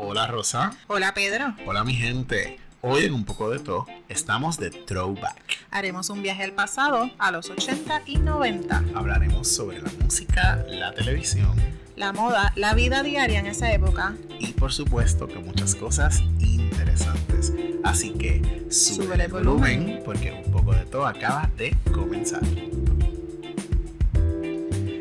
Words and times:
Hola 0.00 0.28
Rosa. 0.28 0.70
Hola 0.86 1.12
Pedro. 1.12 1.54
Hola 1.66 1.82
mi 1.82 1.92
gente. 1.94 2.60
Hoy 2.82 3.06
en 3.06 3.14
un 3.14 3.24
poco 3.24 3.50
de 3.50 3.58
todo 3.58 3.84
estamos 4.08 4.56
de 4.56 4.70
throwback. 4.70 5.36
Haremos 5.72 6.08
un 6.10 6.22
viaje 6.22 6.44
al 6.44 6.52
pasado, 6.52 7.10
a 7.18 7.32
los 7.32 7.50
80 7.50 8.02
y 8.06 8.18
90. 8.18 8.84
Hablaremos 8.94 9.48
sobre 9.48 9.82
la 9.82 9.90
música, 10.00 10.64
la 10.68 10.92
televisión, 10.94 11.52
La 11.96 12.12
moda, 12.12 12.52
la 12.54 12.74
vida 12.74 13.02
diaria 13.02 13.40
en 13.40 13.46
esa 13.46 13.72
época. 13.72 14.14
y 14.38 14.52
por 14.52 14.72
supuesto 14.72 15.26
que 15.26 15.40
muchas 15.40 15.74
cosas 15.74 16.20
interesantes. 16.38 17.52
Así 17.82 18.12
que 18.12 18.66
sube 18.70 19.20
el 19.20 19.28
volumen 19.32 19.80
volumen. 19.80 20.02
porque 20.04 20.30
un 20.46 20.52
poco 20.52 20.72
de 20.74 20.84
todo 20.86 21.06
acaba 21.06 21.50
de 21.56 21.76
comenzar. 21.92 22.42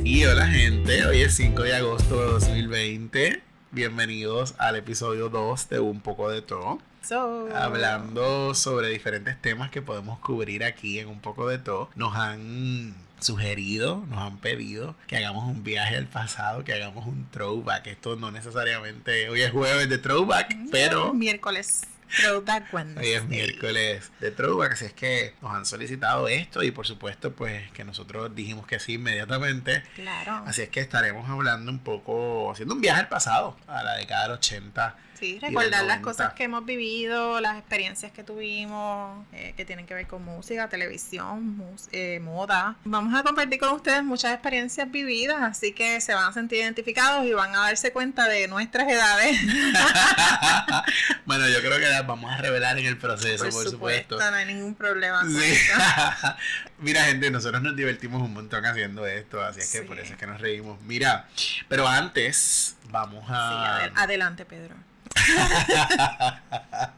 Y 0.03 0.25
hola 0.25 0.47
gente, 0.47 1.05
hoy 1.05 1.21
es 1.21 1.35
5 1.35 1.61
de 1.61 1.75
agosto 1.75 2.19
de 2.19 2.25
2020. 2.31 3.46
Bienvenidos 3.77 4.55
al 4.57 4.75
episodio 4.75 5.29
2 5.29 5.69
de 5.69 5.79
Un 5.79 6.01
poco 6.01 6.31
de 6.31 6.41
todo. 6.41 6.79
So, 7.03 7.47
Hablando 7.55 8.55
sobre 8.55 8.87
diferentes 8.87 9.39
temas 9.39 9.69
que 9.69 9.83
podemos 9.83 10.17
cubrir 10.17 10.63
aquí 10.63 10.97
en 10.97 11.07
Un 11.09 11.19
poco 11.19 11.47
de 11.47 11.59
todo. 11.59 11.87
Nos 11.93 12.15
han 12.15 12.95
sugerido, 13.19 14.03
nos 14.09 14.17
han 14.17 14.39
pedido 14.39 14.95
que 15.05 15.17
hagamos 15.17 15.43
un 15.45 15.63
viaje 15.63 15.95
al 15.95 16.07
pasado, 16.07 16.63
que 16.63 16.73
hagamos 16.73 17.05
un 17.05 17.27
throwback. 17.29 17.85
Esto 17.85 18.15
no 18.15 18.31
necesariamente, 18.31 19.29
hoy 19.29 19.41
es 19.41 19.51
jueves 19.51 19.87
de 19.87 19.99
throwback, 19.99 20.55
pero 20.71 21.13
Miércoles. 21.13 21.81
Throwback 22.07 22.73
Wednesday. 22.73 23.05
hoy 23.05 23.11
es 23.13 23.25
miércoles 23.25 24.11
de 24.19 24.31
throwback. 24.31 24.73
Así 24.73 24.85
es 24.85 24.93
que 24.93 25.33
nos 25.41 25.51
han 25.53 25.65
solicitado 25.65 26.27
esto 26.27 26.63
y 26.63 26.71
por 26.71 26.87
supuesto 26.87 27.33
pues 27.33 27.69
que 27.71 27.83
nosotros 27.83 28.33
dijimos 28.33 28.65
que 28.65 28.79
sí 28.79 28.93
inmediatamente. 28.93 29.83
Claro. 29.95 30.43
Así 30.45 30.61
es 30.61 30.69
que 30.69 30.79
estaremos 30.79 31.29
hablando 31.29 31.71
un 31.71 31.79
poco, 31.79 32.51
haciendo 32.51 32.75
un 32.75 32.81
viaje 32.81 33.01
al 33.01 33.09
pasado, 33.09 33.57
a 33.67 33.83
la 33.83 33.95
década 33.95 34.23
del 34.23 34.31
80. 34.33 34.95
Sí, 35.19 35.39
recordar 35.39 35.69
las 35.71 35.81
90. 35.99 36.01
cosas 36.03 36.33
que 36.33 36.43
hemos 36.43 36.63
vivido, 36.65 37.41
las 37.41 37.57
experiencias 37.57 38.11
que 38.11 38.23
tuvimos, 38.23 39.25
eh, 39.33 39.53
que 39.57 39.65
tienen 39.65 39.85
que 39.87 39.93
ver 39.95 40.05
con 40.07 40.23
música, 40.23 40.69
televisión, 40.69 41.57
mus- 41.57 41.89
eh, 41.91 42.19
moda. 42.21 42.75
Vamos 42.85 43.17
a 43.19 43.23
compartir 43.23 43.59
con 43.59 43.69
ustedes 43.69 44.03
muchas 44.03 44.33
experiencias 44.33 44.91
vividas, 44.91 45.37
así 45.41 45.73
que 45.73 45.99
se 46.01 46.13
van 46.13 46.29
a 46.29 46.33
sentir 46.33 46.59
identificados 46.59 47.25
y 47.25 47.33
van 47.33 47.55
a 47.55 47.61
darse 47.61 47.91
cuenta 47.91 48.25
de 48.27 48.47
nuestras 48.47 48.87
edades. 48.89 49.39
bueno, 51.25 51.47
yo 51.49 51.59
creo 51.59 51.79
que 51.79 51.87
las 51.89 52.05
vamos 52.05 52.31
a 52.31 52.37
revelar 52.37 52.77
en 52.77 52.85
el 52.85 52.97
proceso, 52.97 53.43
por, 53.49 53.63
supuesto. 53.69 54.17
no 54.19 54.23
hay 54.35 54.45
ningún 54.45 54.75
problema. 54.75 55.21
con 55.21 55.31
Sí. 55.35 55.43
eso. 55.51 55.73
Mira, 56.79 57.05
gente, 57.05 57.31
nosotros 57.31 57.61
nos 57.61 57.75
divertimos 57.75 58.21
un 58.21 58.33
montón 58.33 58.65
haciendo 58.65 59.05
esto, 59.07 59.41
así 59.41 59.61
es 59.61 59.71
que 59.71 59.79
Sí. 59.79 59.85
por 59.85 59.99
eso 59.99 60.13
es 60.13 60.19
que 60.19 60.27
nos 60.27 60.39
reímos. 60.39 60.79
Mira, 60.81 61.27
pero 61.67 61.87
antes 61.87 62.75
vamos 62.89 63.25
Sí, 63.25 63.31
a... 63.33 63.79
adel- 63.79 63.91
adelante, 63.95 64.45
Pedro. 64.45 64.75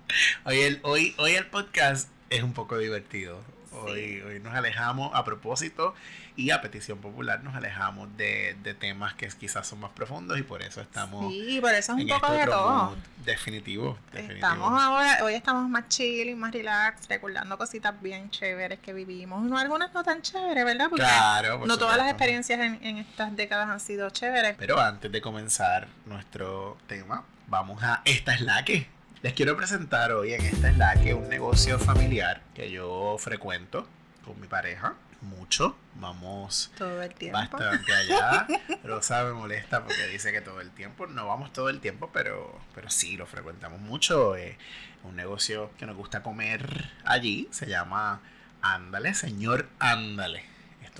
hoy, 0.45 0.59
el, 0.59 0.79
hoy, 0.83 1.15
hoy 1.17 1.33
el 1.33 1.45
podcast 1.47 2.09
es 2.29 2.43
un 2.43 2.53
poco 2.53 2.77
divertido. 2.77 3.41
Hoy, 3.71 4.21
hoy 4.21 4.39
nos 4.39 4.55
alejamos 4.55 5.11
a 5.13 5.23
propósito 5.23 5.93
y 6.35 6.51
a 6.51 6.61
petición 6.61 6.99
popular 6.99 7.43
nos 7.43 7.55
alejamos 7.55 8.15
de, 8.17 8.55
de 8.63 8.73
temas 8.73 9.13
que 9.13 9.27
quizás 9.27 9.67
son 9.67 9.81
más 9.81 9.91
profundos 9.91 10.39
y 10.39 10.43
por 10.43 10.61
eso 10.61 10.81
estamos 10.81 11.31
Sí, 11.31 11.59
por 11.61 11.73
eso 11.73 11.93
es 11.93 12.01
un 12.01 12.07
poco 12.07 12.27
este 12.27 12.39
de 12.39 12.45
todo. 12.45 12.95
Definitivo, 13.25 13.97
definitivo. 14.11 14.47
Estamos 14.47 14.81
ahora, 14.81 15.19
hoy 15.23 15.33
estamos 15.33 15.69
más 15.69 15.87
chill 15.89 16.29
y 16.29 16.35
más 16.35 16.51
relax, 16.51 17.07
recordando 17.07 17.57
cositas 17.57 17.99
bien 18.01 18.29
chéveres 18.31 18.79
que 18.79 18.93
vivimos. 18.93 19.43
No, 19.43 19.57
algunas 19.57 19.93
no 19.93 20.03
tan 20.03 20.21
chéveres, 20.21 20.65
¿verdad? 20.65 20.87
Porque 20.89 21.03
Claro, 21.03 21.59
por 21.59 21.67
no 21.67 21.77
todas 21.77 21.97
las 21.97 22.07
experiencias 22.07 22.59
en, 22.59 22.83
en 22.83 22.97
estas 22.97 23.35
décadas 23.35 23.69
han 23.69 23.79
sido 23.79 24.09
chéveres. 24.09 24.55
Pero 24.57 24.79
antes 24.79 25.11
de 25.11 25.21
comenzar 25.21 25.87
nuestro 26.05 26.77
tema, 26.87 27.23
vamos 27.49 27.83
a 27.83 28.01
Esta 28.05 28.33
es 28.33 28.41
la 28.41 28.63
que. 28.63 28.87
Les 29.21 29.33
quiero 29.33 29.57
presentar 29.57 30.13
hoy 30.13 30.33
en 30.33 30.45
Esta 30.45 30.69
es 30.69 30.77
la 30.77 30.95
que 30.95 31.13
un 31.13 31.27
negocio 31.27 31.77
familiar 31.77 32.41
que 32.55 32.71
yo 32.71 33.17
frecuento 33.19 33.87
con 34.23 34.39
mi 34.39 34.47
pareja 34.47 34.95
mucho. 35.21 35.75
Vamos 35.95 36.71
Todo 36.77 37.01
el 37.01 37.13
tiempo. 37.13 37.37
bastante 37.37 37.93
allá. 37.93 38.47
Rosa 38.85 39.25
me 39.25 39.33
molesta 39.33 39.83
porque 39.83 40.07
dice 40.07 40.31
que 40.31 40.39
todo 40.39 40.61
el 40.61 40.71
tiempo. 40.71 41.07
No 41.07 41.27
vamos 41.27 41.51
todo 41.51 41.69
el 41.69 41.81
tiempo, 41.81 42.09
pero, 42.13 42.57
pero 42.73 42.89
sí 42.89 43.17
lo 43.17 43.25
frecuentamos 43.25 43.81
mucho. 43.81 44.37
Eh, 44.37 44.57
un 45.03 45.15
negocio 45.15 45.71
que 45.77 45.85
nos 45.85 45.97
gusta 45.97 46.23
comer 46.23 46.89
allí 47.03 47.47
se 47.51 47.67
llama 47.67 48.21
Ándale, 48.61 49.13
señor 49.13 49.67
Ándale. 49.79 50.43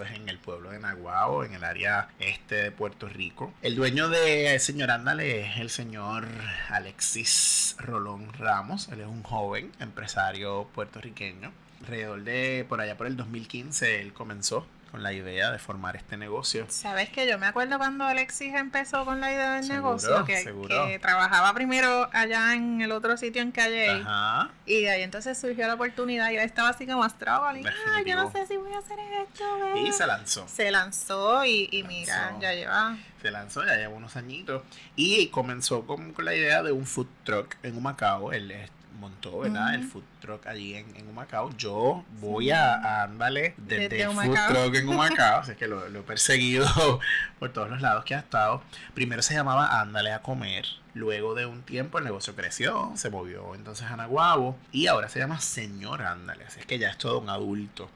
Es 0.03 0.11
en 0.11 0.29
el 0.29 0.37
pueblo 0.37 0.71
de 0.71 0.79
Naguao, 0.79 1.43
en 1.43 1.53
el 1.53 1.63
área 1.63 2.09
este 2.19 2.55
de 2.55 2.71
Puerto 2.71 3.09
Rico. 3.09 3.53
El 3.61 3.75
dueño 3.75 4.09
de 4.09 4.57
Señor 4.59 4.91
Ándale 4.91 5.41
es 5.41 5.57
el 5.57 5.69
señor 5.69 6.27
Alexis 6.69 7.75
Rolón 7.79 8.31
Ramos. 8.33 8.87
Él 8.89 9.01
es 9.01 9.07
un 9.07 9.23
joven 9.23 9.71
empresario 9.79 10.67
puertorriqueño. 10.73 11.51
Alrededor 11.81 12.23
de 12.23 12.65
por 12.67 12.81
allá 12.81 12.97
por 12.97 13.07
el 13.07 13.17
2015 13.17 14.01
él 14.01 14.13
comenzó 14.13 14.65
con 14.89 15.03
la 15.03 15.13
idea 15.13 15.51
de 15.51 15.59
formar 15.59 15.95
este 15.95 16.17
negocio. 16.17 16.65
Sabes 16.69 17.09
que 17.09 17.27
yo 17.27 17.37
me 17.37 17.45
acuerdo 17.45 17.77
cuando 17.77 18.05
Alexis 18.05 18.53
empezó 18.55 19.05
con 19.05 19.21
la 19.21 19.31
idea 19.31 19.53
del 19.55 19.63
Seguro, 19.63 19.97
negocio, 19.97 20.25
que, 20.25 20.43
que 20.91 20.99
trabajaba 20.99 21.53
primero 21.53 22.09
allá 22.13 22.53
en 22.55 22.81
el 22.81 22.91
otro 22.91 23.17
sitio 23.17 23.41
en 23.41 23.51
Calle. 23.51 23.89
Ajá. 23.89 24.49
Y 24.65 24.81
de 24.81 24.89
ahí 24.89 25.01
entonces 25.03 25.37
surgió 25.39 25.67
la 25.67 25.75
oportunidad 25.75 26.31
y 26.31 26.35
él 26.35 26.41
estaba 26.43 26.69
así 26.69 26.85
como 26.87 27.07
struggling. 27.07 27.67
Ah, 27.67 28.01
yo 28.05 28.15
no 28.15 28.31
sé 28.31 28.47
si 28.47 28.57
voy 28.57 28.73
a 28.73 28.79
hacer 28.79 28.99
esto. 28.99 29.43
Y 29.75 29.83
¿verdad?". 29.83 29.97
se 29.97 30.07
lanzó. 30.07 30.47
Se 30.47 30.71
lanzó 30.71 31.45
y, 31.45 31.69
y 31.71 31.81
Lanzó. 31.83 31.87
mira, 31.93 32.35
ya 32.39 32.53
lleva 32.53 32.97
Se 33.21 33.31
lanzó, 33.31 33.65
ya 33.65 33.75
lleva 33.75 33.93
unos 33.93 34.15
añitos. 34.15 34.63
Y 34.95 35.27
comenzó 35.27 35.85
con, 35.85 36.13
con 36.13 36.25
la 36.25 36.33
idea 36.35 36.63
de 36.63 36.71
un 36.71 36.85
food 36.85 37.07
truck 37.23 37.55
en 37.63 37.77
Humacao. 37.77 38.31
Él 38.31 38.51
eh, 38.51 38.69
montó, 38.99 39.39
¿verdad? 39.39 39.73
El 39.73 39.83
food 39.83 40.03
truck 40.21 40.45
allí 40.45 40.75
en, 40.75 40.95
en 40.95 41.07
Humacao. 41.07 41.49
Yo 41.57 42.03
voy 42.19 42.51
a, 42.51 42.75
a 42.75 43.03
andarle 43.03 43.55
desde, 43.57 43.89
Desde 43.89 44.03
el 44.03 44.11
food 44.11 44.37
truck 44.47 44.75
en 44.75 44.89
Humacao. 44.89 45.39
así 45.41 45.55
que 45.55 45.67
lo, 45.67 45.89
lo 45.89 45.99
he 45.99 46.03
perseguido 46.03 46.67
por 47.39 47.51
todos 47.51 47.69
los 47.69 47.81
lados 47.81 48.05
que 48.05 48.15
ha 48.15 48.19
estado. 48.19 48.61
Primero 48.93 49.21
se 49.21 49.33
llamaba 49.33 49.79
Ándale 49.81 50.13
a 50.13 50.21
comer. 50.21 50.65
Luego 50.93 51.35
de 51.35 51.45
un 51.45 51.61
tiempo 51.61 51.99
el 51.99 52.03
negocio 52.03 52.35
creció, 52.35 52.91
se 52.95 53.09
movió 53.09 53.55
entonces 53.55 53.87
a 53.89 53.95
Naguabo 53.95 54.57
y 54.71 54.87
ahora 54.87 55.07
se 55.07 55.19
llama 55.19 55.39
Señor 55.39 56.01
Ándale. 56.01 56.43
Así 56.45 56.59
es 56.59 56.65
que 56.65 56.79
ya 56.79 56.89
es 56.89 56.97
todo 56.97 57.19
un 57.19 57.29
adulto. 57.29 57.89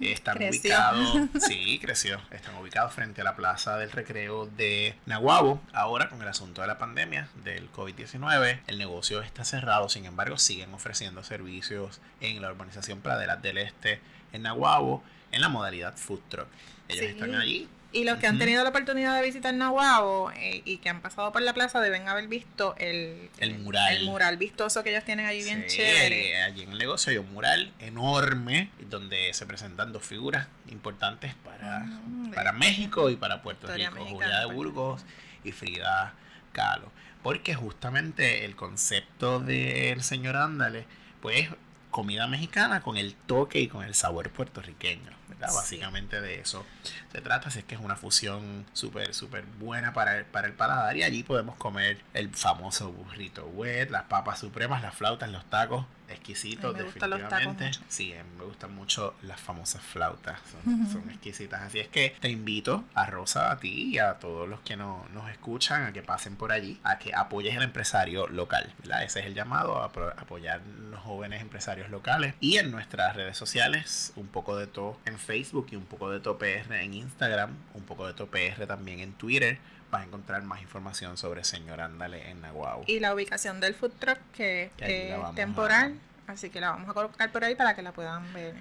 Están 0.00 0.36
Creció. 0.36 0.60
ubicados, 0.60 1.28
sí, 1.46 1.78
creció. 1.80 2.20
Están 2.30 2.54
ubicados 2.56 2.92
frente 2.94 3.20
a 3.20 3.24
la 3.24 3.36
plaza 3.36 3.76
del 3.76 3.90
recreo 3.90 4.46
de 4.46 4.94
Nahuabo. 5.06 5.60
Ahora, 5.72 6.08
con 6.08 6.20
el 6.22 6.28
asunto 6.28 6.60
de 6.62 6.66
la 6.66 6.78
pandemia 6.78 7.28
del 7.44 7.70
COVID-19, 7.72 8.60
el 8.66 8.78
negocio 8.78 9.20
está 9.22 9.44
cerrado. 9.44 9.88
Sin 9.88 10.04
embargo, 10.06 10.38
siguen 10.38 10.72
ofreciendo 10.74 11.22
servicios 11.24 12.00
en 12.20 12.40
la 12.40 12.50
urbanización 12.50 13.00
Praderas 13.00 13.42
del 13.42 13.58
Este, 13.58 14.00
en 14.32 14.42
Nahuabo, 14.42 15.02
en 15.30 15.40
la 15.40 15.48
modalidad 15.48 15.96
food 15.96 16.20
truck. 16.28 16.46
Ellos 16.88 17.04
Sí. 17.04 17.10
están 17.12 17.34
allí. 17.34 17.68
Y 17.94 18.04
los 18.04 18.16
que 18.18 18.26
han 18.26 18.38
tenido 18.38 18.62
la 18.62 18.70
oportunidad 18.70 19.14
de 19.16 19.22
visitar 19.22 19.52
Nahuabo 19.52 20.30
eh, 20.32 20.62
y 20.64 20.78
que 20.78 20.88
han 20.88 21.02
pasado 21.02 21.30
por 21.30 21.42
la 21.42 21.52
plaza 21.52 21.80
deben 21.80 22.08
haber 22.08 22.26
visto 22.26 22.74
el, 22.78 23.28
El 23.38 23.58
mural. 23.58 23.94
el 23.96 24.04
mural 24.06 24.38
vistoso 24.38 24.82
que 24.82 24.90
ellos 24.90 25.04
tienen 25.04 25.26
allí 25.26 25.42
bien 25.42 25.66
Sí, 25.68 25.76
chévere. 25.76 26.42
Allí 26.42 26.62
en 26.62 26.72
el 26.72 26.78
negocio 26.78 27.10
hay 27.10 27.18
un 27.18 27.30
mural 27.32 27.70
enorme 27.80 28.70
donde 28.88 29.32
se 29.34 29.44
presentan 29.44 29.92
dos 29.92 30.04
figuras 30.06 30.46
importantes 30.70 31.34
para, 31.44 31.80
de- 31.84 32.34
para 32.34 32.52
México 32.52 33.10
y 33.10 33.16
para 33.16 33.42
Puerto 33.42 33.66
Historia 33.66 33.90
Rico, 33.90 34.06
Julia 34.06 34.40
de 34.40 34.44
pues. 34.46 34.56
Burgos 34.56 35.04
y 35.44 35.52
Frida 35.52 36.14
Kahlo. 36.52 36.90
Porque 37.22 37.54
justamente 37.54 38.44
el 38.46 38.56
concepto 38.56 39.38
del 39.38 40.02
señor 40.02 40.36
Ándale, 40.36 40.86
pues 41.20 41.48
comida 41.90 42.26
mexicana 42.26 42.80
con 42.80 42.96
el 42.96 43.14
toque 43.14 43.60
y 43.60 43.68
con 43.68 43.84
el 43.84 43.94
sabor 43.94 44.30
puertorriqueño, 44.30 45.10
¿verdad? 45.32 45.48
Sí. 45.48 45.56
Básicamente 45.56 46.20
de 46.20 46.40
eso 46.40 46.64
se 47.10 47.20
trata, 47.20 47.48
así 47.48 47.58
es 47.60 47.64
que 47.64 47.74
es 47.74 47.80
una 47.80 47.96
fusión 47.96 48.64
súper, 48.72 49.12
súper 49.14 49.44
buena 49.58 49.92
para 49.92 50.18
el, 50.18 50.24
para 50.24 50.46
el 50.46 50.54
paladar 50.54 50.96
y 50.96 51.02
allí 51.02 51.22
podemos 51.22 51.56
comer 51.56 52.00
el 52.14 52.30
famoso 52.30 52.90
burrito 52.92 53.46
wet, 53.46 53.90
las 53.90 54.04
papas 54.04 54.38
supremas, 54.40 54.82
las 54.82 54.94
flautas, 54.94 55.28
los 55.30 55.44
tacos, 55.46 55.84
exquisitos, 56.08 56.74
A 56.74 56.78
me 56.78 56.84
los 56.84 56.94
definitivamente. 56.94 57.64
mucho. 57.66 57.80
Sí, 57.88 58.12
a 58.14 58.22
me 58.24 58.44
gustan 58.44 58.74
mucho 58.74 59.14
las 59.22 59.40
famosas 59.40 59.82
flautas, 59.82 60.38
son, 60.64 60.86
son 60.92 61.10
exquisitas. 61.10 61.62
Así 61.62 61.80
es 61.80 61.88
que 61.88 62.14
te 62.20 62.28
invito 62.28 62.84
a 62.94 63.06
Rosa, 63.06 63.50
a 63.50 63.58
ti 63.58 63.94
y 63.94 63.98
a 63.98 64.14
todos 64.14 64.46
los 64.48 64.60
que 64.60 64.76
no- 64.76 65.06
nos 65.12 65.30
escuchan 65.30 65.84
a 65.84 65.92
que 65.92 66.02
pasen 66.02 66.36
por 66.36 66.52
allí, 66.52 66.78
a 66.84 66.98
que 66.98 67.14
apoyes 67.14 67.56
al 67.56 67.62
empresario 67.62 68.26
local. 68.28 68.72
¿verdad? 68.80 69.02
Ese 69.04 69.20
es 69.20 69.26
el 69.26 69.34
llamado, 69.34 69.80
a 69.82 69.86
apoyar 69.86 70.60
los 70.90 71.00
jóvenes 71.00 71.40
empresarios 71.40 71.88
locales. 71.90 72.34
Y 72.40 72.58
en 72.58 72.70
nuestras 72.70 73.16
redes 73.16 73.36
sociales, 73.38 74.12
un 74.16 74.28
poco 74.28 74.56
de 74.56 74.66
todo 74.66 74.98
en 75.06 75.18
Facebook 75.22 75.68
y 75.70 75.76
un 75.76 75.84
poco 75.84 76.10
de 76.10 76.20
todo 76.20 76.38
PR 76.38 76.74
en 76.74 76.94
Instagram, 76.94 77.56
un 77.74 77.82
poco 77.82 78.06
de 78.06 78.14
todo 78.14 78.28
PR 78.28 78.66
también 78.66 79.00
en 79.00 79.12
Twitter. 79.12 79.58
Vas 79.90 80.02
a 80.02 80.04
encontrar 80.04 80.42
más 80.42 80.62
información 80.62 81.16
sobre 81.16 81.44
Señor 81.44 81.80
Ándale 81.80 82.30
en 82.30 82.40
Nahuatl. 82.40 82.90
Y 82.90 83.00
la 83.00 83.14
ubicación 83.14 83.60
del 83.60 83.74
food 83.74 83.92
truck 83.98 84.18
que 84.34 84.70
es 84.78 85.34
temporal. 85.34 85.98
Así 86.26 86.50
que 86.50 86.60
la 86.60 86.70
vamos 86.70 86.88
a 86.88 86.94
colocar 86.94 87.30
por 87.30 87.44
ahí 87.44 87.54
para 87.54 87.74
que 87.74 87.82
la 87.82 87.92
puedan 87.92 88.32
ver. 88.32 88.54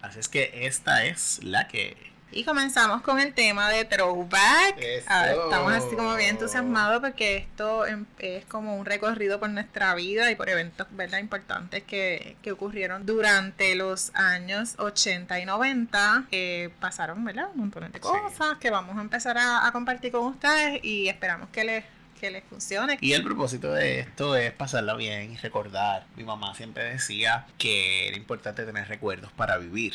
Así 0.00 0.18
es 0.18 0.28
que 0.28 0.66
esta 0.66 1.04
es 1.04 1.42
la 1.44 1.68
que 1.68 2.11
Y 2.32 2.44
comenzamos 2.44 3.02
con 3.02 3.20
el 3.20 3.34
tema 3.34 3.68
de 3.70 3.84
throwback. 3.84 4.76
Ver, 4.76 5.04
estamos 5.44 5.72
así 5.72 5.94
como 5.96 6.14
bien 6.16 6.30
entusiasmados 6.30 7.00
porque 7.00 7.36
esto 7.36 7.86
em- 7.86 8.06
es 8.18 8.44
como 8.46 8.76
un 8.76 8.86
recorrido 8.86 9.38
por 9.38 9.50
nuestra 9.50 9.94
vida 9.94 10.30
y 10.30 10.34
por 10.34 10.48
eventos 10.48 10.86
¿verdad? 10.92 11.18
importantes 11.18 11.82
que, 11.82 12.36
que 12.42 12.52
ocurrieron 12.52 13.04
durante 13.06 13.74
los 13.74 14.14
años 14.14 14.74
80 14.78 15.40
y 15.40 15.44
90. 15.44 16.24
Eh, 16.30 16.70
pasaron 16.80 17.24
¿verdad? 17.24 17.48
un 17.54 17.60
montón 17.60 17.82
de 17.92 17.98
Sí. 17.98 18.00
cosas 18.00 18.58
que 18.58 18.70
vamos 18.70 18.96
a 18.96 19.00
empezar 19.02 19.36
a, 19.38 19.66
a 19.66 19.72
compartir 19.72 20.12
con 20.12 20.26
ustedes 20.26 20.82
y 20.82 21.08
esperamos 21.08 21.48
que 21.50 21.64
les, 21.64 21.84
que 22.22 22.30
les 22.30 22.44
funcione. 22.44 22.98
Y 23.00 23.14
el 23.14 23.24
propósito 23.24 23.72
de 23.72 23.98
esto 23.98 24.36
es 24.36 24.52
pasarla 24.52 24.94
bien 24.94 25.32
y 25.32 25.36
recordar. 25.38 26.06
Mi 26.14 26.22
mamá 26.22 26.54
siempre 26.54 26.84
decía 26.84 27.46
que 27.58 28.06
era 28.06 28.16
importante 28.16 28.64
tener 28.64 28.86
recuerdos 28.86 29.32
para 29.32 29.58
vivir. 29.58 29.92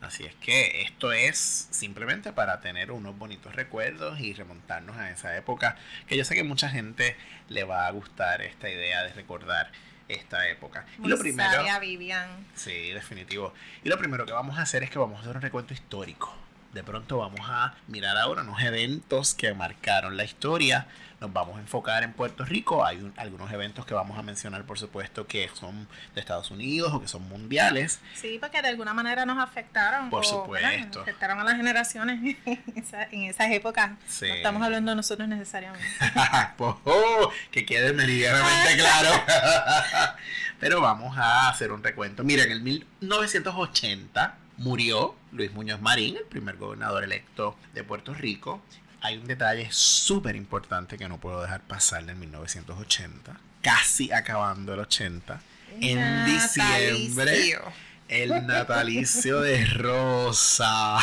Así 0.00 0.24
es 0.24 0.34
que 0.36 0.80
esto 0.80 1.12
es 1.12 1.68
simplemente 1.70 2.32
para 2.32 2.62
tener 2.62 2.90
unos 2.90 3.18
bonitos 3.18 3.54
recuerdos 3.54 4.18
y 4.18 4.32
remontarnos 4.32 4.96
a 4.96 5.10
esa 5.10 5.36
época. 5.36 5.76
Que 6.06 6.16
yo 6.16 6.24
sé 6.24 6.34
que 6.34 6.42
mucha 6.42 6.70
gente 6.70 7.16
le 7.50 7.64
va 7.64 7.86
a 7.86 7.90
gustar 7.90 8.40
esta 8.40 8.70
idea 8.70 9.02
de 9.02 9.12
recordar 9.12 9.70
esta 10.08 10.48
época. 10.48 10.86
Y 10.96 11.02
Muy 11.02 11.10
lo 11.10 11.18
primero... 11.18 11.52
sabia, 11.52 11.78
Vivian. 11.80 12.46
Sí, 12.54 12.92
definitivo. 12.92 13.52
Y 13.84 13.90
lo 13.90 13.98
primero 13.98 14.24
que 14.24 14.32
vamos 14.32 14.56
a 14.56 14.62
hacer 14.62 14.84
es 14.84 14.90
que 14.90 14.98
vamos 14.98 15.18
a 15.18 15.20
hacer 15.20 15.36
un 15.36 15.42
recuento 15.42 15.74
histórico. 15.74 16.34
De 16.72 16.82
pronto 16.82 17.18
vamos 17.18 17.40
a 17.48 17.74
mirar 17.88 18.16
ahora 18.18 18.42
unos 18.42 18.62
eventos 18.62 19.34
que 19.34 19.54
marcaron 19.54 20.16
la 20.16 20.24
historia. 20.24 20.86
Nos 21.20 21.32
vamos 21.32 21.56
a 21.56 21.60
enfocar 21.60 22.04
en 22.04 22.12
Puerto 22.12 22.44
Rico. 22.44 22.84
Hay 22.84 22.98
un- 22.98 23.12
algunos 23.16 23.50
eventos 23.50 23.84
que 23.84 23.92
vamos 23.92 24.16
a 24.18 24.22
mencionar, 24.22 24.62
por 24.64 24.78
supuesto, 24.78 25.26
que 25.26 25.50
son 25.54 25.88
de 26.14 26.20
Estados 26.20 26.52
Unidos 26.52 26.92
o 26.94 27.00
que 27.00 27.08
son 27.08 27.28
mundiales. 27.28 28.00
Sí, 28.14 28.38
porque 28.40 28.62
de 28.62 28.68
alguna 28.68 28.94
manera 28.94 29.26
nos 29.26 29.38
afectaron. 29.38 30.10
Por 30.10 30.20
o, 30.20 30.24
supuesto. 30.24 31.00
Afectaron 31.02 31.40
a 31.40 31.44
las 31.44 31.56
generaciones 31.56 32.36
en, 32.46 32.62
esa- 32.76 33.04
en 33.10 33.22
esas 33.24 33.50
épocas. 33.50 33.90
Sí. 34.06 34.28
No 34.28 34.34
estamos 34.34 34.62
hablando 34.62 34.94
nosotros 34.94 35.28
necesariamente. 35.28 35.84
Oh, 36.60 37.30
que 37.50 37.66
quede 37.66 37.92
meridianamente 37.92 38.76
claro. 38.76 39.10
Pero 40.60 40.80
vamos 40.80 41.16
a 41.18 41.48
hacer 41.48 41.72
un 41.72 41.82
recuento. 41.82 42.22
Mira, 42.24 42.44
en 42.44 42.52
el 42.52 42.60
1980 42.62 44.36
murió 44.56 45.14
Luis 45.32 45.52
Muñoz 45.52 45.80
Marín, 45.80 46.16
el 46.16 46.24
primer 46.24 46.56
gobernador 46.56 47.04
electo 47.04 47.56
de 47.74 47.84
Puerto 47.84 48.14
Rico. 48.14 48.60
Hay 49.00 49.16
un 49.16 49.26
detalle 49.26 49.68
súper 49.70 50.34
importante 50.34 50.98
que 50.98 51.08
no 51.08 51.18
puedo 51.18 51.40
dejar 51.40 51.60
pasar 51.60 52.04
del 52.04 52.16
1980, 52.16 53.36
casi 53.62 54.12
acabando 54.12 54.74
el 54.74 54.80
80. 54.80 55.40
En 55.80 56.26
diciembre, 56.26 57.58
el 58.08 58.46
natalicio 58.46 59.40
de 59.40 59.64
Rosa. 59.66 60.98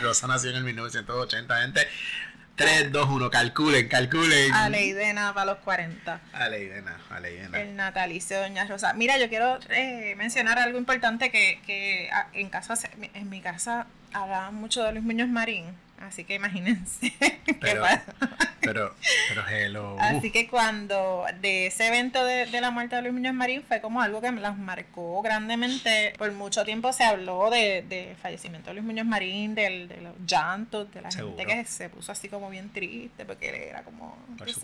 Rosa 0.00 0.26
nació 0.28 0.50
en 0.50 0.56
el 0.56 0.64
1980, 0.64 1.60
gente. 1.60 1.88
3, 2.54 2.90
2, 2.90 3.08
1, 3.08 3.30
calculen, 3.30 3.88
calculen. 3.88 4.52
Aleidena 4.52 5.32
para 5.32 5.52
los 5.52 5.58
40. 5.58 6.20
Aleidena, 6.32 6.98
Aleidena. 7.08 7.60
El 7.60 7.76
natalicio 7.76 8.36
de 8.36 8.42
Doña 8.48 8.66
Rosa. 8.66 8.94
Mira, 8.94 9.16
yo 9.16 9.28
quiero 9.28 9.60
eh, 9.70 10.14
mencionar 10.16 10.58
algo 10.58 10.76
importante 10.76 11.30
que, 11.30 11.60
que 11.66 12.10
ah, 12.12 12.26
en 12.32 12.48
casa, 12.50 12.74
en 13.14 13.28
mi 13.30 13.40
casa 13.40 13.86
hablaban 14.12 14.56
mucho 14.56 14.82
de 14.82 14.92
Luis 14.92 15.04
Muñoz 15.04 15.28
Marín. 15.28 15.66
Así 16.00 16.24
que 16.24 16.34
imagínense. 16.34 17.12
qué 17.44 17.54
Pero, 17.60 17.82
pasa. 17.82 18.04
pero, 18.60 18.94
pero, 19.28 19.48
hello. 19.48 19.96
Así 20.00 20.30
que 20.30 20.46
cuando 20.48 21.24
de 21.40 21.66
ese 21.66 21.88
evento 21.88 22.24
de, 22.24 22.46
de 22.46 22.60
la 22.60 22.70
muerte 22.70 22.96
de 22.96 23.02
Luis 23.02 23.14
Muñoz 23.14 23.34
Marín 23.34 23.62
fue 23.66 23.80
como 23.80 24.00
algo 24.00 24.20
que 24.20 24.30
me 24.30 24.40
las 24.40 24.56
marcó 24.56 25.20
grandemente. 25.22 26.12
Por 26.16 26.30
mucho 26.32 26.64
tiempo 26.64 26.92
se 26.92 27.04
habló 27.04 27.50
de, 27.50 27.84
de 27.88 28.14
fallecimiento 28.22 28.68
de 28.70 28.74
Luis 28.74 28.86
Muñoz 28.86 29.06
Marín, 29.06 29.54
del, 29.54 29.88
de 29.88 30.00
los 30.00 30.14
llantos, 30.26 30.92
de 30.92 31.02
la 31.02 31.10
Seguro. 31.10 31.36
gente 31.36 31.52
que 31.52 31.64
se 31.64 31.88
puso 31.88 32.12
así 32.12 32.28
como 32.28 32.48
bien 32.50 32.70
triste 32.70 33.24
porque 33.24 33.48
él 33.48 33.54
era 33.56 33.82
como 33.82 34.16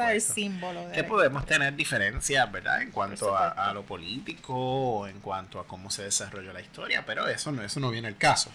el 0.09 0.21
símbolo 0.21 0.87
de 0.89 0.93
que 0.93 1.05
podemos 1.05 1.45
tener 1.47 1.75
diferencias, 1.75 2.51
¿verdad? 2.53 2.81
En 2.83 2.91
cuanto 2.91 3.37
a, 3.37 3.49
a 3.51 3.75
lo 3.75 3.83
político 3.85 4.55
o 4.55 5.07
en 5.09 5.21
cuanto 5.21 5.59
a 5.59 5.67
cómo 5.67 5.91
se 5.91 6.03
desarrolló 6.05 6.53
la 6.53 6.61
historia, 6.61 7.05
pero 7.07 7.27
eso 7.29 7.51
no, 7.53 7.63
eso 7.63 7.81
no 7.81 7.91
viene 7.91 8.09
al 8.09 8.17
caso. 8.17 8.51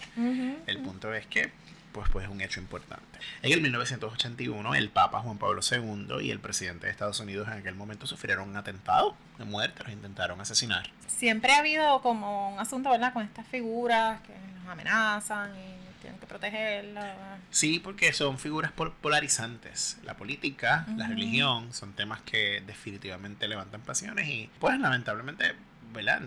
El 0.66 0.78
punto 0.82 1.12
es 1.12 1.26
que, 1.26 1.50
pues, 1.92 2.08
pues 2.10 2.24
es 2.26 2.30
un 2.30 2.40
hecho 2.40 2.60
importante. 2.60 3.18
En 3.42 3.52
el 3.52 3.60
1981, 3.62 4.74
el 4.74 4.88
Papa 4.90 5.20
Juan 5.20 5.38
Pablo 5.38 5.60
II 5.68 6.24
y 6.24 6.30
el 6.30 6.40
presidente 6.40 6.86
de 6.86 6.92
Estados 6.92 7.20
Unidos 7.20 7.48
en 7.48 7.54
aquel 7.54 7.74
momento 7.74 8.06
sufrieron 8.06 8.48
un 8.48 8.56
atentado 8.56 9.16
de 9.38 9.44
muerte, 9.44 9.82
los 9.84 9.92
intentaron 9.92 10.40
asesinar. 10.40 10.90
Siempre 11.06 11.52
ha 11.52 11.58
habido 11.58 12.00
como 12.02 12.52
un 12.54 12.60
asunto, 12.60 12.90
¿verdad? 12.90 13.12
Con 13.12 13.24
estas 13.24 13.46
figuras 13.46 14.20
que 14.22 14.32
nos 14.62 14.68
amenazan 14.72 15.50
y 15.56 16.00
tienen 16.00 16.18
que 16.18 16.26
protegerlas. 16.26 17.16
Sí, 17.50 17.78
porque 17.82 18.12
son 18.12 18.38
figuras 18.38 18.72
pol- 18.72 18.94
polarizantes. 19.00 19.98
La 20.04 20.14
política, 20.16 20.86
la 20.96 21.08
religión, 21.08 21.72
son 21.74 21.92
temas 21.92 22.20
que 22.22 22.62
definitivamente 22.66 23.48
levantan 23.48 23.80
pasiones 23.82 24.28
y 24.28 24.48
pues 24.58 24.78
lamentablemente, 24.78 25.54
¿verdad? 25.92 26.22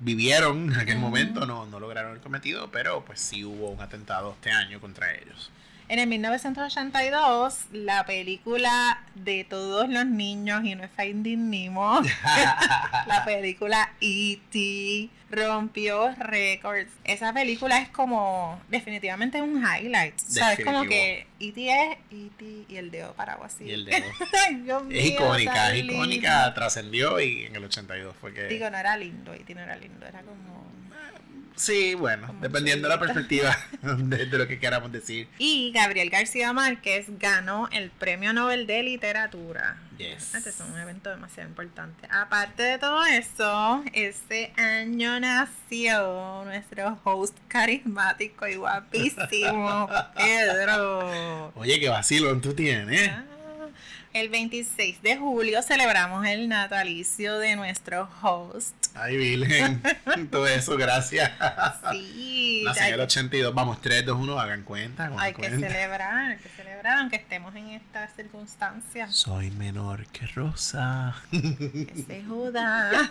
Vivieron 0.00 0.72
en 0.72 0.78
aquel 0.78 0.98
momento, 0.98 1.44
no, 1.44 1.66
no 1.66 1.80
lograron 1.80 2.12
el 2.12 2.20
cometido, 2.20 2.70
pero 2.70 3.04
pues 3.04 3.20
sí 3.20 3.44
hubo 3.44 3.70
un 3.70 3.80
atentado 3.80 4.32
este 4.32 4.50
año 4.50 4.80
contra 4.80 5.12
ellos. 5.14 5.50
En 5.90 5.98
el 5.98 6.06
1982, 6.06 7.60
la 7.72 8.04
película 8.04 9.02
de 9.14 9.44
todos 9.44 9.88
los 9.88 10.04
niños 10.04 10.62
y 10.64 10.74
no 10.74 10.84
es 10.84 10.90
Finding 10.94 11.48
Nemo, 11.48 12.02
la 13.06 13.24
película 13.24 13.90
E.T. 13.98 15.08
rompió 15.30 16.14
récords. 16.18 16.90
Esa 17.04 17.32
película 17.32 17.78
es 17.78 17.88
como 17.88 18.60
definitivamente 18.68 19.40
un 19.40 19.62
highlight. 19.64 20.18
¿Sabes? 20.18 20.62
Como 20.62 20.82
Definitivo. 20.82 21.26
que 21.38 21.46
E.T. 21.46 21.70
es 21.70 21.98
E.T. 22.10 22.64
y 22.68 22.76
el 22.76 22.90
dedo 22.90 23.14
parado 23.14 23.44
así. 23.44 23.64
Y 23.64 23.70
el 23.70 23.84
dedo. 23.86 24.04
Ay, 24.46 24.56
Dios 24.56 24.84
mío, 24.84 24.98
Es 25.00 25.06
icónica, 25.06 25.74
es 25.74 25.84
icónica, 25.84 26.52
trascendió 26.52 27.18
y 27.18 27.44
en 27.46 27.56
el 27.56 27.64
82 27.64 28.14
fue 28.20 28.34
que... 28.34 28.44
Digo, 28.48 28.68
no 28.68 28.76
era 28.76 28.94
lindo, 28.98 29.32
E.T. 29.32 29.54
no 29.54 29.62
era 29.62 29.76
lindo, 29.76 30.04
era 30.06 30.20
como... 30.20 30.67
Sí, 31.58 31.94
bueno, 31.94 32.34
dependiendo 32.40 32.88
de 32.88 32.94
la 32.94 33.00
perspectiva 33.00 33.56
de, 33.82 34.26
de 34.26 34.38
lo 34.38 34.46
que 34.46 34.60
queramos 34.60 34.92
decir. 34.92 35.28
Y 35.38 35.72
Gabriel 35.72 36.08
García 36.08 36.52
Márquez 36.52 37.06
ganó 37.18 37.68
el 37.72 37.90
Premio 37.90 38.32
Nobel 38.32 38.66
de 38.66 38.82
Literatura. 38.84 39.76
Yes. 39.98 40.36
Este 40.36 40.50
es 40.50 40.60
un 40.60 40.78
evento 40.78 41.10
demasiado 41.10 41.48
importante. 41.48 42.06
Aparte 42.12 42.62
de 42.62 42.78
todo 42.78 43.04
eso, 43.06 43.82
este 43.92 44.52
año 44.56 45.18
nació 45.18 46.44
nuestro 46.44 47.00
host 47.02 47.36
carismático 47.48 48.46
y 48.46 48.54
guapísimo, 48.54 49.88
Pedro. 50.16 51.52
Oye, 51.56 51.80
qué 51.80 51.88
vacilón 51.88 52.40
tú 52.40 52.54
tienes. 52.54 53.10
Ah, 53.10 53.24
El 54.18 54.30
26 54.30 55.00
de 55.00 55.16
julio 55.16 55.62
celebramos 55.62 56.26
el 56.26 56.48
natalicio 56.48 57.38
de 57.38 57.54
nuestro 57.54 58.08
host. 58.20 58.74
Ay, 58.94 59.16
Virgen. 59.16 59.80
Todo 60.32 60.48
eso, 60.48 60.76
gracias. 60.76 61.30
Sí, 61.92 62.64
hay, 62.66 62.92
el 62.94 63.00
82, 63.00 63.54
vamos, 63.54 63.80
3, 63.80 64.04
2, 64.04 64.18
1, 64.18 64.40
hagan 64.40 64.64
cuenta. 64.64 65.04
hagan 65.04 65.20
hay 65.20 65.34
que 65.34 65.48
celebrar, 65.48 66.32
hay 66.32 66.36
que 66.38 66.48
celebrar, 66.48 66.98
aunque 66.98 67.14
estemos 67.14 67.54
en 67.54 67.68
estas 67.68 68.12
circunstancias. 68.16 69.14
Soy 69.14 69.52
menor 69.52 70.04
que 70.06 70.26
Rosa. 70.26 71.14
Que 71.30 72.04
se 72.04 72.24
joda. 72.24 72.90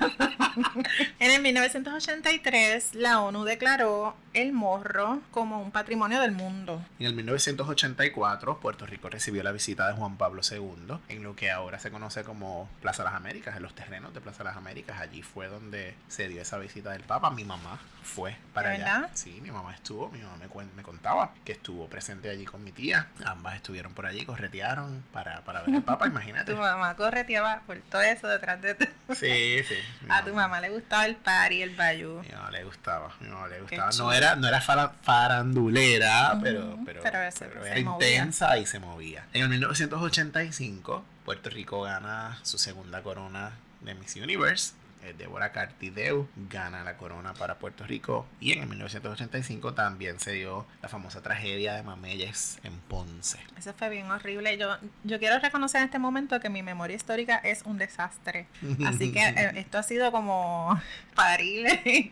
en 1.19 1.31
el 1.31 1.41
1983, 1.41 2.95
la 2.95 3.21
ONU 3.21 3.45
declaró 3.45 4.17
el 4.33 4.51
morro 4.51 5.21
como 5.31 5.61
un 5.61 5.71
patrimonio 5.71 6.19
del 6.19 6.33
mundo. 6.33 6.83
En 6.99 7.05
el 7.05 7.13
1984, 7.13 8.59
Puerto 8.59 8.85
Rico 8.85 9.07
recibió 9.07 9.41
la 9.41 9.53
visita 9.53 9.87
de 9.87 9.93
Juan 9.93 10.17
Pablo 10.17 10.41
II 10.43 10.96
en 11.09 11.23
lo 11.23 11.35
que 11.35 11.51
ahora 11.51 11.79
se 11.79 11.91
conoce 11.91 12.23
como 12.23 12.69
Plaza 12.81 13.03
Las 13.03 13.13
Américas, 13.13 13.55
en 13.57 13.63
los 13.63 13.73
terrenos 13.75 14.13
de 14.13 14.21
Plaza 14.21 14.43
Las 14.43 14.57
Américas. 14.57 14.99
Allí 14.99 15.21
fue 15.21 15.47
donde 15.47 15.95
se 16.07 16.27
dio 16.27 16.41
esa 16.41 16.57
visita 16.57 16.91
del 16.91 17.03
Papa. 17.03 17.29
Mi 17.31 17.43
mamá 17.43 17.79
fue 18.03 18.35
para 18.53 18.69
¿De 18.69 18.75
allá. 18.75 18.93
verdad? 18.99 19.09
Sí, 19.13 19.39
mi 19.41 19.51
mamá 19.51 19.73
estuvo, 19.73 20.09
mi 20.09 20.19
mamá 20.19 20.37
me, 20.37 20.47
me 20.75 20.83
contaba 20.83 21.33
que 21.43 21.51
estuvo 21.51 21.87
presente 21.87 22.29
allí 22.29 22.45
con 22.45 22.63
mi 22.63 22.71
tía. 22.71 23.07
Ambas 23.25 23.55
estuvieron 23.55 23.93
por 23.93 24.05
allí, 24.05 24.25
corretearon 24.25 25.03
para, 25.11 25.41
para 25.41 25.61
ver 25.63 25.75
al 25.75 25.83
Papa, 25.83 26.07
imagínate. 26.07 26.53
Tu 26.53 26.57
mamá 26.57 26.95
correteaba 26.95 27.61
por 27.67 27.77
todo 27.89 28.01
eso 28.01 28.27
detrás 28.27 28.61
de 28.61 28.75
ti. 28.75 28.85
Sí, 29.13 29.63
sí. 29.67 29.75
A 30.09 30.23
tu 30.23 30.33
mamá 30.33 30.61
le 30.61 30.69
gustaba 30.69 31.05
el 31.05 31.15
party, 31.17 31.61
el 31.61 31.75
bayou. 31.75 32.21
Mi 32.21 32.29
mamá 32.29 32.51
le 32.51 32.63
gustaba, 32.63 33.09
mi 33.19 33.27
mamá 33.29 33.47
le 33.47 33.61
gustaba. 33.61 33.91
No 33.97 34.13
era, 34.13 34.35
no 34.35 34.47
era 34.47 34.61
fara- 34.61 34.93
farandulera, 35.01 36.37
pero, 36.41 36.77
pero, 36.85 37.01
pero 37.03 37.65
era 37.65 37.81
movía. 37.81 38.07
intensa 38.15 38.57
y 38.57 38.65
se 38.65 38.79
movía. 38.79 39.25
En 39.33 39.43
el 39.43 39.49
1985, 39.49 40.76
Puerto 41.25 41.49
Rico 41.49 41.81
gana 41.81 42.39
su 42.43 42.57
segunda 42.57 43.01
corona 43.03 43.51
de 43.81 43.93
Miss 43.95 44.15
Universe. 44.15 44.73
eh, 45.03 45.13
Deborah 45.17 45.51
Cartideu 45.51 46.27
gana 46.49 46.83
la 46.83 46.97
corona 46.97 47.33
para 47.33 47.59
Puerto 47.59 47.85
Rico. 47.85 48.25
Y 48.39 48.53
en 48.53 48.63
el 48.63 48.67
1985 48.69 49.73
también 49.73 50.19
se 50.19 50.31
dio 50.31 50.65
la 50.81 50.89
famosa 50.89 51.21
tragedia 51.21 51.75
de 51.75 51.83
Mameyes 51.83 52.59
en 52.63 52.73
Ponce. 52.79 53.39
Eso 53.57 53.73
fue 53.73 53.89
bien 53.89 54.09
horrible. 54.09 54.57
Yo, 54.57 54.77
yo 55.03 55.19
quiero 55.19 55.39
reconocer 55.39 55.81
en 55.81 55.85
este 55.85 55.99
momento 55.99 56.39
que 56.39 56.49
mi 56.49 56.63
memoria 56.63 56.95
histórica 56.95 57.37
es 57.37 57.61
un 57.63 57.77
desastre. 57.77 58.47
Así 58.85 59.11
que 59.11 59.19
eh, 59.27 59.51
esto 59.55 59.77
ha 59.77 59.83
sido 59.83 60.11
como 60.11 60.79
parir 61.17 61.65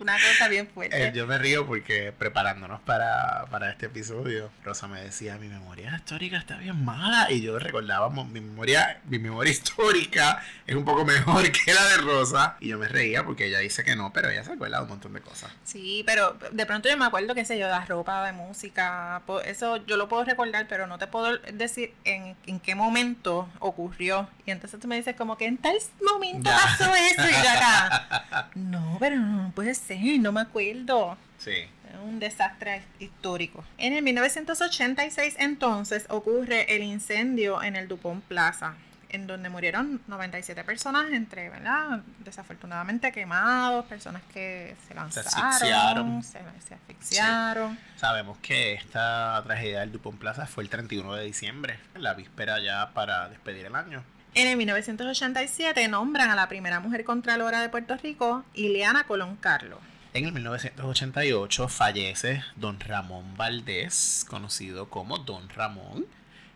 una 0.00 0.14
cosa 0.14 0.48
bien 0.48 0.66
fuerte. 0.66 1.08
Eh, 1.08 1.12
yo 1.14 1.26
me 1.26 1.38
río 1.38 1.66
porque 1.66 2.10
preparándonos 2.10 2.80
para, 2.80 3.44
para 3.50 3.70
este 3.70 3.86
episodio, 3.86 4.50
Rosa 4.64 4.88
me 4.88 5.00
decía, 5.02 5.36
mi 5.36 5.48
memoria 5.48 5.94
histórica 5.94 6.38
está 6.38 6.56
bien 6.56 6.82
mala. 6.84 7.30
Y 7.30 7.42
yo 7.42 7.58
recordaba, 7.58 8.08
mi 8.08 8.40
memoria, 8.40 9.00
mi 9.04 9.18
memoria 9.18 9.52
histórica 9.52 10.42
es 10.66 10.74
un 10.74 10.84
poco 10.84 11.04
mejor 11.04 11.52
que 11.52 11.74
la 11.74 11.84
de 11.88 11.96
Rosa. 11.98 12.56
Y 12.60 12.68
yo 12.68 12.78
me 12.78 12.88
reía 12.88 13.24
porque 13.24 13.46
ella 13.46 13.58
dice 13.58 13.84
que 13.84 13.94
no, 13.94 14.10
pero 14.12 14.30
ella 14.30 14.42
se 14.42 14.52
acuerda 14.52 14.78
de 14.78 14.84
un 14.84 14.88
montón 14.88 15.12
de 15.12 15.20
cosas. 15.20 15.52
Sí, 15.64 16.02
pero 16.06 16.36
de 16.50 16.64
pronto 16.64 16.88
yo 16.88 16.96
me 16.96 17.04
acuerdo, 17.04 17.34
qué 17.34 17.44
sé 17.44 17.58
yo, 17.58 17.66
de 17.66 17.72
la 17.72 17.84
ropa, 17.84 18.24
de 18.24 18.32
música. 18.32 19.20
Eso 19.44 19.84
yo 19.84 19.98
lo 19.98 20.08
puedo 20.08 20.24
recordar, 20.24 20.66
pero 20.66 20.86
no 20.86 20.98
te 20.98 21.06
puedo 21.06 21.36
decir 21.52 21.92
en, 22.04 22.34
en 22.46 22.58
qué 22.58 22.74
momento 22.74 23.50
ocurrió. 23.58 24.30
Y 24.46 24.50
entonces 24.50 24.80
tú 24.80 24.88
me 24.88 24.96
dices 24.96 25.14
como 25.14 25.36
que 25.36 25.44
en 25.44 25.58
tal 25.58 25.76
momento 26.00 26.50
pasó 26.50 26.94
eso 26.94 27.28
y 27.28 27.32
yo 27.32 27.50
acá. 27.50 28.08
No, 28.54 28.96
pero 29.00 29.16
no 29.16 29.52
puede 29.54 29.74
ser, 29.74 29.98
no 30.20 30.32
me 30.32 30.40
acuerdo. 30.40 31.16
Sí. 31.38 31.50
Es 31.50 32.00
un 32.02 32.18
desastre 32.18 32.82
histórico. 32.98 33.64
En 33.78 33.92
el 33.92 34.02
1986 34.02 35.36
entonces 35.38 36.06
ocurre 36.08 36.74
el 36.74 36.82
incendio 36.82 37.62
en 37.62 37.76
el 37.76 37.88
Dupont 37.88 38.22
Plaza 38.24 38.74
en 39.14 39.28
donde 39.28 39.48
murieron 39.48 40.00
97 40.08 40.64
personas, 40.64 41.12
entre, 41.12 41.48
¿verdad? 41.48 42.00
Desafortunadamente 42.18 43.12
quemados, 43.12 43.86
personas 43.86 44.22
que 44.32 44.74
se 44.88 44.94
lanzaron, 44.94 45.30
se 45.30 45.38
asfixiaron. 45.38 46.22
Se, 46.22 46.74
asfixiaron. 46.74 47.78
Sabemos 47.96 48.38
que 48.38 48.74
esta 48.74 49.40
tragedia 49.44 49.80
del 49.80 49.92
Dupont 49.92 50.18
Plaza 50.18 50.46
fue 50.46 50.64
el 50.64 50.68
31 50.68 51.14
de 51.14 51.24
diciembre, 51.24 51.78
la 51.94 52.14
víspera 52.14 52.58
ya 52.58 52.90
para 52.92 53.28
despedir 53.28 53.66
el 53.66 53.76
año. 53.76 54.02
En 54.36 54.48
el 54.48 54.56
1987 54.56 55.86
nombran 55.86 56.28
a 56.28 56.34
la 56.34 56.48
primera 56.48 56.80
mujer 56.80 57.04
contralora 57.04 57.60
de 57.60 57.68
Puerto 57.68 57.96
Rico, 57.96 58.44
Ileana 58.54 59.04
Colón 59.06 59.36
Carlos. 59.36 59.78
En 60.12 60.24
el 60.24 60.32
1988 60.32 61.68
fallece 61.68 62.42
don 62.56 62.80
Ramón 62.80 63.36
Valdés, 63.36 64.26
conocido 64.28 64.90
como 64.90 65.18
Don 65.18 65.48
Ramón, 65.50 66.06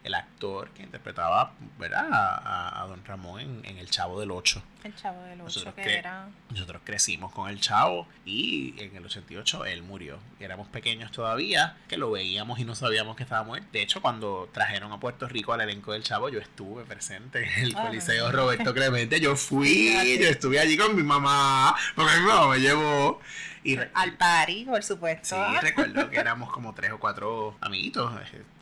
el 0.08 0.14
actor 0.14 0.70
que 0.70 0.82
interpretaba 0.82 1.52
¿verdad? 1.78 2.08
A, 2.10 2.86
Don 2.88 3.04
Ramón 3.04 3.62
en, 3.64 3.78
El 3.78 3.90
Chavo 3.90 4.18
del 4.18 4.30
Ocho. 4.30 4.62
El 4.82 4.94
Chavo 4.94 5.22
del 5.22 5.40
Ocho, 5.40 5.60
nosotros 5.60 5.74
que 5.74 5.98
era... 5.98 6.28
Nosotros 6.50 6.82
crecimos 6.84 7.32
con 7.32 7.48
El 7.48 7.60
Chavo 7.60 8.08
y 8.24 8.74
en 8.78 8.96
el 8.96 9.04
88 9.04 9.66
él 9.66 9.82
murió. 9.82 10.18
éramos 10.40 10.66
pequeños 10.68 11.12
todavía, 11.12 11.76
que 11.88 11.98
lo 11.98 12.10
veíamos 12.10 12.58
y 12.58 12.64
no 12.64 12.74
sabíamos 12.74 13.16
que 13.16 13.22
estaba 13.22 13.44
muerto. 13.44 13.68
De 13.72 13.82
hecho, 13.82 14.00
cuando 14.00 14.48
trajeron 14.52 14.92
a 14.92 14.98
Puerto 14.98 15.28
Rico 15.28 15.52
al 15.52 15.60
elenco 15.60 15.92
del 15.92 16.02
Chavo, 16.02 16.28
yo 16.30 16.40
estuve 16.40 16.84
presente 16.84 17.44
en 17.44 17.64
el 17.64 17.76
ah, 17.76 17.86
Coliseo 17.86 18.32
Roberto 18.32 18.72
Clemente. 18.72 19.20
Yo 19.20 19.36
fui, 19.36 20.18
yo 20.20 20.28
estuve 20.28 20.58
allí 20.58 20.76
con 20.76 20.96
mi 20.96 21.02
mamá, 21.02 21.76
porque 21.94 22.18
mi 22.18 22.26
mamá 22.26 22.48
me 22.48 22.58
llevó. 22.58 23.20
Y, 23.64 23.76
al 23.76 24.16
party, 24.16 24.64
por 24.64 24.82
supuesto. 24.82 25.36
Sí, 25.36 25.58
recuerdo 25.60 26.08
que 26.08 26.16
éramos 26.16 26.50
como 26.50 26.74
tres 26.74 26.92
o 26.92 26.98
cuatro 26.98 27.56
amiguitos 27.60 28.12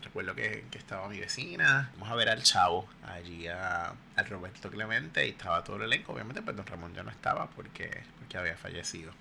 recuerdo 0.07 0.35
que, 0.35 0.65
estaba 0.73 1.09
mi 1.09 1.19
vecina. 1.19 1.91
Vamos 1.95 2.11
a 2.11 2.15
ver 2.15 2.29
al 2.29 2.43
chavo 2.43 2.89
allí 3.07 3.49
a, 3.49 3.93
al 4.17 4.27
Roberto 4.27 4.71
Clemente 4.71 5.27
y 5.27 5.31
estaba 5.31 5.63
todo 5.65 5.77
el 5.77 5.83
elenco. 5.83 6.13
Obviamente, 6.13 6.43
pues 6.43 6.57
don 6.57 6.67
Ramón 6.67 6.95
ya 6.95 7.03
no 7.03 7.11
estaba 7.11 7.49
porque, 7.51 8.03
porque 8.19 8.39
había 8.39 8.57
fallecido. 8.57 9.13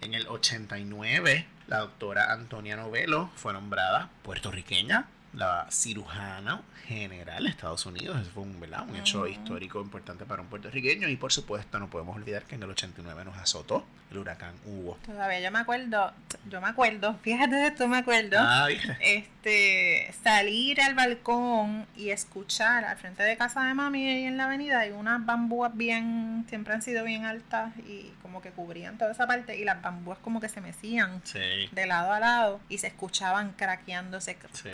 En 0.00 0.14
el 0.14 0.26
89, 0.28 1.46
la 1.66 1.78
doctora 1.78 2.32
Antonia 2.32 2.76
Novelo 2.76 3.30
fue 3.36 3.52
nombrada 3.52 4.08
puertorriqueña 4.22 5.06
la 5.32 5.66
cirujana 5.70 6.62
general 6.86 7.44
de 7.44 7.50
Estados 7.50 7.86
Unidos. 7.86 8.20
Eso 8.20 8.30
fue 8.30 8.42
un, 8.42 8.58
¿verdad? 8.58 8.84
un 8.88 8.96
hecho 8.96 9.26
histórico 9.26 9.80
importante 9.80 10.24
para 10.24 10.42
un 10.42 10.48
puertorriqueño. 10.48 11.08
Y 11.08 11.16
por 11.16 11.32
supuesto, 11.32 11.78
no 11.78 11.88
podemos 11.88 12.16
olvidar 12.16 12.42
que 12.44 12.56
en 12.56 12.62
el 12.64 12.70
89 12.70 13.24
nos 13.24 13.36
azotó 13.38 13.84
el 14.10 14.18
huracán 14.18 14.54
Hugo. 14.66 14.98
Todavía 15.06 15.38
yo 15.40 15.52
me 15.52 15.60
acuerdo, 15.60 16.12
yo 16.48 16.60
me 16.60 16.66
acuerdo, 16.66 17.14
fíjate 17.22 17.54
de 17.54 17.66
esto 17.68 17.86
me 17.86 17.98
acuerdo. 17.98 18.38
Ah, 18.40 18.66
este, 19.00 20.12
salir 20.24 20.80
al 20.80 20.96
balcón 20.96 21.86
y 21.96 22.10
escuchar 22.10 22.84
al 22.84 22.96
frente 22.96 23.22
de 23.22 23.36
casa 23.36 23.62
de 23.64 23.74
mami 23.74 24.08
ahí 24.08 24.24
en 24.24 24.36
la 24.36 24.46
avenida 24.46 24.80
hay 24.80 24.90
unas 24.90 25.24
bambúas 25.24 25.76
bien, 25.76 26.44
siempre 26.48 26.74
han 26.74 26.82
sido 26.82 27.04
bien 27.04 27.24
altas 27.24 27.72
y 27.86 28.10
como 28.20 28.42
que 28.42 28.50
cubrían 28.50 28.98
toda 28.98 29.12
esa 29.12 29.28
parte 29.28 29.56
y 29.56 29.64
las 29.64 29.80
bambúas 29.80 30.18
como 30.18 30.40
que 30.40 30.48
se 30.48 30.60
mecían 30.60 31.22
de 31.32 31.86
lado 31.86 32.12
a 32.12 32.18
lado 32.18 32.60
y 32.68 32.78
se 32.78 32.88
escuchaban 32.88 33.52
craqueándose. 33.52 34.36
Sí 34.52 34.70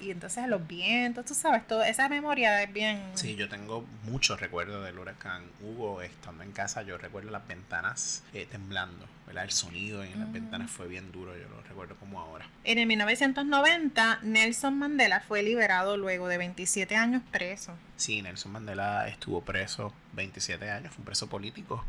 y 0.00 0.10
entonces 0.10 0.46
los 0.48 0.66
vientos, 0.66 1.24
tú 1.24 1.34
sabes, 1.34 1.66
toda 1.66 1.88
esa 1.88 2.08
memoria 2.08 2.62
es 2.62 2.72
bien... 2.72 3.02
Sí, 3.14 3.36
yo 3.36 3.48
tengo 3.48 3.84
muchos 4.04 4.40
recuerdos 4.40 4.84
del 4.84 4.98
huracán 4.98 5.42
Hugo 5.62 6.02
estando 6.02 6.42
en 6.42 6.52
casa, 6.52 6.82
yo 6.82 6.98
recuerdo 6.98 7.30
las 7.30 7.46
ventanas 7.46 8.22
eh, 8.32 8.46
temblando, 8.50 9.06
¿verdad? 9.26 9.44
El 9.44 9.50
sonido 9.50 10.02
en 10.02 10.18
las 10.18 10.32
ventanas 10.32 10.70
fue 10.70 10.88
bien 10.88 11.12
duro, 11.12 11.36
yo 11.36 11.48
lo 11.48 11.62
recuerdo 11.62 11.96
como 11.96 12.20
ahora. 12.20 12.46
En 12.64 12.78
el 12.78 12.86
1990, 12.86 14.20
Nelson 14.22 14.78
Mandela 14.78 15.20
fue 15.20 15.42
liberado 15.42 15.96
luego 15.96 16.28
de 16.28 16.38
27 16.38 16.96
años 16.96 17.22
preso. 17.30 17.72
Sí, 17.96 18.22
Nelson 18.22 18.52
Mandela 18.52 19.08
estuvo 19.08 19.42
preso 19.42 19.92
27 20.12 20.70
años, 20.70 20.92
fue 20.92 21.02
un 21.02 21.06
preso 21.06 21.28
político 21.28 21.84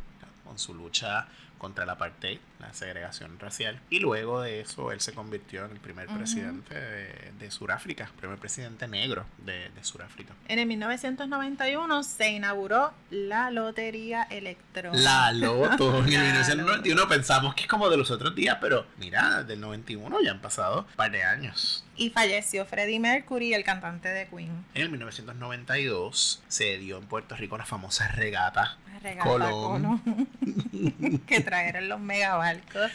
con 0.46 0.58
su 0.58 0.74
lucha 0.74 1.28
contra 1.58 1.86
la 1.86 1.94
apartheid, 1.94 2.40
la 2.60 2.74
segregación 2.74 3.40
racial. 3.40 3.80
Y 3.90 4.00
luego 4.00 4.42
de 4.42 4.62
eso, 4.62 4.92
él 4.92 5.00
se 5.02 5.14
convirtió 5.14 5.66
en 5.66 5.72
el 5.72 5.80
primer 5.80 6.08
presidente 6.08 6.74
de, 6.74 7.32
de, 7.40 7.52
Sudáfrica, 7.52 8.10
primer 8.20 8.38
presidente 8.38 8.88
negro 8.88 9.26
de, 9.40 9.70
de 9.70 9.84
Sudáfrica. 9.84 10.34
En 10.48 10.60
el 10.60 10.68
1991 10.68 12.04
se 12.04 12.32
inauguró 12.32 12.94
la 13.10 13.52
lotería 13.52 14.24
electrónica. 14.24 15.04
La 15.04 15.32
loto. 15.32 16.00
en 16.08 16.14
el 16.14 16.22
1991 16.22 17.08
pensamos 17.08 17.56
que 17.56 17.64
es 17.64 17.68
como 17.68 17.90
de 17.90 17.98
los 17.98 18.12
otros 18.12 18.36
días, 18.36 18.58
pero 18.62 18.86
mira, 18.98 19.44
del 19.44 19.60
91 19.60 20.22
ya 20.22 20.32
han 20.32 20.42
pasado 20.42 20.82
un 20.90 20.96
par 20.96 21.12
de 21.12 21.24
años. 21.24 21.84
Y 21.96 22.12
falleció 22.12 22.66
Freddie 22.66 23.00
Mercury, 23.00 23.54
el 23.54 23.64
cantante 23.64 24.10
de 24.10 24.28
Queen. 24.28 24.66
En 24.76 24.82
el 24.84 24.90
1992 24.90 26.44
se 26.48 26.78
dio 26.78 26.98
en 26.98 27.06
Puerto 27.06 27.36
Rico 27.36 27.56
una 27.56 27.66
famosa 27.66 28.08
regata 28.10 28.78
regata 29.02 29.52
Colón. 29.52 30.02
que 31.28 31.42
trajeron 31.42 31.90
los 31.90 32.00
megabarcos 32.00 32.92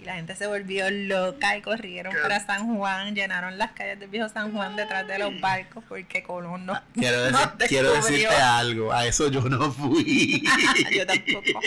y 0.00 0.04
la 0.04 0.14
gente 0.14 0.36
se 0.36 0.46
volvió 0.46 0.90
loca 0.90 1.56
y 1.56 1.62
corrieron 1.62 2.14
para 2.22 2.44
San 2.44 2.76
Juan, 2.76 3.14
llenaron 3.14 3.56
las 3.58 3.72
calles 3.72 3.98
del 3.98 4.08
viejo 4.08 4.28
San 4.28 4.52
Juan 4.52 4.76
detrás 4.76 5.06
de 5.06 5.18
los 5.18 5.40
barcos 5.40 5.84
porque 5.88 6.22
Colón 6.22 6.66
no. 6.66 6.74
Ah, 6.74 6.84
quiero, 6.94 7.18
quiero 7.68 7.92
decirte 7.94 8.34
algo, 8.34 8.92
a 8.92 9.06
eso 9.06 9.30
yo 9.30 9.42
no 9.42 9.70
fui. 9.70 10.42
yo 10.92 11.06
tampoco. 11.06 11.60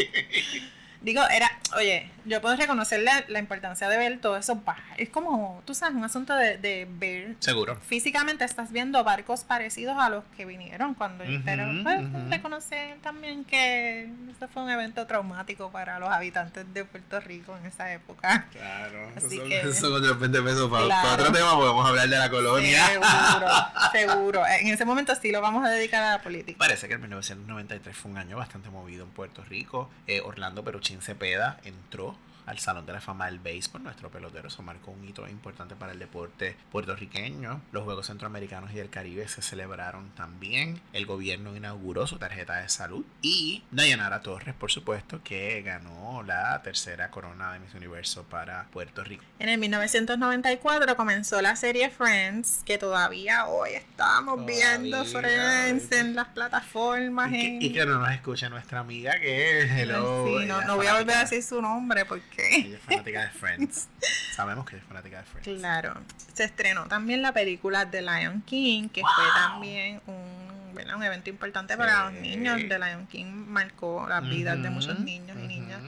Digo, 1.02 1.22
era, 1.30 1.50
oye, 1.78 2.12
yo 2.26 2.42
puedo 2.42 2.56
reconocer 2.58 3.02
la, 3.02 3.40
importancia 3.40 3.88
de 3.88 3.98
ver 3.98 4.20
todo 4.20 4.36
eso. 4.36 4.62
Es 4.98 5.10
como, 5.10 5.62
tú 5.66 5.74
sabes, 5.74 5.96
un 5.96 6.04
asunto 6.04 6.36
de, 6.36 6.88
ver. 6.90 7.36
Seguro. 7.40 7.78
Físicamente 7.78 8.44
estás 8.44 8.72
viendo 8.72 9.04
barcos 9.04 9.44
parecidos 9.46 9.98
a 9.98 10.10
los 10.10 10.24
que 10.36 10.46
vinieron 10.46 10.94
cuando 10.94 11.24
Pero 11.46 11.66
pues, 11.84 12.30
reconocer 12.30 12.98
también 13.02 13.46
que 13.46 14.10
eso 14.36 14.48
fue 14.48 14.64
un 14.64 14.70
evento 14.70 15.08
traumático 15.08 15.72
para 15.72 16.00
los 16.00 16.10
habitantes 16.10 16.72
de 16.74 16.86
Puerto 16.86 17.20
Rico 17.22 17.58
en 17.58 17.66
esa 17.66 17.92
época. 17.94 18.48
Claro. 18.52 19.10
Así 19.16 19.40
que, 19.40 19.62
eso 19.62 20.00
de 20.00 20.10
repente 20.10 20.42
peso 20.42 20.70
para, 20.70 21.14
otro 21.14 21.32
tema 21.32 21.56
podemos 21.56 21.88
hablar 21.88 22.10
de 22.10 22.18
la 22.18 22.30
colonia. 22.30 22.86
Seguro, 22.88 23.48
seguro. 23.92 24.48
En 24.48 24.68
ese 24.68 24.86
momento 24.86 25.16
sí 25.16 25.32
lo 25.32 25.42
vamos 25.42 25.66
a 25.66 25.70
dedicar 25.70 26.04
a 26.04 26.12
la 26.18 26.22
política. 26.22 26.58
Parece 26.60 26.88
que 26.88 26.94
el 26.94 27.00
1993 27.00 27.96
fue 27.96 28.12
un 28.12 28.18
año 28.18 28.38
bastante 28.38 28.70
movido 28.70 29.06
en 29.06 29.12
Puerto 29.12 29.44
Rico. 29.46 29.90
Eh, 30.06 30.22
Orlando 30.22 30.64
Peruchín 30.90 31.02
Cepeda 31.02 31.60
entró 31.64 32.16
al 32.46 32.60
Salón 32.60 32.86
de 32.86 32.94
la 32.94 33.02
Fama 33.02 33.26
del 33.26 33.40
Béisbol, 33.40 33.84
nuestro 33.84 34.10
pelotero. 34.10 34.48
Eso 34.48 34.64
marcó 34.64 34.92
un 34.92 35.08
hito 35.08 35.28
importante 35.28 35.76
para 35.76 35.94
el 35.94 36.00
deporte 36.00 36.56
puertorriqueño. 36.72 37.62
Los 37.72 37.84
Juegos 37.84 38.08
Centroamericanos 38.08 38.72
y 38.72 38.76
del 38.76 38.90
Caribe 38.90 39.28
se 39.28 39.42
celebraron 39.42 40.10
también. 40.12 40.82
El 40.94 41.06
gobierno 41.06 41.56
inauguró 41.56 42.08
su 42.08 42.18
tarjeta 42.18 42.58
de 42.58 42.70
salud. 42.70 43.06
Y 43.22 43.64
Dayanara 43.72 44.22
Torres, 44.22 44.56
por 44.56 44.72
supuesto, 44.72 45.22
que 45.24 45.62
ganó 45.62 46.24
la 46.24 46.62
tercera 46.64 47.12
corona 47.12 47.54
de 47.54 47.60
Miss 47.60 47.74
Universo 47.74 48.24
para 48.24 48.66
Puerto 48.72 49.04
Rico. 49.04 49.24
En 49.40 49.50
el 49.50 49.58
1994 49.58 50.96
comenzó 50.96 51.42
la 51.42 51.56
serie 51.56 51.90
Friends, 51.90 52.64
que 52.66 52.78
todavía 52.78 53.46
hoy 53.48 53.72
estamos 53.72 54.46
viendo 54.46 55.06
Friends 55.06 55.92
en 55.92 56.16
las 56.16 56.28
plataformas. 56.30 57.32
Y 57.32 57.72
que, 57.74 57.86
no 57.86 58.00
nos 58.00 58.12
escucha 58.12 58.50
nuestra 58.50 58.80
amiga 58.80 59.20
que 59.20 59.62
es 59.62 59.72
Hello. 59.72 60.26
Sí, 60.26 60.46
no, 60.46 60.62
no 60.62 60.76
voy 60.76 60.88
a 60.88 60.96
volver 60.96 61.18
a 61.18 61.20
decir 61.22 61.44
su 61.44 61.62
nombre 61.62 62.06
porque 62.06 62.39
ella 62.52 62.76
es 62.78 62.82
fanática 62.84 63.22
de 63.24 63.30
Friends. 63.30 63.88
Sabemos 64.36 64.66
que 64.70 64.78
es 64.78 64.84
fanática 64.84 65.20
de 65.20 65.24
Friends. 65.26 65.60
Claro. 65.60 65.94
Se 66.34 66.44
estrenó 66.44 66.86
también 66.88 67.22
la 67.22 67.34
película 67.34 67.90
The 67.90 68.02
Lion 68.02 68.42
King, 68.44 68.90
que 68.90 69.02
fue 69.02 69.26
también 69.36 70.02
un 70.08 70.74
¿verdad? 70.74 70.96
un 70.96 71.04
evento 71.04 71.30
importante 71.30 71.76
para 71.76 72.06
los 72.06 72.14
niños. 72.22 72.62
The 72.70 72.80
Lion 72.80 73.08
King 73.08 73.26
marcó 73.26 74.06
las 74.08 74.28
vidas 74.28 74.62
de 74.62 74.70
muchos 74.70 75.00
niños 75.00 75.38
y 75.44 75.48
niñas. 75.48 75.82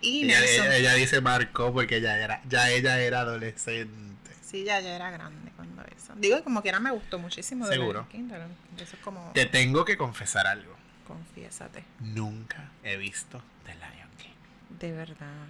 Y 0.00 0.24
Ella, 0.24 0.40
ella- 0.44 0.76
ella 0.76 0.94
dice 0.94 1.20
marcó 1.20 1.72
porque 1.72 2.00
ya 2.00 2.18
era, 2.18 2.40
ya 2.48 2.68
ella 2.70 2.98
era 2.98 3.20
adolescente. 3.20 4.32
sí, 4.44 4.64
ya, 4.64 4.80
ya 4.80 4.96
era 4.96 5.10
grande 5.12 5.52
cuando 5.54 5.82
eso. 5.84 6.12
Digo, 6.16 6.42
como 6.42 6.60
quiera 6.62 6.80
me 6.80 6.90
gustó 6.90 7.18
muchísimo 7.20 7.66
The 7.68 7.74
Seguro. 7.74 8.06
Lion 8.12 8.28
King. 8.28 8.36
Eso 8.82 8.96
es 8.96 9.02
como, 9.02 9.30
Te 9.32 9.46
tengo 9.46 9.84
que 9.84 9.96
confesar 9.96 10.46
algo. 10.48 10.74
confiésate, 11.06 11.84
Nunca 12.00 12.68
he 12.82 12.96
visto 12.96 13.40
The 13.64 13.74
Lion 13.76 14.08
King. 14.18 14.78
de 14.80 14.90
verdad. 14.92 15.46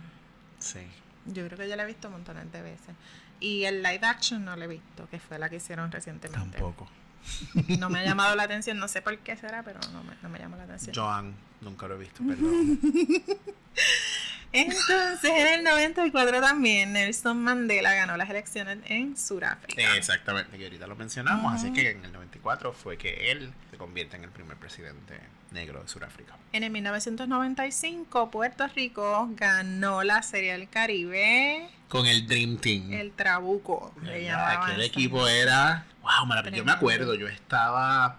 Sí. 0.63 0.81
Yo 1.27 1.47
creo 1.47 1.59
que 1.59 1.69
ya 1.69 1.77
la 1.77 1.83
he 1.85 1.87
visto 1.87 2.11
montones 2.11 2.51
de 2.53 2.63
veces. 2.63 2.95
Y 3.41 3.65
el 3.65 3.83
live 3.83 4.01
action 4.03 4.45
no 4.45 4.57
lo 4.57 4.65
he 4.65 4.69
visto, 4.69 5.09
que 5.09 5.19
fue 5.19 5.39
la 5.39 5.49
que 5.49 5.57
hicieron 5.57 5.91
recientemente. 5.91 6.59
Tampoco. 6.59 6.89
No 7.79 7.91
me 7.91 8.01
ha 8.01 8.05
llamado 8.05 8.35
la 8.35 8.45
atención, 8.45 8.79
no 8.79 8.89
sé 8.89 9.03
por 9.03 9.17
qué 9.19 9.37
será, 9.37 9.63
pero 9.63 9.81
no 9.93 10.03
me, 10.03 10.15
no 10.23 10.29
me 10.29 10.39
llama 10.39 10.57
la 10.57 10.65
atención. 10.65 10.95
Joan, 10.95 11.35
nunca 11.61 11.87
lo 11.87 11.95
he 11.97 11.99
visto, 11.99 12.23
perdón. 12.27 12.81
Entonces, 14.53 15.31
en 15.31 15.47
el 15.47 15.65
94 15.65 16.41
también 16.41 16.93
Nelson 16.93 17.43
Mandela 17.43 17.95
ganó 17.95 18.17
las 18.17 18.29
elecciones 18.29 18.79
en 18.87 19.17
Sudáfrica. 19.17 19.97
Exactamente, 19.97 20.57
que 20.59 20.65
ahorita 20.65 20.87
lo 20.87 20.97
mencionamos. 20.97 21.53
Así 21.55 21.73
que 21.73 21.91
en 21.91 22.05
el 22.05 22.13
94 22.13 22.73
fue 22.73 22.99
que 22.99 23.31
él 23.31 23.53
se 23.71 23.77
convierte 23.79 24.17
en 24.17 24.25
el 24.25 24.31
primer 24.31 24.57
presidente 24.59 25.19
negro 25.53 25.83
de 25.83 25.89
Sudáfrica. 25.89 26.37
En 26.53 26.65
el 26.65 26.71
1995, 26.71 28.31
Puerto 28.31 28.67
Rico 28.69 29.29
ganó 29.33 30.03
la 30.03 30.23
Serie 30.23 30.53
del 30.53 30.69
Caribe, 30.69 31.69
Con 31.89 32.07
el 32.07 32.27
Dream 32.27 32.59
Team. 32.59 32.93
el 32.93 33.13
Trabuco. 33.13 33.95
le 34.03 34.25
Ya, 34.25 34.33
llamaban 34.33 34.71
aquel 34.71 34.83
equipo 34.83 35.27
era. 35.29 35.87
Wow. 36.03 36.51
Yo 36.53 36.65
me 36.65 36.73
acuerdo, 36.73 37.15
yo 37.15 37.29
estaba 37.29 38.19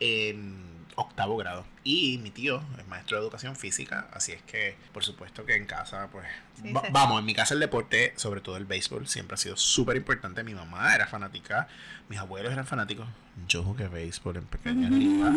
en 0.00 0.86
octavo 0.96 1.36
grado. 1.36 1.64
Y 1.84 2.18
mi 2.18 2.30
tío 2.30 2.62
es 2.78 2.86
maestro 2.86 3.16
de 3.16 3.22
educación 3.24 3.56
física, 3.56 4.06
así 4.12 4.30
es 4.32 4.42
que, 4.42 4.76
por 4.92 5.04
supuesto 5.04 5.44
que 5.44 5.56
en 5.56 5.66
casa, 5.66 6.08
pues. 6.12 6.26
Sí, 6.62 6.72
va- 6.72 6.82
sí. 6.82 6.88
Vamos, 6.92 7.18
en 7.18 7.24
mi 7.24 7.34
casa 7.34 7.54
el 7.54 7.60
deporte, 7.60 8.12
sobre 8.16 8.40
todo 8.40 8.56
el 8.56 8.66
béisbol, 8.66 9.08
siempre 9.08 9.34
ha 9.34 9.38
sido 9.38 9.56
súper 9.56 9.96
importante. 9.96 10.44
Mi 10.44 10.54
mamá 10.54 10.94
era 10.94 11.06
fanática, 11.08 11.66
mis 12.08 12.18
abuelos 12.20 12.52
eran 12.52 12.66
fanáticos. 12.66 13.08
Yo 13.48 13.62
jugué 13.64 13.88
béisbol 13.88 14.36
en 14.36 14.44
pequeña 14.44 14.90
liga. 14.90 15.32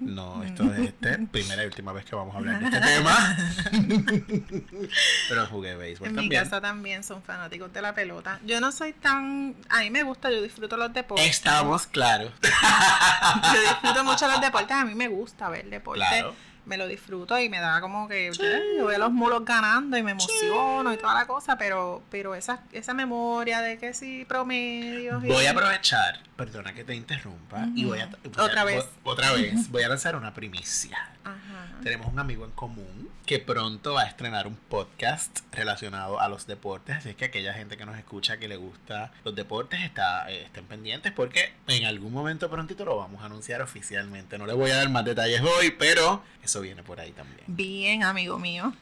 No, 0.00 0.42
esto 0.42 0.64
es 0.72 0.78
este, 0.88 1.18
primera 1.30 1.62
y 1.62 1.66
última 1.66 1.92
vez 1.92 2.06
que 2.06 2.16
vamos 2.16 2.34
a 2.34 2.38
hablar 2.38 2.58
de 2.58 2.64
este 2.64 2.80
tema. 2.80 3.36
Pero 5.28 5.46
jugué 5.46 5.76
béisbol 5.76 6.08
En 6.08 6.14
mi 6.14 6.20
también. 6.22 6.42
casa 6.44 6.60
también 6.62 7.04
son 7.04 7.22
fanáticos 7.22 7.70
de 7.72 7.82
la 7.82 7.94
pelota. 7.94 8.40
Yo 8.46 8.60
no 8.62 8.72
soy 8.72 8.94
tan... 8.94 9.54
A 9.68 9.80
mí 9.80 9.90
me 9.90 10.02
gusta, 10.04 10.30
yo 10.30 10.40
disfruto 10.42 10.76
los 10.78 10.92
deportes. 10.92 11.26
Estamos 11.28 11.86
claros. 11.86 12.32
Yo 12.42 13.60
disfruto 13.60 14.04
mucho 14.04 14.26
los 14.26 14.40
deportes, 14.40 14.72
a 14.72 14.84
mí 14.86 14.94
me 14.94 15.08
gusta 15.08 15.50
ver 15.50 15.67
deporte. 15.70 16.00
Claro. 16.00 16.34
Me 16.68 16.76
lo 16.76 16.86
disfruto 16.86 17.38
y 17.38 17.48
me 17.48 17.58
da 17.60 17.80
como 17.80 18.06
que 18.08 18.30
yo 18.78 18.86
veo 18.86 18.98
los 18.98 19.10
mulos 19.10 19.44
ganando 19.44 19.96
y 19.96 20.02
me 20.02 20.12
emociono 20.12 20.92
y 20.92 20.96
toda 20.98 21.14
la 21.14 21.26
cosa, 21.26 21.56
pero 21.58 22.02
pero 22.10 22.34
esa, 22.34 22.60
esa 22.72 22.94
memoria 22.94 23.60
de 23.60 23.78
que 23.78 23.94
sí, 23.94 24.24
promedios. 24.28 25.24
y- 25.24 25.28
Voy 25.28 25.46
a 25.46 25.50
aprovechar, 25.52 26.20
perdona 26.36 26.74
que 26.74 26.84
te 26.84 26.94
interrumpa, 26.94 27.66
y 27.74 27.84
voy 27.84 28.00
a, 28.00 28.06
voy 28.06 28.32
a- 28.36 28.42
Otra 28.44 28.64
vez. 28.64 28.84
otra 29.04 29.32
vez, 29.32 29.68
voy 29.70 29.82
a 29.82 29.88
lanzar 29.88 30.14
una 30.16 30.34
primicia. 30.34 31.08
Ajá. 31.24 31.66
Tenemos 31.82 32.06
un 32.12 32.18
amigo 32.18 32.44
en 32.44 32.50
común 32.52 33.08
que 33.24 33.38
pronto 33.38 33.92
va 33.94 34.02
a 34.02 34.06
estrenar 34.06 34.46
un 34.46 34.56
podcast 34.56 35.40
relacionado 35.52 36.18
a 36.18 36.28
los 36.28 36.46
deportes, 36.46 36.96
así 36.96 37.10
es 37.10 37.16
que 37.16 37.26
aquella 37.26 37.52
gente 37.52 37.76
que 37.76 37.84
nos 37.84 37.96
escucha 37.98 38.38
que 38.38 38.48
le 38.48 38.56
gusta 38.56 39.12
los 39.22 39.34
deportes 39.34 39.80
está, 39.82 40.30
eh, 40.30 40.44
estén 40.44 40.64
pendientes 40.64 41.12
porque 41.12 41.52
en 41.66 41.84
algún 41.84 42.12
momento 42.12 42.48
prontito 42.50 42.84
lo 42.86 42.96
vamos 42.96 43.22
a 43.22 43.26
anunciar 43.26 43.60
oficialmente. 43.62 44.38
No 44.38 44.46
les 44.46 44.56
voy 44.56 44.70
a 44.70 44.76
dar 44.76 44.88
más 44.88 45.04
detalles 45.04 45.42
hoy, 45.42 45.70
pero 45.78 46.22
eso 46.42 46.57
viene 46.60 46.82
por 46.82 47.00
ahí 47.00 47.12
también. 47.12 47.40
Bien, 47.46 48.02
amigo 48.02 48.38
mío. 48.38 48.72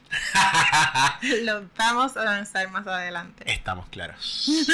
Lo 1.43 1.69
vamos 1.77 2.17
a 2.17 2.25
lanzar 2.25 2.71
más 2.71 2.87
adelante. 2.87 3.51
Estamos 3.51 3.89
claros. 3.89 4.51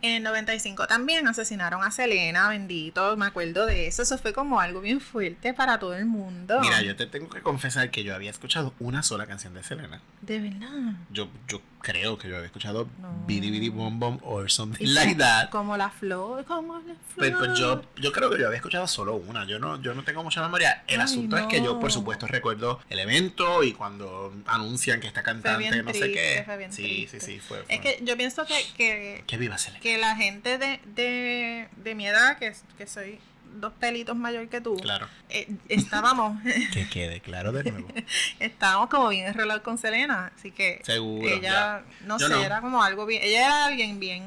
En 0.00 0.14
el 0.14 0.22
95 0.22 0.86
también 0.86 1.26
asesinaron 1.26 1.82
a 1.82 1.90
Selena, 1.90 2.48
bendito, 2.48 3.16
me 3.16 3.26
acuerdo 3.26 3.66
de 3.66 3.88
eso. 3.88 4.02
Eso 4.02 4.16
fue 4.16 4.32
como 4.32 4.60
algo 4.60 4.80
bien 4.80 5.00
fuerte 5.00 5.54
para 5.54 5.80
todo 5.80 5.94
el 5.94 6.06
mundo. 6.06 6.60
Mira, 6.60 6.82
yo 6.82 6.94
te 6.94 7.06
tengo 7.06 7.28
que 7.28 7.42
confesar 7.42 7.90
que 7.90 8.04
yo 8.04 8.14
había 8.14 8.30
escuchado 8.30 8.74
una 8.78 9.02
sola 9.02 9.26
canción 9.26 9.54
de 9.54 9.64
Selena. 9.64 10.00
De 10.20 10.38
verdad. 10.38 10.68
Yo, 11.10 11.28
yo 11.48 11.60
creo 11.80 12.18
que 12.18 12.28
yo 12.28 12.36
había 12.36 12.46
escuchado 12.46 12.88
No. 13.00 13.24
Bidi 13.26 13.50
Bidi 13.50 13.68
Bom 13.68 13.98
Bom 13.98 14.18
or 14.22 14.50
something 14.50 14.84
Y 14.84 14.88
like 14.88 15.14
that. 15.16 15.50
Como 15.50 15.76
la 15.76 15.90
flor, 15.90 16.44
como 16.44 16.74
la 16.74 16.82
flor. 16.82 16.96
Pues, 17.16 17.34
pues 17.36 17.58
yo, 17.58 17.82
yo 17.96 18.12
creo 18.12 18.30
que 18.30 18.38
yo 18.38 18.46
había 18.46 18.56
escuchado 18.56 18.86
solo 18.86 19.14
una. 19.16 19.44
Yo 19.46 19.58
no, 19.58 19.80
yo 19.80 19.94
no 19.94 20.04
tengo 20.04 20.22
mucha 20.22 20.42
memoria. 20.42 20.82
El 20.86 21.00
Ay, 21.00 21.04
asunto 21.04 21.36
es 21.36 21.46
que 21.46 21.62
yo, 21.62 21.78
por 21.80 21.92
supuesto, 21.92 22.26
recuerdo 22.26 22.80
el 22.90 22.98
evento 22.98 23.62
y 23.62 23.72
cuando 23.72 24.32
anuncian 24.46 25.00
que 25.00 25.06
esta 25.06 25.22
cantante, 25.22 25.82
no 25.82 25.92
sé 25.92 26.12
qué. 26.12 26.42
fue 26.44 26.56
bien 26.56 26.72
sí, 26.72 26.82
triste. 26.82 27.20
sí, 27.20 27.26
sí, 27.34 27.40
fue. 27.40 27.60
Es 27.60 27.66
fue. 27.66 27.80
que 27.80 28.00
yo 28.04 28.16
pienso 28.16 28.44
que, 28.46 28.54
que, 28.76 29.24
Que 29.26 29.36
viva 29.36 29.58
Selena. 29.58 29.80
que 29.80 29.98
la 29.98 30.16
gente 30.16 30.58
de, 30.58 30.80
de, 30.94 31.68
de 31.76 31.94
mi 31.94 32.06
edad, 32.06 32.38
que, 32.38 32.54
que 32.76 32.86
soy 32.86 33.18
dos 33.60 33.72
pelitos 33.74 34.16
mayor 34.16 34.48
que 34.48 34.60
tú, 34.60 34.76
Claro. 34.76 35.06
eh, 35.28 35.48
estábamos, 35.68 36.40
Que 36.72 36.88
quede 36.88 37.20
claro 37.20 37.52
de 37.52 37.70
nuevo. 37.70 37.88
estábamos 38.40 38.88
como 38.88 39.08
bien 39.08 39.26
enrolados 39.26 39.62
con 39.62 39.78
Selena. 39.78 40.32
Así 40.36 40.50
que 40.50 40.80
Seguro. 40.84 41.28
ella, 41.28 41.82
no 42.04 42.18
Yo 42.18 42.28
sé, 42.28 42.34
no. 42.34 42.42
era 42.44 42.60
como 42.60 42.82
algo 42.82 43.06
bien. 43.06 43.22
Ella 43.24 43.46
era 43.46 43.66
alguien 43.66 43.98
bien. 44.00 44.24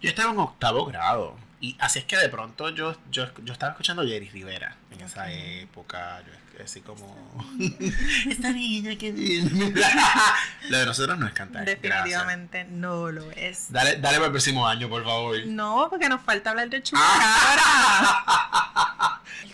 Yo 0.00 0.08
estaba 0.08 0.32
en 0.32 0.38
octavo 0.38 0.84
grado. 0.86 1.36
Y 1.60 1.76
así 1.78 2.00
es 2.00 2.04
que 2.06 2.16
de 2.16 2.28
pronto 2.28 2.70
yo, 2.70 2.96
yo, 3.10 3.26
yo 3.44 3.52
estaba 3.52 3.70
escuchando 3.72 4.02
Jerry 4.02 4.28
Rivera 4.30 4.76
en 4.90 5.00
esa 5.02 5.30
época. 5.32 6.20
Yo 6.26 6.32
así 6.64 6.80
como. 6.80 7.16
Esta 8.28 8.50
niña 8.50 8.96
que. 8.96 9.12
Lo 10.68 10.78
de 10.78 10.86
nosotros 10.86 11.18
no 11.18 11.26
es 11.26 11.32
cantar. 11.32 11.64
Gracias. 11.64 11.82
Definitivamente 11.82 12.64
no 12.64 13.10
lo 13.10 13.30
es. 13.32 13.70
Dale, 13.70 13.96
dale 13.96 14.16
para 14.16 14.26
el 14.26 14.32
próximo 14.32 14.66
año, 14.66 14.88
por 14.88 15.04
favor. 15.04 15.36
No, 15.46 15.88
porque 15.90 16.08
nos 16.08 16.22
falta 16.22 16.50
hablar 16.50 16.70
de 16.70 16.82
chupacabras. 16.82 17.62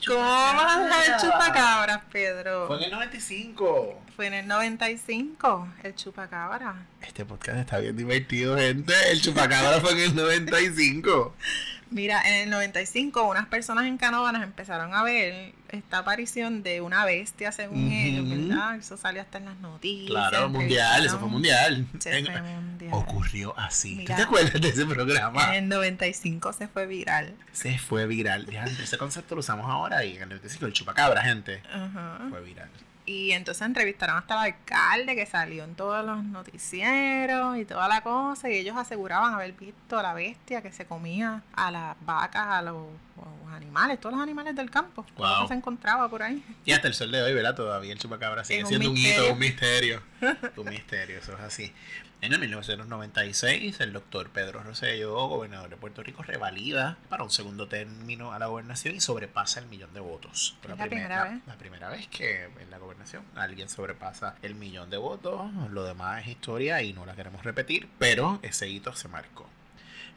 ¿Cómo 0.07 0.21
vas 0.21 0.73
a 0.73 0.75
hablar 0.85 1.07
de 1.07 1.13
chupacabras, 1.21 2.01
Pedro? 2.11 2.67
Fue 2.67 2.79
en 2.79 2.85
el 2.85 2.91
95. 2.91 4.03
Fue 4.17 4.27
en 4.27 4.35
el 4.35 4.49
95, 4.49 5.69
el 5.83 5.95
chupacabra. 5.95 6.87
Este 7.03 7.25
podcast 7.25 7.59
está 7.59 7.79
bien 7.79 7.97
divertido, 7.97 8.57
gente. 8.57 8.93
El 9.11 9.21
chupacabra 9.21 9.81
fue 9.81 9.93
en 9.93 9.99
el 9.99 10.17
95. 10.17 11.35
Mira, 11.91 12.21
en 12.27 12.35
el 12.35 12.51
95 12.51 13.29
unas 13.29 13.47
personas 13.47 13.87
en 13.87 13.97
Canóvanas 13.97 14.43
empezaron 14.43 14.95
a 14.95 15.03
ver 15.03 15.55
esta 15.71 15.99
aparición 15.99 16.63
de 16.63 16.81
una 16.81 17.05
bestia, 17.05 17.53
según 17.53 17.87
Ujú. 17.87 17.95
ellos, 17.95 18.29
¿verdad? 18.29 18.77
Eso 18.77 18.97
salió 18.97 19.23
hasta 19.23 19.39
en 19.39 19.45
las 19.47 19.57
noticias. 19.59 20.11
Claro, 20.11 20.49
mundial, 20.49 21.07
eso 21.07 21.19
fue 21.19 21.29
mundial. 21.29 21.87
En- 22.05 22.27
fue 22.27 22.43
mundial. 22.43 22.91
Ocurrió 22.95 23.59
así. 23.59 23.97
Mira. 23.97 24.15
¿Tú 24.15 24.23
te 24.23 24.27
acuerdas 24.27 24.61
de 24.61 24.69
ese 24.69 24.87
programa? 24.87 25.55
En 25.57 25.65
el 25.65 25.69
95 25.69 26.53
se 26.53 26.69
fue 26.69 26.87
viral. 26.87 27.35
Se 27.53 27.79
fue 27.79 28.07
viral. 28.07 28.49
Ese 28.81 28.97
concepto 28.99 29.35
lo 29.35 29.41
usamos 29.41 29.67
ahora 29.71 30.05
y 30.05 30.17
en 30.17 30.23
el 30.23 30.29
95 30.29 30.67
el 30.67 30.73
chupacabra, 30.73 31.23
gente. 31.23 31.63
Ajá. 31.73 32.19
Fue 32.31 32.41
viral. 32.43 32.69
Y 33.05 33.31
entonces 33.33 33.63
entrevistaron 33.67 34.19
hasta 34.19 34.35
el 34.35 34.53
alcalde 34.53 35.17
que 35.17 35.25
salió 35.25 35.65
en 35.65 35.75
todos 35.75 36.05
los 36.05 36.23
noticieros 36.25 37.57
y 37.57 37.65
toda 37.65 37.89
la 37.89 38.03
cosa. 38.03 38.51
Y 38.51 38.55
ellos 38.57 38.77
aseguraban 38.77 39.33
haber 39.35 39.53
visto 39.53 39.99
a 39.99 40.03
la 40.03 40.13
bestia 40.15 40.61
que 40.63 40.73
se 40.73 40.85
comía 40.87 41.43
a 41.55 41.71
las 41.71 41.97
vacas, 42.05 42.47
a 42.49 42.61
los, 42.63 42.85
los 43.45 43.53
animales, 43.53 44.01
todos 44.01 44.15
los 44.15 44.23
animales 44.23 44.55
del 44.55 44.71
campo. 44.71 45.05
Wow. 45.17 45.43
que 45.43 45.49
se 45.49 45.55
encontraba 45.55 46.09
por 46.09 46.23
ahí. 46.23 46.43
Y 46.65 46.73
hasta 46.73 46.89
el 46.89 46.95
sol 46.95 47.11
de 47.11 47.23
hoy, 47.23 47.35
¿verdad? 47.35 47.55
Todavía 47.55 47.93
el 47.93 47.99
chupacabra 47.99 48.45
sigue 48.45 48.61
Es 48.61 48.69
siendo 48.69 48.91
un 48.91 48.97
hito, 48.97 49.33
un 49.33 49.39
misterio. 49.39 50.03
un 50.57 50.69
misterio, 50.69 51.19
eso 51.19 51.35
es 51.35 51.41
así. 51.41 51.73
En 52.21 52.33
el 52.33 52.41
1996, 52.41 53.79
el 53.79 53.93
doctor 53.93 54.31
Pedro 54.31 54.65
Rosselló, 54.65 55.15
gobernador 55.29 55.71
de 55.71 55.77
Puerto 55.77 56.03
Rico, 56.03 56.25
revalida 56.25 56.99
para 57.09 57.23
un 57.23 57.31
segundo 57.31 57.69
término 57.69 58.33
a 58.33 58.41
la 58.41 58.47
gobernación 58.47 58.97
y 58.97 59.01
sobrepasa 59.01 59.61
el 59.61 59.67
millón 59.67 59.95
de 59.95 60.01
votos. 60.01 60.57
Por 60.61 60.73
Es 60.73 60.79
la 60.79 60.87
primera 60.87 61.25
vez. 61.25 61.41
La 61.47 61.57
primera 61.57 61.89
vez 61.91 62.09
que 62.09 62.51
en 62.59 62.71
la 62.71 62.79
gobernación 62.79 63.23
alguien 63.37 63.69
sobrepasa 63.69 64.35
el 64.43 64.57
millón 64.57 64.91
de 64.91 64.97
votos. 64.97 65.49
Lo 65.71 65.85
demás 65.85 66.23
es 66.23 66.29
historia 66.33 66.83
y 66.83 66.93
no 66.93 67.07
la 67.07 67.15
queremos 67.15 67.45
repetir, 67.45 67.89
pero 68.01 68.41
ese 68.43 68.69
hito 68.69 68.97
se 68.97 69.07
marcó. 69.07 69.49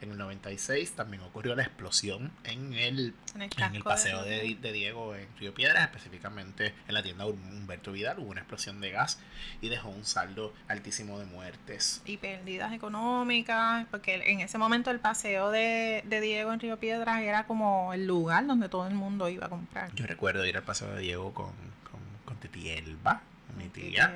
En 0.02 0.10
el 0.10 0.18
96 0.18 0.92
también 0.92 1.22
ocurrió 1.22 1.54
la 1.54 1.62
explosión 1.62 2.32
en 2.42 2.74
el 2.74 2.74
En 2.74 2.98
el, 2.98 3.14
en 3.36 3.42
el 3.42 3.50
casco 3.50 3.84
paseo 3.84 4.24
de, 4.24 4.58
de 4.60 4.72
Diego 4.72 5.14
en 5.14 5.28
Río 5.38 5.54
Piedras, 5.54 5.84
específicamente 5.84 6.74
en 6.88 6.94
la 6.94 7.04
tienda 7.04 7.24
Humberto 7.24 7.92
Vidal, 7.92 8.18
hubo 8.18 8.30
una 8.30 8.40
explosión 8.40 8.80
de 8.80 8.90
gas 8.90 9.20
y 9.60 9.68
dejó 9.68 9.90
un 9.90 10.04
saldo 10.04 10.52
altísimo 10.66 11.20
de 11.20 11.26
muertes. 11.26 12.02
Y 12.04 12.16
pérdidas 12.16 12.72
económicas, 12.72 13.86
porque 13.92 14.14
en 14.26 14.40
ese 14.40 14.58
momento 14.58 14.90
el 14.90 14.98
paseo 14.98 15.52
de, 15.52 16.02
de 16.04 16.20
Diego 16.20 16.52
en 16.52 16.58
Río 16.58 16.80
Piedras 16.80 17.20
era 17.20 17.46
como 17.46 17.94
el 17.94 18.04
lugar 18.04 18.44
donde 18.44 18.68
todo 18.68 18.88
el 18.88 18.94
mundo 18.94 19.28
iba 19.28 19.46
a 19.46 19.50
comprar. 19.50 19.94
Yo 19.94 20.04
recuerdo 20.06 20.44
ir 20.44 20.56
al 20.56 20.64
paseo 20.64 20.92
de 20.94 21.00
Diego 21.00 21.32
con, 21.32 21.52
con, 21.88 22.00
con 22.24 22.36
Titi 22.38 22.70
Elba, 22.70 23.22
mi 23.56 23.68
tía. 23.68 24.14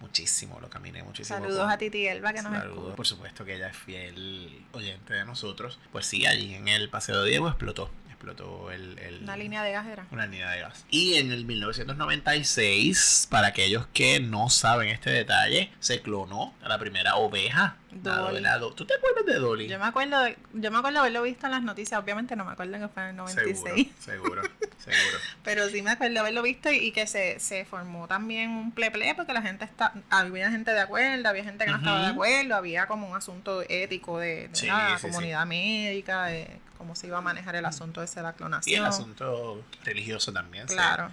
Muchísimo, 0.00 0.58
lo 0.60 0.68
caminé 0.70 1.02
muchísimo. 1.02 1.38
Saludos 1.38 1.60
con- 1.62 1.70
a 1.70 1.78
Titi 1.78 2.06
Elba 2.06 2.32
que 2.32 2.42
nos 2.42 2.52
Saludos, 2.52 2.94
por 2.94 3.06
supuesto 3.06 3.44
que 3.44 3.56
ella 3.56 3.68
es 3.68 3.76
fiel 3.76 4.64
oyente 4.72 5.14
de 5.14 5.24
nosotros. 5.24 5.78
Pues 5.92 6.06
sí, 6.06 6.26
allí 6.26 6.54
en 6.54 6.68
el 6.68 6.88
Paseo 6.88 7.22
de 7.22 7.30
Diego 7.30 7.48
explotó. 7.48 7.90
Explotó 8.22 8.70
el, 8.72 8.98
el- 8.98 9.20
Una 9.22 9.36
línea 9.36 9.62
de 9.62 9.70
gas 9.72 9.86
era. 9.86 10.04
una 10.10 10.26
línea 10.26 10.50
de 10.50 10.60
gas. 10.60 10.84
Y 10.90 11.14
en 11.14 11.30
el 11.30 11.44
1996, 11.44 13.28
para 13.30 13.48
aquellos 13.48 13.86
que 13.92 14.18
no 14.20 14.50
saben 14.50 14.88
este 14.88 15.10
detalle, 15.10 15.70
se 15.78 16.02
clonó 16.02 16.54
a 16.62 16.68
la 16.68 16.78
primera 16.78 17.14
oveja. 17.16 17.76
Dolly. 17.90 18.40
la 18.40 18.58
Do- 18.58 18.74
¿Tú 18.74 18.84
te 18.84 18.94
acuerdas 18.94 19.24
de 19.24 19.34
Dolly? 19.34 19.66
Yo 19.68 19.78
me 19.78 19.86
acuerdo 19.86 20.20
de, 20.22 20.36
yo 20.52 20.70
me 20.70 20.78
acuerdo 20.78 21.00
haberlo 21.00 21.22
visto 21.22 21.46
en 21.46 21.52
las 21.52 21.62
noticias, 21.62 21.98
obviamente 22.00 22.36
no 22.36 22.44
me 22.44 22.52
acuerdo 22.52 22.78
que 22.78 22.88
fue 22.88 23.02
en 23.04 23.08
el 23.10 23.16
96, 23.16 23.88
Seguro, 23.98 24.42
seguro, 24.42 24.42
seguro. 24.78 25.18
pero 25.44 25.68
sí 25.68 25.80
me 25.82 25.92
acuerdo 25.92 26.20
haberlo 26.20 26.42
visto 26.42 26.70
y, 26.70 26.76
y 26.76 26.92
que 26.92 27.06
se, 27.06 27.40
se 27.40 27.64
formó 27.64 28.06
también 28.06 28.50
un 28.50 28.72
ple 28.72 28.90
ple 28.90 29.14
porque 29.14 29.32
la 29.32 29.42
gente 29.42 29.64
está, 29.64 29.94
había 30.10 30.50
gente 30.50 30.70
de 30.72 30.80
acuerdo, 30.80 31.28
había 31.28 31.44
gente 31.44 31.64
que 31.64 31.70
no 31.70 31.78
estaba 31.78 32.00
de 32.02 32.06
acuerdo, 32.08 32.56
había 32.56 32.86
como 32.86 33.08
un 33.08 33.16
asunto 33.16 33.62
ético 33.68 34.18
de, 34.18 34.48
de 34.48 34.54
Sí, 34.54 34.66
la 34.66 34.90
sí, 34.98 35.06
sí. 35.06 35.08
comunidad 35.08 35.46
médica, 35.46 36.26
de 36.26 36.60
cómo 36.78 36.94
se 36.96 37.08
iba 37.08 37.18
a 37.18 37.20
manejar 37.20 37.56
el 37.56 37.66
asunto 37.66 38.02
ese 38.02 38.16
de 38.16 38.22
la 38.22 38.30
Y 38.30 38.34
clonación. 38.34 38.80
el 38.80 38.86
asunto 38.88 39.62
religioso 39.84 40.32
también 40.32 40.66
se- 40.68 40.74
Claro. 40.74 41.10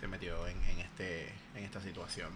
se, 0.00 0.08
metió 0.08 0.46
en, 0.48 0.56
en 0.64 0.78
este, 0.80 1.28
en 1.54 1.64
esta 1.64 1.80
situación. 1.80 2.30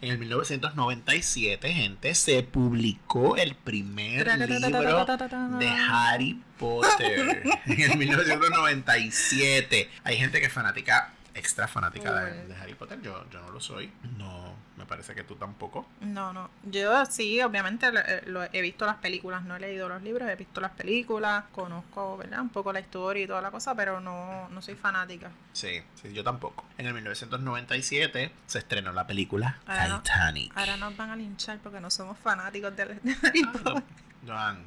En 0.00 0.10
el 0.10 0.18
1997, 0.18 1.72
gente, 1.72 2.14
se 2.14 2.42
publicó 2.42 3.36
el 3.36 3.54
primer 3.54 4.26
libro 4.48 5.04
de 5.58 5.68
Harry 5.68 6.40
Potter. 6.58 7.42
En 7.66 7.80
el 7.80 7.96
1997. 7.98 9.90
Hay 10.04 10.16
gente 10.16 10.40
que 10.40 10.46
es 10.46 10.52
fanática, 10.52 11.12
extra 11.34 11.66
fanática 11.68 12.12
de, 12.24 12.54
Harry 12.56 12.74
Potter. 12.74 13.00
Yo, 13.02 13.24
yo 13.30 13.40
no 13.40 13.50
lo 13.50 13.60
soy. 13.60 13.90
No, 14.18 14.54
me 14.76 14.84
parece 14.86 15.14
que 15.14 15.24
tú 15.24 15.34
tampoco. 15.36 15.86
No, 16.00 16.32
no. 16.32 16.50
Yo 16.64 17.06
sí, 17.06 17.40
obviamente 17.40 17.90
lo- 17.90 18.00
eh, 18.00 18.22
lo- 18.26 18.42
he 18.52 18.60
visto 18.60 18.84
las 18.86 18.96
películas, 18.96 19.42
no 19.44 19.56
he 19.56 19.60
leído 19.60 19.88
los 19.88 20.02
libros, 20.02 20.28
he 20.28 20.36
visto 20.36 20.60
las 20.60 20.72
películas, 20.72 21.44
conozco, 21.52 22.16
¿verdad? 22.18 22.40
Un 22.40 22.50
poco 22.50 22.72
la 22.72 22.80
historia 22.80 23.24
y 23.24 23.26
toda 23.26 23.40
la 23.40 23.50
cosa, 23.50 23.74
pero 23.74 24.00
no, 24.00 24.48
no 24.50 24.60
soy 24.62 24.74
fanática. 24.74 25.30
Sí, 25.52 25.82
sí, 26.00 26.12
yo 26.12 26.22
tampoco. 26.22 26.64
En 26.78 26.86
el 26.86 26.94
1997 26.94 28.32
se 28.46 28.58
estrenó 28.58 28.92
la 28.92 29.06
película 29.06 29.58
Ahora 29.66 29.88
no- 29.88 30.02
Titanic. 30.02 30.52
Ahora 30.56 30.76
nos 30.76 30.96
van 30.96 31.10
a 31.10 31.16
linchar 31.16 31.58
porque 31.62 31.80
no 31.80 31.90
somos 31.90 32.18
fanáticos 32.18 32.76
de, 32.76 32.84
de 32.86 33.16
Harry 33.22 33.42
Ah, 33.46 33.52
Potter. 33.52 33.74
no, 33.74 33.82
Joan. 34.34 34.64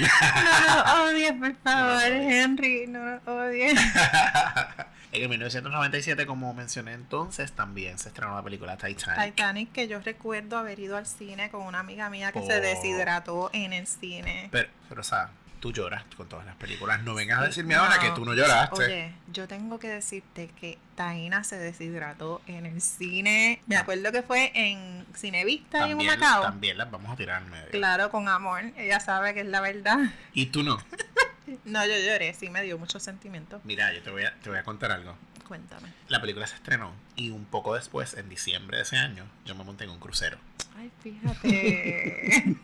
No 0.00 1.04
odies, 1.04 1.32
por 1.32 1.54
favor, 1.62 1.92
No 1.92 1.96
odies. 1.98 2.34
Henry, 2.34 2.86
no 2.88 3.04
lo 3.04 3.20
odies. 3.46 3.80
en 5.16 5.22
el 5.24 5.28
1997, 5.28 6.26
como 6.26 6.52
mencioné 6.54 6.92
entonces, 6.92 7.52
también 7.52 7.98
se 7.98 8.08
estrenó 8.08 8.34
la 8.34 8.42
película 8.42 8.76
Titanic. 8.76 9.34
Titanic, 9.34 9.72
que 9.72 9.88
yo 9.88 10.00
recuerdo 10.00 10.58
haber 10.58 10.78
ido 10.78 10.96
al 10.96 11.06
cine 11.06 11.50
con 11.50 11.62
una 11.62 11.80
amiga 11.80 12.10
mía 12.10 12.32
que 12.32 12.44
se 12.44 12.60
deshidrató 12.60 13.50
en 13.52 13.72
el 13.72 13.86
cine. 13.86 14.48
Pero, 14.50 14.68
pero, 14.88 15.00
o 15.00 15.04
sea, 15.04 15.30
tú 15.60 15.72
lloras 15.72 16.04
con 16.16 16.28
todas 16.28 16.46
las 16.46 16.56
películas. 16.56 17.02
No 17.02 17.14
vengas 17.14 17.40
a 17.40 17.46
decirme 17.46 17.74
ahora 17.74 17.98
que 17.98 18.10
tú 18.10 18.24
no 18.24 18.34
lloraste. 18.34 18.84
Oye, 18.84 19.12
yo 19.32 19.48
tengo 19.48 19.78
que 19.78 19.88
decirte 19.88 20.50
que 20.60 20.78
Taina 20.94 21.44
se 21.44 21.56
deshidrató 21.56 22.40
en 22.46 22.66
el 22.66 22.80
cine. 22.80 23.62
Me 23.66 23.76
acuerdo 23.76 24.12
que 24.12 24.22
fue 24.22 24.52
en 24.54 25.06
Cinevista 25.14 25.88
y 25.88 25.92
en 25.92 26.20
también, 26.20 26.78
las 26.78 26.90
vamos 26.90 27.12
a 27.12 27.16
tirar 27.16 27.42
en 27.42 27.50
medio. 27.50 27.70
Claro, 27.70 28.10
con 28.10 28.28
amor. 28.28 28.62
Ella 28.76 29.00
sabe 29.00 29.34
que 29.34 29.40
es 29.40 29.46
la 29.46 29.60
verdad. 29.60 29.98
Y 30.32 30.46
tú 30.46 30.62
no. 30.62 30.78
No, 31.64 31.84
yo 31.86 31.98
lloré, 31.98 32.34
sí 32.34 32.50
me 32.50 32.62
dio 32.62 32.78
mucho 32.78 32.98
sentimiento. 33.00 33.60
Mira, 33.64 33.92
yo 33.92 34.02
te 34.02 34.10
voy, 34.10 34.24
a, 34.24 34.34
te 34.40 34.50
voy 34.50 34.58
a 34.58 34.64
contar 34.64 34.92
algo. 34.92 35.16
Cuéntame. 35.46 35.92
La 36.08 36.20
película 36.20 36.46
se 36.46 36.56
estrenó 36.56 36.92
y 37.14 37.30
un 37.30 37.44
poco 37.44 37.74
después, 37.74 38.14
en 38.14 38.28
diciembre 38.28 38.78
de 38.78 38.82
ese 38.82 38.96
año, 38.96 39.26
yo 39.44 39.54
me 39.54 39.62
monté 39.62 39.84
en 39.84 39.90
un 39.90 40.00
crucero. 40.00 40.38
Ay, 40.76 40.90
fíjate. 41.02 42.56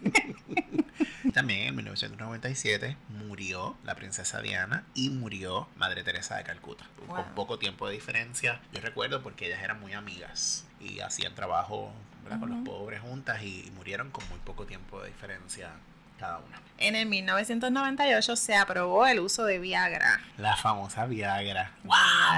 También 1.32 1.68
en 1.68 1.76
1997 1.76 2.96
murió 3.08 3.76
la 3.84 3.94
princesa 3.94 4.42
Diana 4.42 4.84
y 4.94 5.10
murió 5.10 5.68
Madre 5.76 6.02
Teresa 6.02 6.36
de 6.36 6.44
Calcuta. 6.44 6.84
Con 7.06 7.24
poco 7.34 7.58
tiempo 7.58 7.86
de 7.86 7.94
diferencia. 7.94 8.60
Yo 8.72 8.80
recuerdo 8.80 9.22
porque 9.22 9.46
ellas 9.46 9.62
eran 9.62 9.80
muy 9.80 9.92
amigas 9.92 10.66
y 10.80 11.00
hacían 11.00 11.34
trabajo 11.34 11.92
con 12.38 12.50
los 12.50 12.64
pobres 12.64 13.00
juntas 13.00 13.42
y 13.42 13.70
murieron 13.76 14.10
con 14.10 14.28
muy 14.28 14.38
poco 14.40 14.66
tiempo 14.66 15.00
de 15.02 15.08
diferencia 15.08 15.70
cada 16.22 16.38
una. 16.38 16.60
en 16.78 16.96
el 16.96 17.06
1998 17.06 18.34
se 18.36 18.56
aprobó 18.56 19.06
el 19.06 19.20
uso 19.20 19.44
de 19.44 19.58
Viagra. 19.58 20.20
La 20.38 20.56
famosa 20.56 21.06
Viagra. 21.06 21.70
¡Wow! 21.84 21.94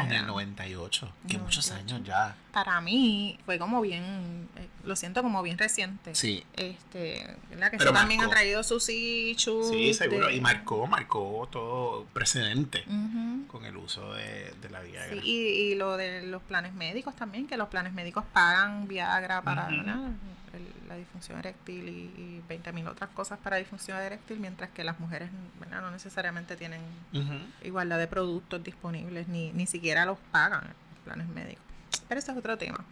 En 0.06 0.12
el 0.12 0.26
98. 0.26 1.10
Que 1.28 1.38
muchos 1.38 1.70
98. 1.70 1.94
años 1.96 2.06
ya. 2.06 2.36
Para 2.52 2.80
mí 2.82 3.38
fue 3.46 3.58
como 3.58 3.80
bien, 3.80 4.48
eh, 4.56 4.68
lo 4.84 4.96
siento 4.96 5.22
como 5.22 5.42
bien 5.42 5.56
reciente. 5.58 6.14
Sí. 6.14 6.44
Este, 6.56 7.26
¿verdad? 7.50 7.70
Que 7.70 7.78
también 7.78 8.20
ha 8.22 8.28
traído 8.28 8.62
sus 8.62 8.88
issues. 8.90 9.68
Sí, 9.70 9.94
seguro. 9.94 10.26
de- 10.28 10.36
Y 10.36 10.40
marcó, 10.40 10.86
marcó 10.86 11.48
todo 11.50 12.04
precedente 12.12 12.84
con 13.48 13.64
el 13.64 13.76
uso 13.78 14.12
de, 14.14 14.52
de 14.60 14.68
la 14.70 14.80
Viagra. 14.80 15.10
Sí, 15.14 15.20
y, 15.24 15.72
y 15.72 15.74
lo 15.74 15.96
de 15.96 16.22
los 16.26 16.42
planes 16.42 16.74
médicos 16.74 17.16
también, 17.16 17.46
que 17.46 17.56
los 17.56 17.68
planes 17.68 17.92
médicos 17.94 18.24
pagan 18.32 18.86
Viagra 18.88 19.40
para. 19.42 19.68
El- 19.68 20.73
la 20.88 20.96
disfunción 20.96 21.38
eréctil 21.38 21.88
y, 21.88 21.92
y 22.20 22.42
20.000 22.48 22.88
otras 22.88 23.10
cosas 23.10 23.38
para 23.38 23.56
disfunción 23.56 23.98
eréctil, 23.98 24.38
mientras 24.40 24.70
que 24.70 24.84
las 24.84 25.00
mujeres 25.00 25.30
¿verdad? 25.60 25.80
no 25.80 25.90
necesariamente 25.90 26.56
tienen 26.56 26.80
Ujú. 27.12 27.34
igualdad 27.62 27.98
de 27.98 28.06
productos 28.06 28.62
disponibles, 28.62 29.28
ni, 29.28 29.52
ni 29.52 29.66
siquiera 29.66 30.04
los 30.04 30.18
pagan 30.30 30.62
los 30.64 30.98
planes 31.04 31.28
médicos. 31.28 31.64
Pero 32.08 32.18
eso 32.18 32.32
es 32.32 32.38
otro 32.38 32.58
tema. 32.58 32.84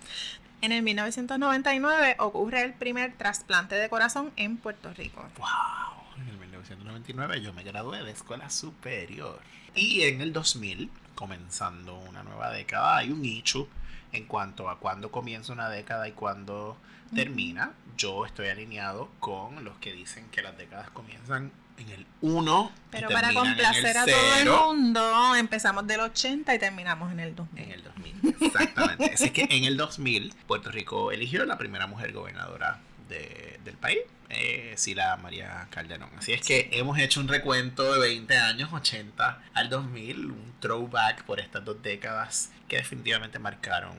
En 0.60 0.70
el 0.72 0.82
1999 0.82 2.16
ocurre 2.18 2.62
el 2.62 2.72
primer 2.72 3.14
trasplante 3.16 3.74
de 3.74 3.88
corazón 3.88 4.30
en 4.36 4.56
Puerto 4.56 4.92
Rico. 4.94 5.28
¡Wow! 5.38 6.22
En 6.22 6.28
el 6.28 6.36
1999 6.38 7.40
yo 7.42 7.52
me 7.52 7.64
gradué 7.64 8.02
de 8.04 8.12
escuela 8.12 8.48
superior. 8.48 9.40
Y 9.74 10.02
en 10.02 10.20
el 10.20 10.32
2000, 10.32 10.90
comenzando 11.14 11.98
una 11.98 12.22
nueva 12.22 12.50
década, 12.50 12.98
hay 12.98 13.10
un 13.10 13.22
nicho 13.22 13.68
en 14.12 14.24
cuanto 14.26 14.68
a 14.70 14.78
cuándo 14.78 15.10
comienza 15.10 15.52
una 15.52 15.68
década 15.68 16.06
y 16.08 16.12
cuándo 16.12 16.76
termina. 17.14 17.72
Yo 17.96 18.24
estoy 18.26 18.48
alineado 18.48 19.10
con 19.20 19.64
los 19.64 19.76
que 19.78 19.92
dicen 19.92 20.26
que 20.30 20.42
las 20.42 20.56
décadas 20.56 20.90
comienzan 20.90 21.52
en 21.78 21.88
el 21.90 22.06
1 22.20 22.70
Pero 22.90 23.08
para 23.08 23.32
complacer 23.32 23.96
a 23.98 24.04
todo 24.04 24.34
el 24.36 24.48
mundo, 24.76 25.34
empezamos 25.36 25.86
del 25.86 26.00
80 26.00 26.54
y 26.54 26.58
terminamos 26.58 27.10
en 27.12 27.20
el 27.20 27.34
2000. 27.34 27.64
En 27.64 27.70
el 27.72 27.82
2000, 27.84 28.36
exactamente. 28.40 29.12
Así 29.14 29.30
que 29.30 29.46
en 29.50 29.64
el 29.64 29.76
2000, 29.76 30.34
Puerto 30.46 30.70
Rico 30.70 31.12
eligió 31.12 31.44
la 31.44 31.58
primera 31.58 31.86
mujer 31.86 32.12
gobernadora 32.12 32.80
de- 33.08 33.58
del 33.64 33.76
país, 33.76 33.98
eh, 34.32 34.74
Sila 34.76 35.16
María 35.16 35.66
Calderón. 35.70 36.10
Así 36.18 36.32
es 36.32 36.40
que 36.40 36.68
hemos 36.72 36.98
hecho 36.98 37.20
un 37.20 37.28
recuento 37.28 37.92
de 37.92 38.00
20 38.00 38.36
años, 38.38 38.72
80 38.72 39.42
al 39.54 39.68
2000, 39.70 40.26
un 40.26 40.52
throwback 40.60 41.22
por 41.24 41.38
estas 41.40 41.64
dos 41.64 41.82
décadas 41.82 42.50
que 42.68 42.76
definitivamente 42.76 43.38
marcaron 43.38 43.96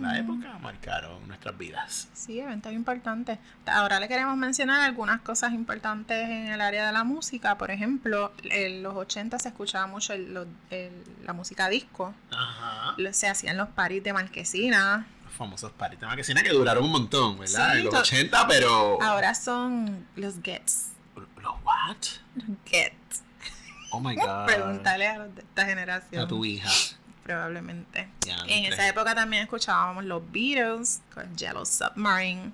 la 0.00 0.18
época, 0.18 0.58
marcaron 0.60 1.28
nuestras 1.28 1.56
vidas. 1.58 2.08
Sí, 2.14 2.40
eventos 2.40 2.72
importantes. 2.72 3.38
Ahora 3.66 4.00
le 4.00 4.08
queremos 4.08 4.34
mencionar 4.36 4.80
algunas 4.80 5.20
cosas 5.20 5.52
importantes 5.52 6.28
en 6.28 6.46
el 6.48 6.60
área 6.62 6.86
de 6.86 6.92
la 6.92 7.04
música. 7.04 7.58
Por 7.58 7.70
ejemplo, 7.70 8.32
en 8.44 8.82
los 8.82 8.94
80 8.96 9.38
se 9.38 9.48
escuchaba 9.50 9.86
mucho 9.86 10.14
el- 10.14 10.46
la 11.24 11.32
música 11.34 11.68
disco. 11.68 12.14
Ajá. 12.32 12.96
Se 13.12 13.28
hacían 13.28 13.58
los 13.58 13.68
paris 13.68 14.02
de 14.02 14.12
marquesina. 14.14 15.06
Famosos 15.36 15.72
paris 15.72 15.98
de 16.00 16.06
marquesina 16.06 16.42
que 16.42 16.50
duraron 16.50 16.84
un 16.84 16.90
montón, 16.92 17.38
¿verdad? 17.38 17.72
Sí, 17.72 17.78
en 17.78 17.84
los 17.84 17.94
to- 17.94 18.00
80, 18.00 18.46
pero... 18.48 19.02
Ahora 19.02 19.34
son 19.34 20.06
los 20.16 20.34
gets. 20.42 20.88
¿Los 21.16 21.54
what? 21.64 21.96
Los 22.36 22.56
gets. 22.66 23.22
Oh 23.92 24.00
my 24.00 24.14
god. 24.16 24.46
Pregúntale 24.46 25.08
a 25.08 25.18
los 25.18 25.34
de 25.34 25.40
esta 25.42 25.64
generación. 25.64 26.22
A 26.24 26.28
tu 26.28 26.44
hija. 26.44 26.68
Probablemente. 27.30 28.08
Ya, 28.22 28.36
En 28.48 28.64
esa 28.64 28.88
época 28.88 29.14
también 29.14 29.44
escuchábamos 29.44 30.04
los 30.04 30.20
Beatles 30.32 31.00
con 31.14 31.36
Yellow 31.36 31.64
Submarine. 31.64 32.50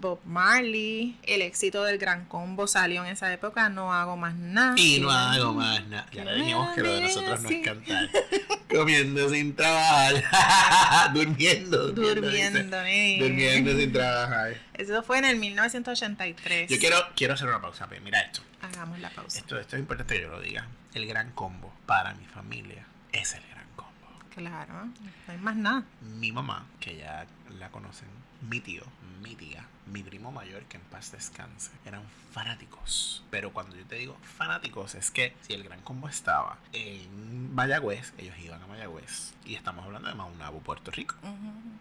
Bob 0.00 0.20
Marley, 0.26 1.16
el 1.22 1.40
éxito 1.40 1.82
del 1.84 1.96
Gran 1.96 2.26
Combo 2.26 2.66
salió 2.66 3.02
en 3.02 3.10
esa 3.10 3.32
época, 3.32 3.70
no 3.70 3.94
hago 3.94 4.16
más 4.18 4.34
nada. 4.34 4.74
Y 4.76 5.00
no 5.00 5.10
hago 5.10 5.54
más 5.54 5.86
nada. 5.86 6.06
Ya 6.12 6.24
le 6.24 6.34
dijimos 6.36 6.74
que 6.74 6.82
lo 6.82 6.94
de 6.94 7.00
nosotros 7.00 7.40
no 7.40 7.48
es 7.48 7.64
cantar. 7.64 8.10
Comiendo 8.68 9.30
sin 9.30 9.56
trabajar. 9.56 10.22
durmiendo. 11.14 11.92
Durmiendo. 11.92 12.76
Durmiendo. 12.76 13.24
Durmiendo 13.26 13.78
sin 13.78 13.92
trabajar. 13.92 14.54
Eso 14.74 15.02
fue 15.02 15.18
en 15.18 15.24
el 15.24 15.36
1983. 15.36 16.70
Yo 16.70 16.78
quiero, 16.78 16.96
quiero 17.16 17.34
hacer 17.34 17.48
una 17.48 17.62
pausa. 17.62 17.86
pero 17.88 18.02
Mira 18.02 18.20
esto. 18.20 18.42
Hagamos 18.60 18.98
la 18.98 19.08
pausa. 19.08 19.38
esto. 19.38 19.58
Esto 19.58 19.76
es 19.76 19.80
importante 19.80 20.14
que 20.16 20.22
yo 20.22 20.28
lo 20.28 20.40
diga. 20.42 20.68
El 20.92 21.06
gran 21.06 21.30
combo 21.32 21.72
para 21.86 22.12
mi 22.14 22.26
familia 22.26 22.84
es 23.12 23.32
el. 23.34 23.53
Claro, 24.34 24.86
no 24.86 24.92
hay 25.28 25.38
más 25.38 25.56
nada. 25.56 25.84
Mi 26.00 26.32
mamá, 26.32 26.66
que 26.80 26.96
ya 26.96 27.26
la 27.58 27.70
conocen, 27.70 28.08
mi 28.50 28.60
tío, 28.60 28.82
mi 29.22 29.36
tía, 29.36 29.64
mi 29.86 30.02
primo 30.02 30.32
mayor, 30.32 30.62
que 30.64 30.76
en 30.76 30.82
paz 30.84 31.12
descanse, 31.12 31.70
eran 31.84 32.02
fanáticos. 32.32 33.22
Pero 33.30 33.52
cuando 33.52 33.76
yo 33.76 33.84
te 33.86 33.94
digo 33.94 34.16
fanáticos, 34.36 34.96
es 34.96 35.10
que 35.12 35.36
si 35.42 35.52
el 35.52 35.62
Gran 35.62 35.80
Combo 35.82 36.08
estaba 36.08 36.58
en 36.72 37.54
Mayagüez, 37.54 38.12
ellos 38.18 38.36
iban 38.38 38.60
a 38.60 38.66
Mayagüez. 38.66 39.34
Y 39.44 39.54
estamos 39.54 39.84
hablando 39.84 40.08
de 40.08 40.14
Maunabo, 40.14 40.58
Puerto 40.60 40.90
Rico. 40.90 41.14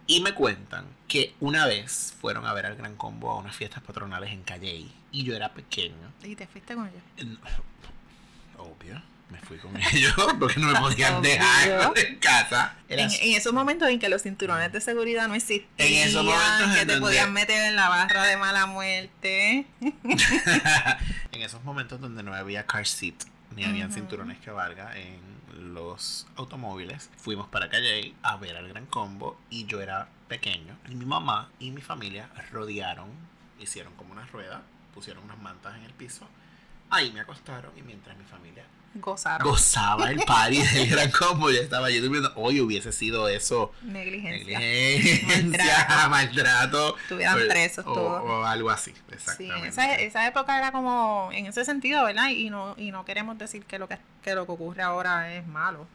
Y 0.05 0.21
me 0.21 0.33
cuentan 0.33 0.85
que 1.07 1.33
una 1.39 1.65
vez 1.65 2.15
fueron 2.21 2.45
a 2.45 2.53
ver 2.53 2.67
al 2.67 2.75
Gran 2.75 2.95
Combo 2.95 3.31
a 3.31 3.37
unas 3.37 3.55
fiestas 3.55 3.81
patronales 3.81 4.31
en 4.31 4.43
Calley. 4.43 4.91
Y 5.11 5.23
yo 5.23 5.35
era 5.35 5.53
pequeño. 5.53 6.11
Y 6.23 6.35
te 6.35 6.45
fuiste 6.45 6.75
con 6.75 6.87
ella. 6.87 7.01
En- 7.17 7.39
Obvio. 8.57 9.01
Me 9.29 9.39
fui 9.39 9.57
con 9.57 9.75
ellos 9.93 10.13
porque 10.39 10.59
no 10.59 10.67
me 10.67 10.79
podían 10.79 11.21
dejar 11.21 11.91
en 11.97 12.17
casa. 12.19 12.75
Era 12.87 13.03
En, 13.03 13.11
en 13.11 13.35
esos 13.37 13.51
momentos 13.53 13.89
en 13.89 13.99
que 13.99 14.09
los 14.09 14.21
cinturones 14.21 14.71
de 14.71 14.79
seguridad 14.81 15.27
no 15.27 15.33
existían, 15.35 15.69
En 15.77 16.07
esos 16.07 16.23
momentos 16.23 16.61
en 16.67 16.73
que 16.73 16.79
te 16.79 16.85
donde- 16.85 16.99
podían 17.01 17.33
meter 17.33 17.63
en 17.65 17.75
la 17.75 17.89
barra 17.89 18.23
de 18.23 18.37
mala 18.37 18.65
muerte. 18.67 19.65
en 21.31 21.41
esos 21.41 21.63
momentos 21.63 21.99
donde 21.99 22.23
no 22.23 22.33
había 22.33 22.65
car 22.65 22.85
seat 22.85 23.15
ni 23.55 23.63
habían 23.65 23.87
Ujú. 23.87 23.95
cinturones 23.99 24.39
que 24.39 24.49
valga 24.51 24.97
en 24.97 25.33
los 25.73 26.25
automóviles, 26.35 27.09
fuimos 27.17 27.47
para 27.47 27.69
Calle 27.69 28.13
a 28.23 28.37
ver 28.37 28.57
al 28.57 28.67
Gran 28.69 28.85
Combo 28.87 29.39
y 29.49 29.65
yo 29.65 29.81
era 29.81 30.07
pequeño 30.27 30.75
y 30.89 30.95
mi 30.95 31.05
mamá 31.05 31.49
y 31.59 31.69
mi 31.71 31.81
familia 31.81 32.29
rodearon, 32.51 33.09
hicieron 33.59 33.93
como 33.95 34.11
una 34.13 34.25
rueda, 34.25 34.63
pusieron 34.93 35.23
unas 35.23 35.37
mantas 35.39 35.75
en 35.77 35.83
el 35.83 35.93
piso, 35.93 36.27
ahí 36.89 37.11
me 37.11 37.19
acostaron 37.19 37.71
y 37.77 37.83
mientras 37.83 38.17
mi 38.17 38.23
familia 38.25 38.63
Gozaron. 38.95 39.47
gozaba 39.49 40.09
el 40.11 40.19
party 40.19 40.61
del 40.61 40.89
Gran 40.89 41.11
Combo, 41.11 41.49
yo 41.51 41.59
estaba 41.61 41.87
allí 41.87 41.99
durmiendo, 41.99 42.31
hoy 42.35 42.61
hubiese 42.61 42.91
sido 42.91 43.27
eso 43.27 43.71
Negligencia. 43.81 44.59
negligencia, 44.59 45.87
Maltrato. 45.87 46.09
maltrato, 46.09 46.97
Estuvieran 46.97 47.35
o- 47.43 47.47
presos 47.47 47.85
o, 47.87 47.93
todos. 47.93 48.21
o 48.23 48.45
algo 48.45 48.69
así, 48.69 48.91
Sí, 48.93 49.01
exactamente. 49.11 49.67
esa, 49.67 49.95
esa 49.95 50.27
época 50.27 50.57
era 50.57 50.71
como 50.71 51.29
en 51.33 51.45
ese 51.47 51.65
sentido, 51.65 52.03
¿verdad? 52.05 52.29
Y 52.29 52.49
no, 52.49 52.75
y 52.77 52.91
no 52.91 53.05
queremos 53.05 53.37
decir 53.37 53.63
que 53.65 53.79
lo 53.79 53.87
que, 53.87 53.97
que 54.21 54.35
lo 54.35 54.45
que 54.45 54.51
ocurre 54.51 54.81
ahora 54.83 55.33
es 55.35 55.45
malo. 55.47 55.87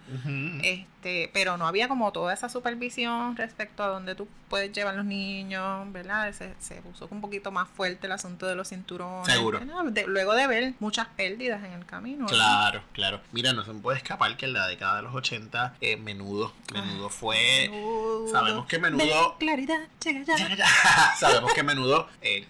Este, 0.62 1.30
pero 1.32 1.56
no 1.56 1.66
había 1.66 1.88
como 1.88 2.12
toda 2.12 2.32
esa 2.34 2.48
supervisión 2.48 3.36
respecto 3.36 3.82
a 3.82 3.88
dónde 3.88 4.14
tú 4.14 4.28
puedes 4.48 4.72
llevar 4.72 4.94
los 4.94 5.04
niños, 5.04 5.90
¿verdad? 5.92 6.32
Se, 6.32 6.52
se 6.58 6.76
puso 6.76 7.08
un 7.10 7.20
poquito 7.20 7.50
más 7.50 7.68
fuerte 7.68 8.06
el 8.06 8.12
asunto 8.12 8.46
de 8.46 8.54
los 8.54 8.68
cinturones. 8.68 9.32
Seguro. 9.32 9.60
luego 10.06 10.34
de 10.34 10.46
ver 10.46 10.74
muchas 10.80 11.06
pérdidas 11.08 11.62
en 11.64 11.72
el 11.72 11.84
camino. 11.86 12.26
Claro, 12.26 12.82
claro. 12.92 13.20
Mira, 13.32 13.52
no 13.52 13.64
se 13.64 13.72
me 13.72 13.80
puede 13.80 13.98
escapar 13.98 14.36
que 14.36 14.46
en 14.46 14.52
la 14.52 14.66
década 14.66 14.96
de 14.96 15.02
los 15.02 15.14
80, 15.14 15.74
eh, 15.80 15.96
menudo, 15.96 16.52
menudo 16.72 17.08
fue. 17.10 17.68
Menudo, 17.70 18.28
sabemos 18.32 18.66
que 18.66 18.78
menudo- 18.78 19.36
claridad, 19.38 19.80
llega 20.02 20.24
ya. 20.24 20.66
Sabemos 21.18 21.52
que 21.52 21.62
menudo, 21.62 22.08
eh. 22.22 22.46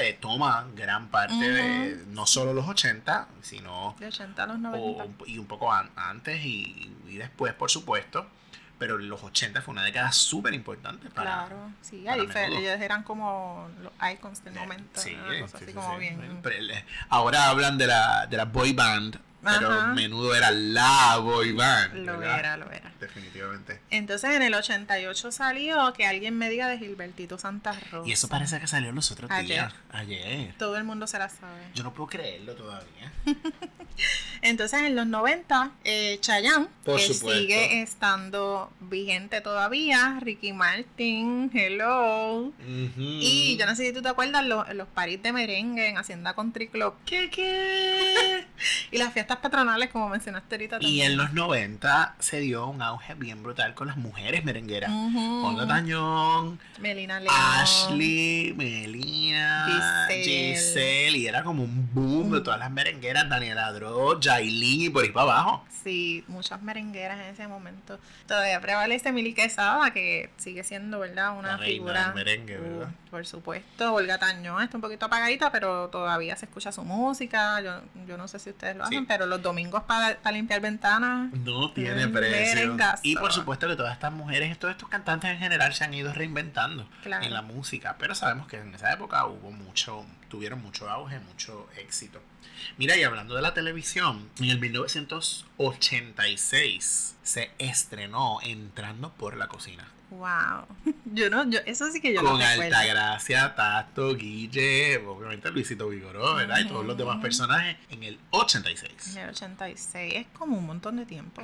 Eh, 0.00 0.16
toma 0.18 0.66
gran 0.74 1.08
parte 1.08 1.34
de 1.50 2.04
no 2.06 2.24
solo 2.26 2.54
los 2.54 2.66
80, 2.66 3.28
sino 3.42 3.94
De 3.98 4.06
80 4.06 4.44
a 4.44 4.46
los 4.46 4.56
o- 4.56 4.58
90. 4.60 5.04
o- 5.04 5.26
y 5.26 5.36
un 5.38 5.44
poco 5.46 5.70
an- 5.70 5.90
antes 5.94 6.42
y, 6.42 6.90
y 7.06 7.16
después, 7.18 7.52
por 7.52 7.70
supuesto. 7.70 8.26
Pero 8.78 8.96
los 8.98 9.22
80 9.22 9.60
fue 9.62 9.72
una 9.72 9.84
década 9.84 10.10
súper 10.10 10.54
importante 10.54 11.08
para. 11.10 11.44
Claro, 11.46 11.70
sí, 11.82 12.02
para 12.04 12.46
ellos 12.46 12.80
eran 12.80 13.02
como 13.04 13.68
los 13.80 13.92
icons 14.12 14.42
del 14.42 14.54
momento. 14.54 14.98
Sí, 15.00 15.10
sí, 15.10 15.42
así 15.54 15.66
sí, 15.66 15.72
como 15.72 15.98
bien. 15.98 16.40
Eh, 16.44 16.84
Ahora 17.10 17.48
hablan 17.50 17.76
de 17.78 17.86
la, 17.86 18.26
de 18.26 18.36
la 18.38 18.46
boy 18.46 18.72
band, 18.72 19.20
pero 19.42 19.70
Ajá. 19.72 19.86
menudo 19.94 20.34
era 20.34 20.50
la 20.50 21.16
boy 21.18 21.52
band. 21.52 21.94
Lo 22.06 22.18
¿verdad? 22.18 22.38
era, 22.38 22.56
lo 22.56 22.70
era. 22.70 22.92
Definitivamente. 23.00 23.80
Entonces 23.90 24.30
en 24.30 24.42
el 24.42 24.54
88 24.54 25.32
salió 25.32 25.92
que 25.92 26.06
alguien 26.06 26.38
me 26.38 26.48
diga 26.48 26.68
de 26.68 26.78
Gilbertito 26.78 27.38
Santa 27.38 27.72
Rosa. 27.90 28.08
Y 28.08 28.12
eso 28.12 28.28
parece 28.28 28.60
que 28.60 28.66
salió 28.66 28.92
los 28.92 29.10
otros 29.10 29.30
Ayer. 29.30 29.46
días. 29.48 29.74
Ayer. 29.92 30.54
Todo 30.58 30.76
el 30.76 30.84
mundo 30.84 31.06
se 31.06 31.18
la 31.18 31.28
sabe. 31.28 31.60
Yo 31.74 31.82
no 31.82 31.92
puedo 31.92 32.08
creerlo 32.08 32.54
todavía. 32.54 33.12
Entonces 34.40 34.80
en 34.80 34.96
los 34.96 35.06
90, 35.06 35.70
eh, 35.84 36.18
Chayanne, 36.20 36.66
Por 36.84 36.96
que 36.98 37.12
supuesto. 37.14 37.38
sigue 37.40 37.82
estando 37.82 38.72
vigente 38.80 39.40
todavía, 39.40 40.18
Ricky 40.20 40.52
Martin, 40.52 41.50
Hello. 41.54 42.52
Y 42.96 43.56
yo 43.58 43.66
no 43.66 43.76
sé 43.76 43.86
si 43.86 43.92
tú 43.92 44.02
te 44.02 44.08
acuerdas 44.08 44.44
los, 44.44 44.72
los 44.74 44.88
paris 44.88 45.22
de 45.22 45.32
merengue 45.32 45.88
en 45.88 45.98
Hacienda 45.98 46.34
Country 46.34 46.68
Club. 46.68 46.94
¿Qué, 47.06 47.30
qué? 47.30 48.46
Y 48.92 48.98
las 48.98 49.12
fiestas 49.12 49.31
patronales, 49.38 49.90
como 49.90 50.08
mencionaste 50.08 50.54
ahorita 50.56 50.78
Y 50.80 51.02
en 51.02 51.16
los 51.16 51.32
90 51.32 52.14
se 52.18 52.40
dio 52.40 52.66
un 52.66 52.82
auge 52.82 53.14
bien 53.14 53.42
brutal 53.42 53.74
con 53.74 53.86
las 53.88 53.96
mujeres 53.96 54.44
merengueras. 54.44 54.90
Ujú. 54.90 55.46
Olga 55.46 55.66
Tañón, 55.66 56.58
Melina 56.80 57.20
León. 57.20 57.34
Ashley, 57.36 58.52
Melina, 58.56 59.66
Giselle. 60.08 60.24
Giselle. 60.54 61.18
Y 61.18 61.26
era 61.26 61.42
como 61.42 61.62
un 61.64 61.88
boom 61.92 62.32
de 62.32 62.40
todas 62.40 62.58
las 62.58 62.70
merengueras. 62.70 63.28
Daniela 63.28 63.72
Dro, 63.72 64.18
Jailin 64.20 64.82
y 64.82 64.90
por 64.90 65.04
ahí 65.04 65.10
para 65.10 65.30
abajo. 65.32 65.64
Sí, 65.82 66.24
muchas 66.28 66.62
merengueras 66.62 67.18
en 67.18 67.26
ese 67.26 67.48
momento. 67.48 67.98
Todavía 68.28 68.60
prevalece 68.60 69.10
Mili 69.10 69.34
Quesada, 69.34 69.90
que 69.92 70.30
sigue 70.36 70.62
siendo, 70.62 71.00
¿verdad? 71.00 71.36
Una 71.36 71.52
La 71.56 71.58
figura. 71.58 72.04
del 72.06 72.14
merengue, 72.14 72.58
Uh, 72.58 72.62
¿verdad? 72.78 72.94
por 73.10 73.26
supuesto. 73.26 73.92
Olga 73.94 74.16
Tañón 74.18 74.62
está 74.62 74.76
un 74.76 74.80
poquito 74.80 75.06
apagadita, 75.06 75.50
pero 75.50 75.88
todavía 75.88 76.36
se 76.36 76.44
escucha 76.46 76.70
su 76.70 76.84
música. 76.84 77.60
Yo, 77.62 77.80
yo 78.06 78.16
no 78.16 78.28
sé 78.28 78.38
si 78.38 78.50
ustedes 78.50 78.76
lo 78.76 78.86
Sí. 78.86 78.94
hacen, 78.94 79.06
pero 79.06 79.21
los 79.26 79.42
domingos 79.42 79.82
para, 79.84 80.16
para 80.18 80.36
limpiar 80.36 80.60
ventanas. 80.60 81.32
No 81.32 81.72
tiene 81.72 82.06
Mm, 82.06 82.12
precio. 82.12 82.76
Y 83.02 83.16
por 83.16 83.32
supuesto 83.32 83.66
que 83.68 83.76
todas 83.76 83.92
estas 83.94 84.12
mujeres, 84.12 84.58
todos 84.58 84.72
estos 84.72 84.88
cantantes 84.88 85.30
en 85.30 85.38
general 85.38 85.72
se 85.74 85.84
han 85.84 85.94
ido 85.94 86.12
reinventando 86.12 86.86
Claro. 87.02 87.24
en 87.24 87.32
la 87.32 87.42
música. 87.42 87.96
Pero 87.98 88.14
sabemos 88.14 88.46
que 88.48 88.58
en 88.58 88.74
esa 88.74 88.92
época 88.92 89.24
hubo 89.26 89.50
mucho, 89.50 90.04
tuvieron 90.28 90.60
mucho 90.62 90.88
auge, 90.90 91.18
mucho 91.20 91.68
éxito. 91.78 92.20
Mira, 92.78 92.96
y 92.96 93.02
hablando 93.02 93.34
de 93.34 93.42
la 93.42 93.54
televisión, 93.54 94.28
en 94.38 94.50
el 94.50 94.60
1986 94.60 97.16
se 97.22 97.50
estrenó 97.58 98.38
Entrando 98.42 99.12
por 99.12 99.36
la 99.36 99.48
cocina. 99.48 99.86
Wow. 100.12 100.66
Yo 101.14 101.30
no, 101.30 101.48
yo, 101.50 101.58
eso 101.66 101.90
sí 101.90 102.00
que 102.00 102.12
yo 102.12 102.22
con 102.22 102.38
no. 102.38 102.44
Altagracia, 102.44 103.54
Tato, 103.54 104.14
Guille, 104.14 104.98
obviamente 104.98 105.50
Luisito 105.50 105.88
Vigoró, 105.88 106.34
¿verdad? 106.34 106.60
Y 106.60 106.68
todos 106.68 106.86
los 106.86 106.96
demás 106.96 107.20
personajes 107.20 107.76
en 107.90 108.02
el 108.02 108.18
86. 108.30 109.16
En 109.16 109.22
el 109.22 109.28
86 109.30 110.12
es 110.14 110.26
como 110.32 110.56
un 110.56 110.66
montón 110.66 110.96
de 110.96 111.04
tiempo. 111.06 111.42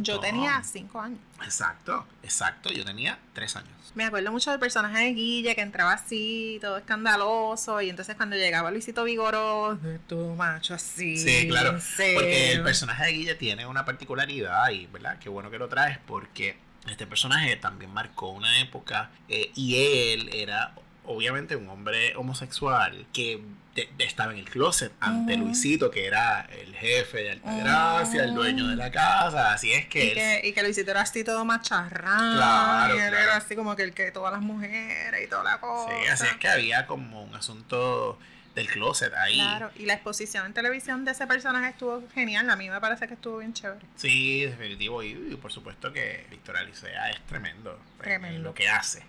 yo 0.00 0.18
tenía 0.18 0.62
5 0.62 1.00
años. 1.00 1.20
Exacto, 1.44 2.06
exacto. 2.22 2.70
Yo 2.70 2.84
tenía 2.84 3.18
tres 3.32 3.56
años. 3.56 3.70
Me 3.94 4.04
acuerdo 4.04 4.32
mucho 4.32 4.50
del 4.50 4.58
personaje 4.58 5.04
de 5.04 5.12
Guille 5.12 5.54
que 5.54 5.60
entraba 5.60 5.92
así, 5.92 6.58
todo 6.60 6.78
escandaloso, 6.78 7.80
y 7.80 7.90
entonces 7.90 8.16
cuando 8.16 8.34
llegaba 8.36 8.70
Luisito 8.70 9.04
Vigoró, 9.04 9.78
tu 10.08 10.34
macho 10.34 10.74
así. 10.74 11.16
Sí, 11.16 11.46
claro. 11.48 11.78
Porque 11.96 12.52
el 12.52 12.62
personaje 12.62 13.06
de 13.06 13.12
Guille 13.12 13.34
tiene 13.36 13.66
una 13.66 13.84
particularidad 13.84 14.70
y, 14.70 14.86
¿verdad? 14.86 15.18
Qué 15.20 15.28
bueno 15.28 15.50
que 15.50 15.58
lo 15.58 15.68
traes 15.68 15.98
porque 16.06 16.63
este 16.88 17.06
personaje 17.06 17.56
también 17.56 17.92
marcó 17.92 18.28
una 18.28 18.60
época 18.60 19.10
eh, 19.28 19.50
y 19.54 19.76
él 20.12 20.30
era 20.34 20.74
obviamente 21.06 21.56
un 21.56 21.68
hombre 21.68 22.14
homosexual 22.16 23.06
que 23.12 23.42
de- 23.74 23.88
de- 23.98 24.04
estaba 24.04 24.32
en 24.32 24.38
el 24.38 24.44
closet 24.48 24.92
ante. 25.00 25.36
Luisito, 25.36 25.90
que 25.90 26.06
era 26.06 26.42
el 26.42 26.74
jefe 26.76 27.24
de 27.24 27.30
Altagracia, 27.32 28.22
el 28.22 28.30
Ujú. 28.30 28.38
dueño 28.40 28.68
de 28.68 28.76
la 28.76 28.90
casa. 28.92 29.52
Así 29.52 29.72
es 29.72 29.86
que 29.86 30.04
Y 30.04 30.08
él 30.10 30.14
que, 30.14 30.40
y 30.44 30.52
que 30.52 30.62
Luisito 30.62 30.92
era 30.92 31.00
así 31.00 31.24
todo 31.24 31.44
macharrán. 31.44 32.36
Claro, 32.36 32.94
y 32.94 32.98
él 33.00 33.08
claro. 33.08 33.24
era 33.24 33.36
así 33.36 33.56
como 33.56 33.74
que 33.74 33.82
el 33.82 33.92
que 33.92 34.12
todas 34.12 34.32
las 34.32 34.42
mujeres 34.42 35.20
y 35.24 35.28
toda 35.28 35.42
la 35.42 35.58
cosa. 35.60 35.90
Sí, 35.92 36.08
así 36.08 36.26
es 36.26 36.36
que 36.36 36.48
había 36.48 36.86
como 36.86 37.22
un 37.24 37.34
asunto 37.34 38.18
del 38.54 38.68
closet 38.68 39.12
ahí. 39.14 39.34
Claro, 39.34 39.70
y 39.76 39.86
la 39.86 39.94
exposición 39.94 40.46
en 40.46 40.52
televisión 40.54 41.04
de 41.04 41.10
ese 41.12 41.26
personaje 41.26 41.70
estuvo 41.70 42.02
genial. 42.14 42.48
A 42.50 42.56
mí 42.56 42.70
me 42.70 42.80
parece 42.80 43.08
que 43.08 43.14
estuvo 43.14 43.38
bien 43.38 43.52
chévere. 43.52 43.84
Sí, 43.96 44.44
definitivo. 44.44 45.02
Y, 45.02 45.08
y 45.32 45.36
por 45.36 45.50
supuesto 45.52 45.92
que 45.92 46.26
Víctor 46.30 46.56
Alicea 46.56 47.10
es 47.10 47.20
tremendo, 47.26 47.72
en- 47.72 47.78
en 47.96 47.98
Tremendo. 48.02 48.42
lo 48.50 48.54
que 48.54 48.68
hace. 48.68 49.02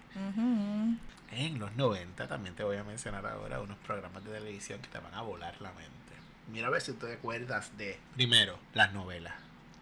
En 1.32 1.60
los 1.60 1.76
90 1.76 2.28
también 2.28 2.56
te 2.56 2.64
voy 2.64 2.78
a 2.78 2.84
mencionar 2.84 3.26
ahora 3.26 3.60
unos 3.60 3.78
programas 3.80 4.24
de 4.24 4.32
televisión 4.32 4.80
que 4.82 4.88
te 4.88 5.00
van 5.00 5.14
a 5.14 5.22
volar 5.22 5.54
la 5.62 5.72
mente. 5.74 5.92
Mira 6.52 6.68
a 6.68 6.70
ver 6.70 6.82
si 6.82 6.94
te 6.94 7.12
acuerdas 7.14 7.76
de, 7.78 8.00
primero, 8.16 8.58
las 8.74 8.94
novelas. 8.94 9.34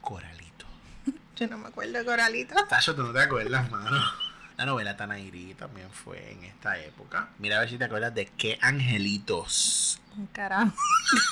Coralito. 0.02 0.66
Yo 1.36 1.48
no 1.48 1.58
me 1.58 1.68
acuerdo 1.68 1.94
de 2.00 2.06
Coralito. 2.06 2.56
Tacho, 2.68 2.96
tú 2.96 3.04
no 3.04 3.14
te 3.14 3.22
acuerdas, 3.22 3.70
mano. 3.70 4.02
La 4.58 4.66
novela 4.66 4.96
Tanairí 4.96 5.56
también 5.56 5.90
fue 5.92 6.32
en 6.32 6.44
esta 6.44 6.78
época. 6.80 7.30
Mira 7.40 7.58
a 7.58 7.60
ver 7.62 7.70
si 7.70 7.78
te 7.78 7.86
acuerdas 7.86 8.14
de 8.14 8.28
qué 8.38 8.60
angelitos. 8.62 10.00
Carajo. 10.32 10.76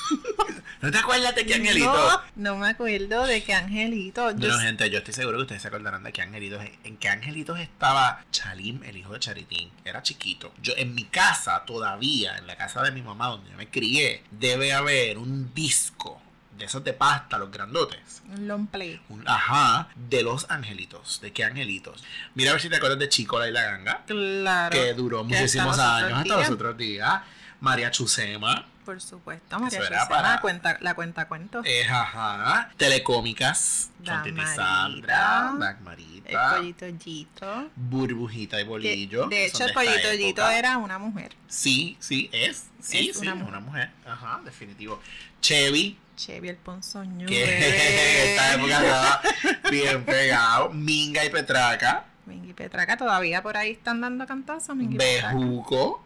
¿No 0.80 0.90
te 0.90 0.98
acuerdas 0.98 1.34
de 1.36 1.46
qué 1.46 1.54
angelitos? 1.54 2.20
No, 2.34 2.54
no 2.54 2.56
me 2.56 2.70
acuerdo 2.70 3.24
de 3.26 3.44
qué 3.44 3.54
angelito. 3.54 4.30
Yo 4.32 4.36
Bueno, 4.38 4.58
gente, 4.58 4.90
yo 4.90 4.98
estoy 4.98 5.14
seguro 5.14 5.38
que 5.38 5.42
ustedes 5.42 5.62
se 5.62 5.68
acordarán 5.68 6.02
de 6.02 6.12
qué 6.12 6.22
angelitos. 6.22 6.64
En 6.82 6.96
qué 6.96 7.08
angelitos 7.08 7.60
estaba 7.60 8.24
Chalim, 8.32 8.82
el 8.82 8.96
hijo 8.96 9.12
de 9.12 9.20
Charitín. 9.20 9.70
Era 9.84 10.02
chiquito. 10.02 10.52
Yo, 10.60 10.72
en 10.76 10.94
mi 10.96 11.04
casa, 11.04 11.64
todavía, 11.64 12.36
en 12.38 12.48
la 12.48 12.56
casa 12.56 12.82
de 12.82 12.90
mi 12.90 13.02
mamá, 13.02 13.28
donde 13.28 13.50
yo 13.50 13.56
me 13.56 13.68
crié, 13.68 14.24
debe 14.32 14.72
haber 14.72 15.18
un 15.18 15.54
disco 15.54 16.21
de 16.62 16.66
esos 16.66 16.84
de 16.84 16.92
pasta, 16.92 17.38
los 17.38 17.50
grandotes. 17.50 18.22
un 18.32 18.46
long 18.46 18.68
play. 18.68 19.00
Un, 19.08 19.28
ajá, 19.28 19.88
de 19.96 20.22
los 20.22 20.48
angelitos. 20.48 21.20
¿De 21.20 21.32
qué 21.32 21.44
angelitos? 21.44 22.04
Mira 22.34 22.50
a 22.50 22.52
ver 22.54 22.62
si 22.62 22.68
te 22.68 22.76
acuerdas 22.76 23.00
de 23.00 23.08
Chicola 23.08 23.48
y 23.48 23.52
la 23.52 23.62
ganga. 23.62 24.04
Claro. 24.06 24.72
Que 24.72 24.94
duró 24.94 25.24
muchísimos 25.24 25.76
años, 25.78 26.20
hasta 26.20 26.36
los 26.36 26.50
otros 26.50 26.76
días. 26.76 27.20
María 27.60 27.90
Chusema. 27.90 28.66
Por 28.84 29.00
supuesto, 29.00 29.58
María 29.60 29.80
para- 30.08 30.32
la 30.34 30.40
cuenta, 30.40 30.76
la 30.80 30.94
cuenta 30.94 31.28
cuento. 31.28 31.62
Eh, 31.64 31.84
ajá. 31.88 32.70
Telecómicas. 32.76 33.90
Chantita 34.02 34.42
y 34.42 34.46
Sandra. 34.56 35.16
Dagmarita. 35.16 35.58
Dagmarita. 35.58 36.56
el 36.56 36.56
pollito 36.74 36.88
Yito. 37.04 37.70
Burbujita 37.76 38.60
y 38.60 38.64
bolillo. 38.64 39.26
de 39.28 39.46
hecho, 39.46 39.64
el 39.64 39.72
pollito 39.72 40.12
Yito 40.12 40.42
época. 40.42 40.58
era 40.58 40.78
una 40.78 40.98
mujer. 40.98 41.32
Sí, 41.46 41.96
sí, 42.00 42.28
es. 42.32 42.66
Sí, 42.80 43.10
Es 43.10 43.18
sí, 43.18 43.22
una 43.28 43.34
una 43.34 43.60
mujer. 43.60 43.62
mujer. 43.62 43.90
Ajá, 44.12 44.40
definitivo. 44.44 45.00
Chevy. 45.40 45.98
Chevy 46.16 46.48
el 46.48 46.56
Ponzoño. 46.56 47.26
Que 47.26 47.42
esta 48.34 48.54
época 48.54 48.78
estaba 48.82 49.22
bien 49.70 50.04
pegado. 50.04 50.70
Minga 50.70 51.24
y 51.24 51.30
Petraca. 51.30 52.04
Mingy 52.26 52.52
Petraca 52.52 52.96
todavía 52.96 53.42
por 53.42 53.56
ahí 53.56 53.70
están 53.72 54.00
dando 54.00 54.26
cantazos. 54.26 54.76
Bejuco. 54.76 54.96
Bejuco. 54.98 56.04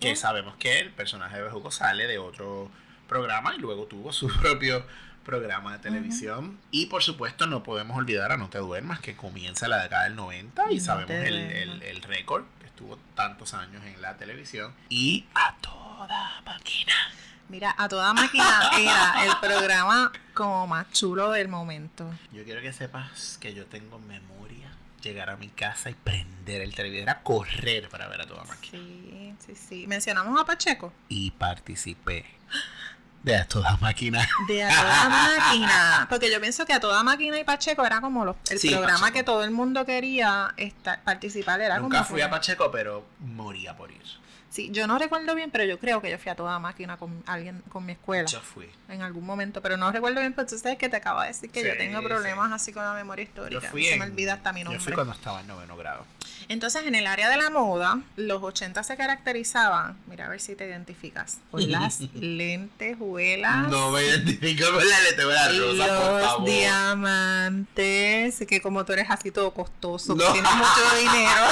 Que 0.00 0.16
sabemos 0.16 0.56
que 0.56 0.80
el 0.80 0.90
personaje 0.90 1.36
de 1.36 1.42
Bejuco 1.42 1.70
sale 1.70 2.06
de 2.06 2.18
otro 2.18 2.70
programa 3.08 3.54
y 3.54 3.58
luego 3.58 3.84
tuvo 3.86 4.12
su 4.12 4.28
propio 4.40 4.84
programa 5.24 5.72
de 5.72 5.78
televisión. 5.78 6.58
Y 6.70 6.86
por 6.86 7.02
supuesto 7.02 7.46
no 7.46 7.62
podemos 7.62 7.96
olvidar 7.96 8.30
a 8.32 8.36
No 8.36 8.50
Te 8.50 8.58
Duermas, 8.58 9.00
que 9.00 9.16
comienza 9.16 9.68
la 9.68 9.82
década 9.82 10.04
del 10.04 10.16
90 10.16 10.70
y 10.72 10.76
No 10.78 10.84
sabemos 10.84 11.10
el, 11.10 11.34
el- 11.34 11.82
el 11.82 12.02
récord 12.02 12.44
que 12.60 12.66
estuvo 12.66 12.98
tantos 13.14 13.54
años 13.54 13.82
en 13.86 14.02
la 14.02 14.16
televisión. 14.16 14.74
Y 14.90 15.24
a 15.34 15.54
toda 15.62 16.42
máquina. 16.44 16.92
Mira, 17.48 17.74
a 17.78 17.88
toda 17.88 18.12
máquina 18.14 18.70
era 18.78 19.24
el 19.24 19.32
programa 19.40 20.12
como 20.34 20.66
más 20.66 20.90
chulo 20.92 21.30
del 21.30 21.48
momento. 21.48 22.10
Yo 22.32 22.44
quiero 22.44 22.60
que 22.60 22.72
sepas 22.72 23.38
que 23.40 23.54
yo 23.54 23.64
tengo 23.66 23.98
memoria 24.00 24.43
llegar 25.04 25.30
a 25.30 25.36
mi 25.36 25.48
casa 25.48 25.90
y 25.90 25.94
prender 25.94 26.62
el 26.62 26.74
televisor, 26.74 27.02
era 27.02 27.22
correr 27.22 27.88
para 27.88 28.08
ver 28.08 28.22
a 28.22 28.26
toda 28.26 28.42
máquina. 28.44 28.78
Sí, 28.82 29.34
sí, 29.46 29.54
sí. 29.54 29.86
Mencionamos 29.86 30.40
a 30.40 30.44
Pacheco. 30.44 30.92
Y 31.08 31.30
participé 31.32 32.24
de 33.22 33.36
a 33.36 33.46
toda 33.46 33.76
máquina. 33.78 34.26
De 34.48 34.62
a 34.64 34.68
toda 34.68 35.08
máquina. 35.38 36.06
Porque 36.10 36.30
yo 36.30 36.40
pienso 36.40 36.66
que 36.66 36.72
a 36.74 36.80
toda 36.80 37.02
máquina 37.02 37.38
y 37.38 37.44
Pacheco 37.44 37.84
era 37.86 38.00
como 38.00 38.24
los, 38.24 38.36
el 38.50 38.58
Sí, 38.58 38.68
programa 38.70 38.98
Pacheco. 38.98 39.14
que 39.14 39.22
todo 39.24 39.44
el 39.44 39.50
mundo 39.50 39.84
quería 39.86 40.52
estar, 40.56 41.02
participar. 41.04 41.60
Era 41.60 41.78
Nunca 41.78 41.98
como 41.98 42.10
fui 42.10 42.20
a 42.20 42.28
Pacheco, 42.30 42.70
pero 42.70 43.06
moría 43.20 43.76
por 43.76 43.90
ir. 43.90 44.02
Sí, 44.54 44.70
yo 44.70 44.86
no 44.86 44.98
recuerdo 45.00 45.34
bien, 45.34 45.50
pero 45.50 45.64
yo 45.64 45.80
creo 45.80 46.00
que 46.00 46.08
yo 46.12 46.16
fui 46.16 46.30
a 46.30 46.36
toda 46.36 46.60
máquina 46.60 46.96
con 46.96 47.24
alguien, 47.26 47.60
con 47.70 47.84
mi 47.84 47.90
escuela. 47.94 48.28
Yo 48.28 48.40
fui. 48.40 48.68
En 48.88 49.02
algún 49.02 49.26
momento, 49.26 49.60
pero 49.60 49.76
no 49.76 49.90
recuerdo 49.90 50.20
bien, 50.20 50.32
pero 50.32 50.46
tú 50.46 50.56
sabes 50.56 50.78
que 50.78 50.88
te 50.88 50.94
acabo 50.96 51.22
de 51.22 51.26
decir 51.26 51.50
que 51.50 51.60
Sí, 51.62 51.66
yo 51.66 51.76
tengo 51.76 51.98
sí. 51.98 52.06
problemas 52.06 52.52
así 52.52 52.72
con 52.72 52.84
la 52.84 52.92
memoria 52.94 53.24
Yo 53.24 53.28
histórica. 53.30 53.68
fui, 53.68 53.84
Se 53.86 53.96
me 53.96 54.04
olvida 54.04 54.34
hasta 54.34 54.52
mi 54.52 54.60
yo 54.60 54.66
nombre. 54.66 54.80
fui 54.84 54.92
cuando 54.92 55.12
estaba 55.12 55.40
en 55.40 55.48
noveno 55.48 55.76
grado. 55.76 56.06
Entonces, 56.46 56.84
en 56.86 56.94
el 56.94 57.06
área 57.08 57.28
de 57.30 57.36
la 57.38 57.50
moda, 57.50 57.98
los 58.16 58.42
80 58.42 58.82
se 58.84 58.96
caracterizaban, 58.96 59.96
mira 60.06 60.26
a 60.26 60.28
ver 60.28 60.40
si 60.40 60.54
te 60.54 60.66
identificas, 60.68 61.38
por 61.50 61.60
las 61.66 62.00
lentejuelas. 62.14 63.68
No 63.68 63.90
me 63.90 64.02
identifico 64.04 64.66
con 64.72 64.88
la 64.88 65.00
letra 65.00 65.24
rosa, 65.24 66.00
por 66.00 66.12
los 66.12 66.22
favor. 66.30 66.44
diamantes, 66.48 68.44
que 68.46 68.60
como 68.60 68.84
tú 68.84 68.92
eres 68.92 69.10
así 69.10 69.30
todo 69.32 69.52
costoso, 69.52 70.14
No. 70.14 70.24
que 70.26 70.32
tienes 70.32 70.52
mucho 70.54 70.96
dinero. 71.00 71.42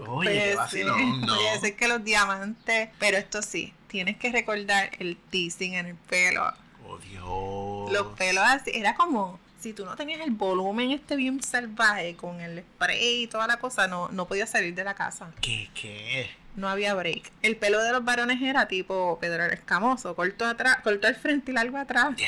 Oye, 0.10 0.30
qué 0.30 0.44
Pues, 0.46 0.56
vacilón, 0.56 0.98
sí, 0.98 1.09
no. 1.26 1.34
puede 1.34 1.60
ser 1.60 1.76
que 1.76 1.88
los 1.88 2.04
diamantes, 2.04 2.90
pero 2.98 3.16
esto 3.16 3.42
sí, 3.42 3.72
tienes 3.88 4.16
que 4.16 4.32
recordar 4.32 4.90
el 4.98 5.16
teasing 5.16 5.74
en 5.74 5.86
el 5.86 5.94
pelo. 5.96 6.52
Oh, 6.86 6.98
Dios. 6.98 7.92
Los 7.92 8.16
pelos 8.16 8.44
así, 8.46 8.70
era 8.74 8.94
como 8.94 9.38
si 9.60 9.74
tú 9.74 9.84
no 9.84 9.94
tenías 9.94 10.20
el 10.22 10.30
volumen 10.30 10.90
este 10.90 11.16
bien 11.16 11.42
salvaje 11.42 12.16
con 12.16 12.40
el 12.40 12.60
spray 12.60 13.24
y 13.24 13.26
toda 13.26 13.46
la 13.46 13.58
cosa, 13.58 13.86
no, 13.88 14.08
no 14.08 14.26
podías 14.26 14.50
salir 14.50 14.74
de 14.74 14.84
la 14.84 14.94
casa. 14.94 15.30
¿Qué, 15.40 15.70
qué? 15.74 16.30
No 16.56 16.68
había 16.68 16.94
break. 16.94 17.30
El 17.42 17.56
pelo 17.56 17.82
de 17.82 17.92
los 17.92 18.04
varones 18.04 18.40
era 18.42 18.66
tipo 18.66 19.18
Pedro 19.20 19.44
el 19.44 19.52
Escamoso, 19.52 20.16
corto 20.16 20.46
atrás, 20.46 20.78
corto 20.82 21.06
al 21.06 21.14
frente 21.14 21.52
y 21.52 21.54
largo 21.54 21.76
atrás. 21.76 22.14
Así 22.14 22.24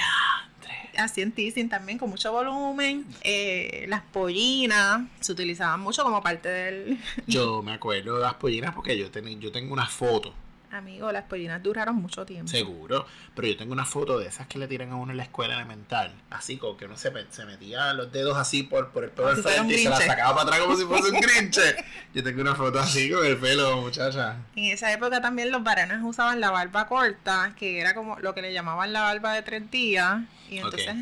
en 0.95 1.33
teasing 1.33 1.69
también, 1.69 1.99
con 1.99 2.11
mucho 2.11 2.33
volumen. 2.33 3.05
Eh, 3.23 3.85
las 3.89 4.03
pollinas 4.03 5.03
se 5.21 5.33
utilizaban 5.33 5.81
mucho 5.81 6.03
como 6.03 6.23
parte 6.23 6.49
del... 6.49 6.99
Yo 7.27 7.63
me 7.65 7.73
acuerdo 7.73 8.17
de 8.17 8.23
las 8.23 8.35
pollinas 8.35 8.75
porque 8.75 8.97
yo, 8.99 9.11
ten- 9.11 9.41
yo 9.41 9.51
tengo 9.53 9.73
una 9.73 9.87
foto, 9.87 10.35
Amigo, 10.73 11.13
las 11.13 11.25
pollinas 11.25 11.63
duraron 11.63 11.97
mucho 11.97 12.25
tiempo. 12.25 12.51
seguro, 12.51 13.05
pero 13.35 13.47
yo 13.47 13.57
tengo 13.59 13.73
una 13.73 13.85
foto 13.85 14.19
de 14.19 14.27
esas 14.27 14.47
que 14.47 14.59
le 14.59 14.67
tiran 14.67 14.91
a 14.91 14.97
uno 14.97 15.11
en 15.13 15.19
la 15.19 15.25
escuela 15.25 15.55
elemental. 15.55 16.13
Así 16.31 16.57
como 16.57 16.79
que 16.79 16.87
uno 16.87 16.97
se, 16.97 17.11
metía 17.11 17.93
los 17.93 18.11
dedos 18.11 18.39
así 18.39 18.63
por, 18.63 18.89
por 18.91 19.05
el 19.05 19.11
pelo 19.11 19.35
del 19.35 19.43
frente 19.43 19.75
y 19.75 19.79
se 19.83 19.91
la 19.91 19.97
grinche. 19.97 20.11
sacaba 20.11 20.35
para 20.35 20.43
atrás 20.49 20.61
como 20.61 20.77
si 20.77 20.85
fuese 20.85 21.11
un 21.11 21.21
grinche. 21.21 21.77
Yo 22.15 22.23
tengo 22.25 22.41
una 22.41 22.55
foto 22.55 22.81
así 22.81 23.11
con 23.11 23.25
el 23.27 23.37
pelo, 23.37 23.83
muchacha. 23.83 24.37
En 24.57 24.65
esa 24.65 24.91
época 24.93 25.21
también 25.21 25.51
los 25.51 25.63
varones 25.63 25.99
usaban 26.03 26.41
la 26.41 26.51
barba 26.51 26.87
corta, 26.87 27.55
que 27.59 27.79
era 27.79 27.95
como 27.95 28.19
lo 28.21 28.35
que 28.35 28.41
le 28.41 28.53
llamaban 28.55 28.95
la 28.95 29.03
barba 29.03 29.35
de 29.35 29.43
tres 29.43 29.71
días. 29.71 30.21
Y 30.49 30.57
entonces 30.57 30.95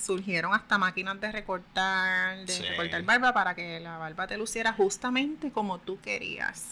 surgieron 0.00 0.54
hasta 0.54 0.78
máquinas 0.78 1.20
de 1.20 1.32
recortar, 1.32 2.44
de 2.46 2.52
Sí. 2.52 2.62
recortar 2.62 3.02
barba 3.02 3.32
para 3.32 3.54
que 3.56 3.80
la 3.80 3.96
barba 3.98 4.26
te 4.28 4.36
luciera 4.36 4.72
justamente 4.72 5.50
como 5.50 5.78
tú 5.78 5.98
querías. 6.00 6.64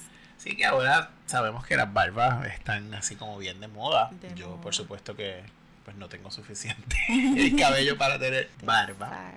Sí 0.44 0.56
que 0.56 0.66
ahora 0.66 1.08
sabemos 1.24 1.64
que 1.66 1.74
las 1.74 1.90
barbas 1.90 2.46
están 2.48 2.92
así 2.92 3.16
como 3.16 3.38
bien 3.38 3.60
de 3.60 3.68
moda. 3.68 4.10
De 4.20 4.34
Yo 4.34 4.50
moda. 4.50 4.60
por 4.60 4.74
supuesto 4.74 5.16
que 5.16 5.42
pues 5.86 5.96
no 5.96 6.08
tengo 6.10 6.30
suficiente 6.30 6.96
el 7.08 7.56
cabello 7.56 7.96
para 7.96 8.18
tener 8.18 8.50
barba. 8.62 9.32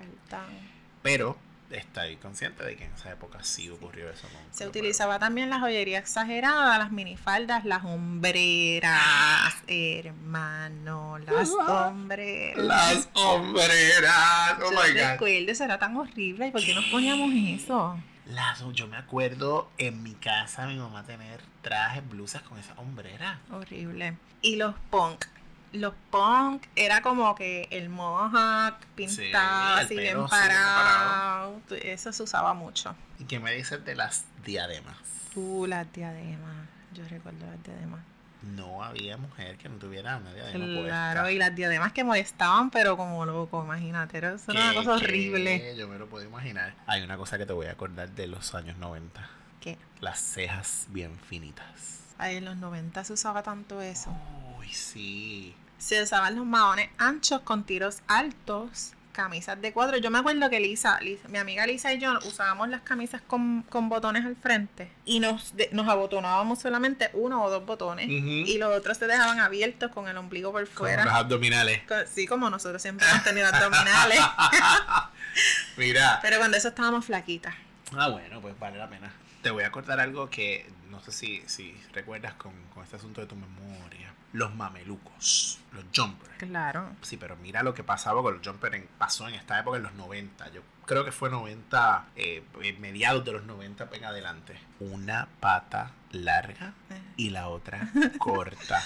Pero 1.02 1.38
estoy 1.70 2.16
consciente 2.16 2.62
de 2.62 2.76
que 2.76 2.84
en 2.84 2.92
esa 2.92 3.10
época 3.10 3.42
sí 3.42 3.70
ocurrió 3.70 4.10
eso. 4.10 4.26
Se 4.50 4.66
utilizaba 4.66 5.18
también 5.18 5.48
la 5.48 5.60
joyería 5.60 5.98
exagerada, 5.98 6.76
las 6.76 6.92
minifaldas, 6.92 7.64
las 7.64 7.84
hombreras, 7.84 9.54
hermano, 9.66 11.18
las 11.18 11.48
hombreras. 11.50 12.58
Las 12.58 13.08
hombreras. 13.14 14.56
Oh 14.58 14.70
Yo 14.70 14.70
my 14.72 14.92
god. 14.92 15.10
recuerdo, 15.12 15.52
eso 15.52 15.64
era 15.64 15.78
tan 15.78 15.96
horrible. 15.96 16.48
¿Y 16.48 16.50
por 16.50 16.62
qué 16.62 16.74
nos 16.74 16.84
poníamos 16.86 17.30
eso? 17.34 17.98
Las, 18.28 18.62
yo 18.72 18.86
me 18.88 18.98
acuerdo 18.98 19.70
en 19.78 20.02
mi 20.02 20.12
casa 20.12 20.66
mi 20.66 20.76
mamá 20.76 21.02
tener 21.04 21.40
trajes, 21.62 22.06
blusas 22.06 22.42
con 22.42 22.58
esa 22.58 22.74
hombrera. 22.74 23.40
Horrible. 23.50 24.18
Y 24.42 24.56
los 24.56 24.74
punk. 24.90 25.24
Los 25.72 25.94
punk 26.10 26.64
era 26.76 27.00
como 27.02 27.34
que 27.34 27.68
el 27.70 27.88
mohawk 27.88 28.76
pintado, 28.94 29.76
así 29.76 29.96
bien 29.96 30.16
bien 30.16 30.28
parado. 30.28 31.60
Eso 31.82 32.12
se 32.12 32.22
usaba 32.22 32.52
mucho. 32.54 32.94
¿Y 33.18 33.24
qué 33.24 33.40
me 33.40 33.52
dices 33.52 33.84
de 33.84 33.94
las 33.94 34.24
diademas? 34.44 34.96
Uh, 35.34 35.66
las 35.66 35.90
diademas. 35.92 36.66
Yo 36.92 37.04
recuerdo 37.08 37.46
las 37.46 37.62
diademas. 37.62 38.00
No 38.42 38.84
había 38.84 39.16
mujer 39.16 39.56
que 39.58 39.68
no 39.68 39.76
tuviera 39.76 40.16
una 40.16 40.32
diadema 40.32 40.64
Claro, 40.86 41.20
puesta. 41.22 41.32
y 41.32 41.38
las 41.38 41.54
diademas 41.56 41.92
que 41.92 42.04
molestaban, 42.04 42.70
pero 42.70 42.96
como 42.96 43.26
loco, 43.26 43.62
imagínate. 43.64 44.18
Era 44.18 44.36
una 44.46 44.70
¿Qué, 44.70 44.74
cosa 44.76 44.92
horrible. 44.94 45.74
Yo 45.76 45.88
me 45.88 45.98
lo 45.98 46.08
puedo 46.08 46.24
imaginar. 46.24 46.74
Hay 46.86 47.02
una 47.02 47.16
cosa 47.16 47.36
que 47.36 47.46
te 47.46 47.52
voy 47.52 47.66
a 47.66 47.72
acordar 47.72 48.10
de 48.10 48.26
los 48.28 48.54
años 48.54 48.76
90. 48.78 49.28
¿Qué? 49.60 49.76
Las 50.00 50.20
cejas 50.20 50.86
bien 50.90 51.18
finitas. 51.18 52.00
Ay, 52.16 52.36
en 52.36 52.44
los 52.44 52.56
90 52.56 53.02
se 53.04 53.12
usaba 53.12 53.42
tanto 53.42 53.80
eso. 53.80 54.16
Uy, 54.58 54.68
sí. 54.72 55.54
Se 55.78 56.02
usaban 56.02 56.36
los 56.36 56.46
maones 56.46 56.90
anchos 56.98 57.40
con 57.42 57.64
tiros 57.64 58.02
altos, 58.08 58.92
camisas 59.22 59.60
de 59.60 59.72
cuadro. 59.72 59.96
Yo 59.96 60.12
me 60.12 60.18
acuerdo 60.20 60.48
que 60.48 60.60
Lisa, 60.60 61.00
Lisa- 61.00 61.26
mi 61.28 61.38
amiga 61.38 61.66
Lisa 61.66 61.92
y 61.92 61.98
yo 61.98 62.16
usábamos 62.24 62.68
las 62.68 62.82
camisas 62.82 63.20
con, 63.20 63.62
con 63.62 63.88
botones 63.88 64.24
al 64.24 64.36
frente 64.36 64.92
y 65.04 65.18
nos, 65.18 65.56
de- 65.56 65.68
nos 65.72 65.88
abotonábamos 65.88 66.60
solamente 66.60 67.10
uno 67.14 67.42
o 67.42 67.50
dos 67.50 67.66
botones 67.66 68.06
y 68.08 68.58
los 68.58 68.72
otros 68.78 68.96
se 68.96 69.08
dejaban 69.08 69.40
abiertos 69.40 69.90
con 69.90 70.06
el 70.06 70.16
ombligo 70.16 70.52
por 70.52 70.64
Con 70.68 70.76
fuera. 70.86 71.04
los 71.04 71.12
abdominales. 71.14 71.80
Sí, 72.14 72.28
como 72.28 72.48
nosotros 72.48 72.80
siempre 72.80 73.08
hemos 73.10 73.24
tenido 73.24 73.48
abdominales. 73.48 74.20
Mira. 75.76 76.18
Pero 76.22 76.38
cuando 76.38 76.56
eso 76.56 76.68
estábamos 76.68 77.04
flaquitas. 77.04 77.54
Ah, 77.96 78.08
bueno, 78.10 78.40
pues 78.40 78.56
vale 78.58 78.78
la 78.78 78.88
pena. 78.88 79.10
Te 79.42 79.50
voy 79.50 79.64
a 79.64 79.70
contar 79.70 80.00
algo 80.00 80.30
que 80.30 80.68
no 80.90 81.00
sé 81.00 81.12
si, 81.12 81.42
si 81.46 81.76
recuerdas 81.92 82.34
con, 82.34 82.52
con 82.74 82.82
este 82.82 82.96
asunto 82.96 83.20
de 83.20 83.26
tu 83.26 83.36
memoria. 83.36 84.12
Los 84.32 84.54
mamelucos, 84.54 85.58
los 85.72 85.84
jumpers. 85.94 86.34
Claro. 86.38 86.90
Sí, 87.02 87.16
pero 87.16 87.36
mira 87.36 87.62
lo 87.62 87.72
que 87.72 87.82
pasaba 87.82 88.22
con 88.22 88.34
los 88.34 88.46
jumpers. 88.46 88.74
En, 88.74 88.88
pasó 88.98 89.28
en 89.28 89.34
esta 89.34 89.58
época, 89.58 89.78
en 89.78 89.84
los 89.84 89.94
90. 89.94 90.50
Yo 90.52 90.62
creo 90.84 91.04
que 91.04 91.12
fue 91.12 91.30
90, 91.30 92.06
eh, 92.16 92.42
eh, 92.62 92.72
mediados 92.80 93.24
de 93.24 93.32
los 93.32 93.44
90 93.44 93.88
en 93.92 94.04
adelante. 94.04 94.58
Una 94.80 95.28
pata 95.40 95.92
larga 96.10 96.74
y 97.16 97.30
la 97.30 97.48
otra 97.48 97.90
corta. 98.18 98.82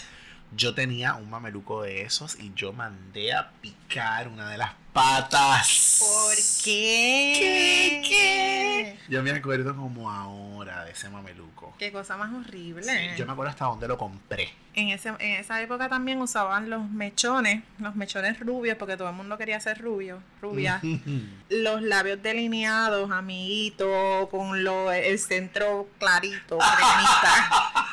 Yo 0.54 0.74
tenía 0.74 1.14
un 1.14 1.30
mameluco 1.30 1.82
de 1.82 2.02
esos 2.02 2.38
y 2.38 2.52
yo 2.54 2.72
mandé 2.72 3.32
a 3.32 3.50
picar 3.60 4.28
una 4.28 4.50
de 4.50 4.58
las 4.58 4.72
patas. 4.92 5.98
¿Por 6.00 6.36
qué? 6.64 7.32
¿Qué? 7.38 8.02
¿Qué? 8.06 8.98
Yo 9.08 9.22
me 9.22 9.30
acuerdo 9.30 9.74
como 9.74 10.10
ahora 10.10 10.84
de 10.84 10.92
ese 10.92 11.08
mameluco. 11.08 11.74
Qué 11.78 11.90
cosa 11.90 12.16
más 12.16 12.32
horrible. 12.32 12.82
Sí, 12.82 13.16
yo 13.16 13.26
me 13.26 13.32
acuerdo 13.32 13.50
hasta 13.50 13.64
dónde 13.64 13.88
lo 13.88 13.96
compré. 13.96 14.52
En, 14.74 14.88
ese, 14.88 15.08
en 15.08 15.40
esa 15.40 15.60
época 15.60 15.88
también 15.88 16.20
usaban 16.20 16.70
los 16.70 16.88
mechones, 16.88 17.62
los 17.78 17.94
mechones 17.94 18.38
rubios, 18.40 18.76
porque 18.76 18.96
todo 18.96 19.08
el 19.08 19.14
mundo 19.14 19.36
quería 19.38 19.60
ser 19.60 19.80
rubio, 19.80 20.22
rubia. 20.40 20.80
Los 21.50 21.82
labios 21.82 22.22
delineados, 22.22 23.10
amiguito, 23.10 24.28
con 24.30 24.64
lo, 24.64 24.90
el 24.90 25.18
centro 25.18 25.88
clarito, 25.98 26.58
cremita. 26.58 27.86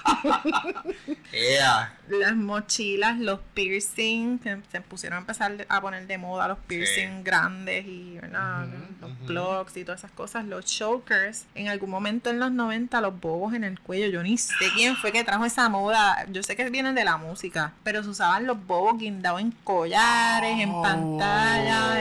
Ea. 1.32 1.93
Las 2.10 2.36
mochilas, 2.36 3.19
los 3.19 3.39
piercing, 3.54 4.40
que 4.40 4.58
se 4.71 4.81
pusieron 4.81 5.17
a 5.17 5.19
empezar 5.21 5.65
a 5.69 5.81
poner 5.81 6.08
de 6.08 6.17
moda 6.17 6.48
los 6.48 6.58
piercing 6.60 7.23
grandes 7.23 7.86
y 7.86 8.17
¿verdad? 8.19 8.65
Los 9.02 9.12
ujú. 9.12 9.25
plugs 9.25 9.77
y 9.77 9.84
todas 9.84 10.02
esas 10.02 10.12
cosas, 10.12 10.46
los 10.46 10.65
chokers. 10.65 11.46
En 11.56 11.67
algún 11.67 11.90
momento 11.92 12.29
en 12.29 12.40
los 12.40 12.52
90 12.52 13.00
los 13.02 13.19
bobos 13.19 13.54
en 13.54 13.63
el 13.63 13.79
cuello, 13.79 14.08
yo 14.08 14.23
ni 14.23 14.38
sé 14.38 14.54
quién 14.73 14.96
fue 14.96 15.12
que 15.12 15.23
trajo 15.23 15.46
esa 15.46 15.69
moda. 15.69 16.25
Yo 16.31 16.42
sé 16.44 16.56
que 16.56 16.67
vienen 16.69 16.96
de 16.96 17.04
la 17.04 17.17
música, 17.17 17.73
pero 17.84 18.04
se 18.04 18.10
usaban 18.10 18.48
los 18.48 18.65
bobos 18.65 18.98
guindados 18.98 19.42
en 19.42 19.52
collares, 19.63 20.60
en 20.60 20.69
Oh. 20.71 20.81
pantalla, 20.81 21.96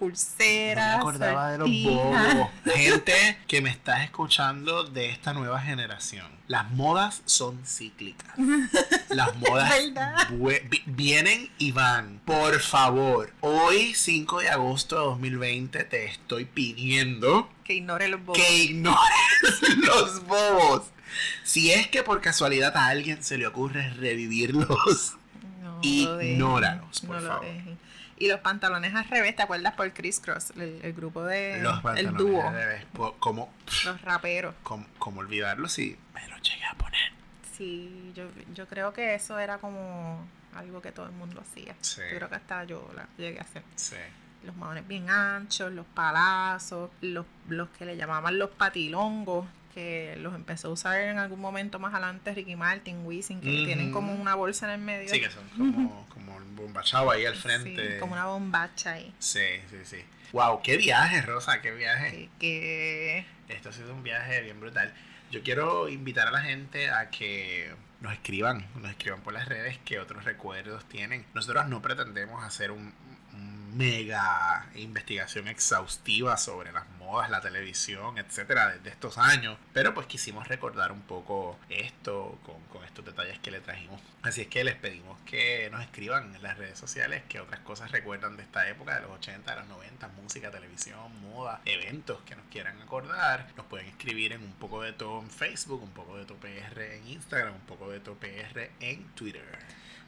en 0.00 0.08
No 0.08 0.12
pulseras. 0.14 0.94
me 0.96 1.00
acordaba 1.00 1.52
de 1.52 1.58
los 1.58 1.68
bobos. 1.84 2.48
Gente 2.74 3.38
que 3.46 3.60
me 3.60 3.70
estás 3.70 4.02
escuchando 4.04 4.84
de 4.84 5.10
esta 5.10 5.32
nueva 5.32 5.60
generación. 5.60 6.26
Las 6.46 6.70
modas 6.70 7.22
son 7.26 7.60
cíclicas. 7.66 8.32
Las 9.10 9.36
modas 9.48 9.72
vienen 10.86 11.50
y 11.58 11.72
van. 11.72 12.20
Por 12.24 12.60
favor, 12.60 13.32
hoy 13.40 13.94
5 13.94 14.40
de 14.40 14.48
agosto 14.50 14.96
de 14.96 15.04
2020 15.04 15.84
te 15.84 16.06
estoy 16.06 16.44
pidiendo 16.46 17.50
Que 17.64 17.74
ignore 17.74 18.08
los 18.08 18.20
bobos. 18.24 18.38
que 18.38 18.58
ignores 18.64 19.02
los 19.78 20.24
bobos. 20.26 20.82
Si 21.42 21.72
es 21.72 21.88
que 21.88 22.02
por 22.02 22.20
casualidad 22.20 22.76
a 22.76 22.86
alguien 22.86 23.22
se 23.22 23.38
le 23.38 23.46
ocurre 23.46 23.90
revivirlos, 23.94 25.14
No 25.62 25.78
lo 25.80 26.22
Ignóralos, 26.22 27.00
por 27.00 27.16
no 27.16 27.20
lo 27.22 27.28
favor. 27.28 27.46
Y 28.20 28.28
los 28.28 28.40
pantalones 28.40 28.94
al 28.94 29.04
revés, 29.04 29.36
¿te 29.36 29.42
acuerdas 29.42 29.74
por 29.74 29.92
Chris 29.92 30.18
Cross? 30.20 30.50
El, 30.56 30.80
el 30.82 30.92
grupo 30.92 31.22
de. 31.24 31.60
los 31.62 31.80
el 31.96 32.12
dúo. 32.14 32.42
al 32.46 32.54
revés, 32.54 32.84
po- 32.92 33.14
¿cómo, 33.20 33.52
Los 33.84 34.00
raperos. 34.02 34.54
cómo, 34.62 34.86
cómo 34.98 35.20
olvidarlo 35.20 35.68
si 35.68 35.96
me 36.14 36.26
lo 36.28 36.36
llegué 36.38 36.64
a 36.64 36.74
poner? 36.74 37.12
Sí, 37.56 38.12
yo, 38.14 38.24
yo 38.54 38.66
creo 38.66 38.92
que 38.92 39.14
eso 39.14 39.38
era 39.38 39.58
como 39.58 40.26
algo 40.54 40.80
que 40.82 40.90
todo 40.92 41.06
el 41.06 41.12
mundo 41.12 41.40
hacía. 41.40 41.74
Sí. 41.80 42.00
Yo 42.10 42.16
creo 42.16 42.28
que 42.28 42.34
hasta 42.36 42.64
yo 42.64 42.90
la 42.96 43.06
llegué 43.16 43.38
a 43.38 43.42
hacer. 43.42 43.62
Sí. 43.76 43.96
Los 44.44 44.54
maones 44.56 44.86
bien 44.86 45.10
anchos, 45.10 45.72
los 45.72 45.86
palazos, 45.86 46.90
los, 47.00 47.26
los 47.48 47.68
que 47.70 47.84
le 47.84 47.96
llamaban 47.96 48.38
los 48.38 48.50
patilongos, 48.50 49.46
que 49.74 50.16
los 50.18 50.34
empezó 50.34 50.68
a 50.68 50.70
usar 50.72 51.00
en 51.00 51.18
algún 51.18 51.40
momento 51.40 51.78
más 51.78 51.92
adelante 51.94 52.34
Ricky 52.34 52.56
Martin, 52.56 53.04
Wisin, 53.06 53.40
que 53.40 53.54
Ujú. 53.54 53.64
tienen 53.64 53.90
como 53.92 54.12
una 54.14 54.34
bolsa 54.34 54.66
en 54.66 54.80
el 54.80 54.86
medio. 54.86 55.08
Sí, 55.08 55.20
que 55.20 55.30
son 55.30 55.48
como, 55.50 56.06
como 56.08 56.36
un 56.36 56.56
bombachado 56.56 57.10
ahí 57.10 57.24
al 57.26 57.34
Sí, 57.34 57.40
frente. 57.42 57.98
como 57.98 58.12
una 58.14 58.26
bombacha 58.26 58.92
ahí. 58.94 59.12
Sí, 59.18 59.40
sí, 59.70 59.76
sí. 59.84 60.04
Wow, 60.32 60.60
qué 60.62 60.76
viaje, 60.76 61.22
Rosa, 61.22 61.60
qué 61.62 61.70
viaje. 61.72 62.28
Que, 62.38 63.24
que 63.48 63.54
Esto 63.54 63.70
ha 63.70 63.72
sido 63.72 63.94
un 63.94 64.02
viaje 64.02 64.42
bien 64.42 64.60
brutal. 64.60 64.92
Yo 65.30 65.42
quiero 65.42 65.88
invitar 65.88 66.28
a 66.28 66.30
la 66.30 66.40
gente 66.42 66.90
a 66.90 67.10
que 67.10 67.72
nos 68.00 68.12
escriban, 68.12 68.66
nos 68.80 68.90
escriban 68.90 69.20
por 69.22 69.32
las 69.32 69.48
redes 69.48 69.78
qué 69.84 69.98
otros 69.98 70.24
recuerdos 70.24 70.84
tienen. 70.88 71.24
Nosotros 71.34 71.66
no 71.68 71.80
pretendemos 71.82 72.44
hacer 72.44 72.70
un 72.70 72.92
mega 73.74 74.68
investigación 74.74 75.48
exhaustiva 75.48 76.36
sobre 76.36 76.72
las 76.72 76.88
modas, 76.98 77.30
la 77.30 77.40
televisión, 77.40 78.18
etcétera, 78.18 78.68
de, 78.68 78.78
de 78.80 78.90
estos 78.90 79.18
años, 79.18 79.58
pero 79.72 79.94
pues 79.94 80.06
quisimos 80.06 80.48
recordar 80.48 80.92
un 80.92 81.02
poco 81.02 81.58
esto 81.68 82.38
con, 82.44 82.60
con 82.64 82.84
estos 82.84 83.04
detalles 83.04 83.38
que 83.38 83.50
le 83.50 83.60
trajimos. 83.60 84.00
Así 84.22 84.42
es 84.42 84.48
que 84.48 84.64
les 84.64 84.74
pedimos 84.74 85.18
que 85.24 85.68
nos 85.70 85.82
escriban 85.82 86.34
en 86.34 86.42
las 86.42 86.58
redes 86.58 86.78
sociales 86.78 87.22
qué 87.28 87.40
otras 87.40 87.60
cosas 87.60 87.90
recuerdan 87.90 88.36
de 88.36 88.42
esta 88.42 88.68
época, 88.68 88.96
de 88.96 89.02
los 89.02 89.12
80, 89.12 89.50
de 89.50 89.60
los 89.60 89.68
90, 89.68 90.08
música, 90.08 90.50
televisión, 90.50 91.20
moda, 91.22 91.60
eventos 91.64 92.20
que 92.22 92.34
nos 92.34 92.46
quieran 92.46 92.80
acordar. 92.82 93.46
Nos 93.56 93.66
pueden 93.66 93.86
escribir 93.86 94.32
en 94.32 94.42
un 94.42 94.52
poco 94.54 94.82
de 94.82 94.92
todo 94.92 95.20
en 95.20 95.30
Facebook, 95.30 95.82
un 95.82 95.90
poco 95.90 96.16
de 96.16 96.24
todo 96.24 96.38
PR 96.38 96.96
en 96.96 97.08
Instagram, 97.08 97.54
un 97.54 97.66
poco 97.66 97.90
de 97.90 98.00
todo 98.00 98.16
PR 98.16 98.70
en 98.80 99.04
Twitter. 99.14 99.44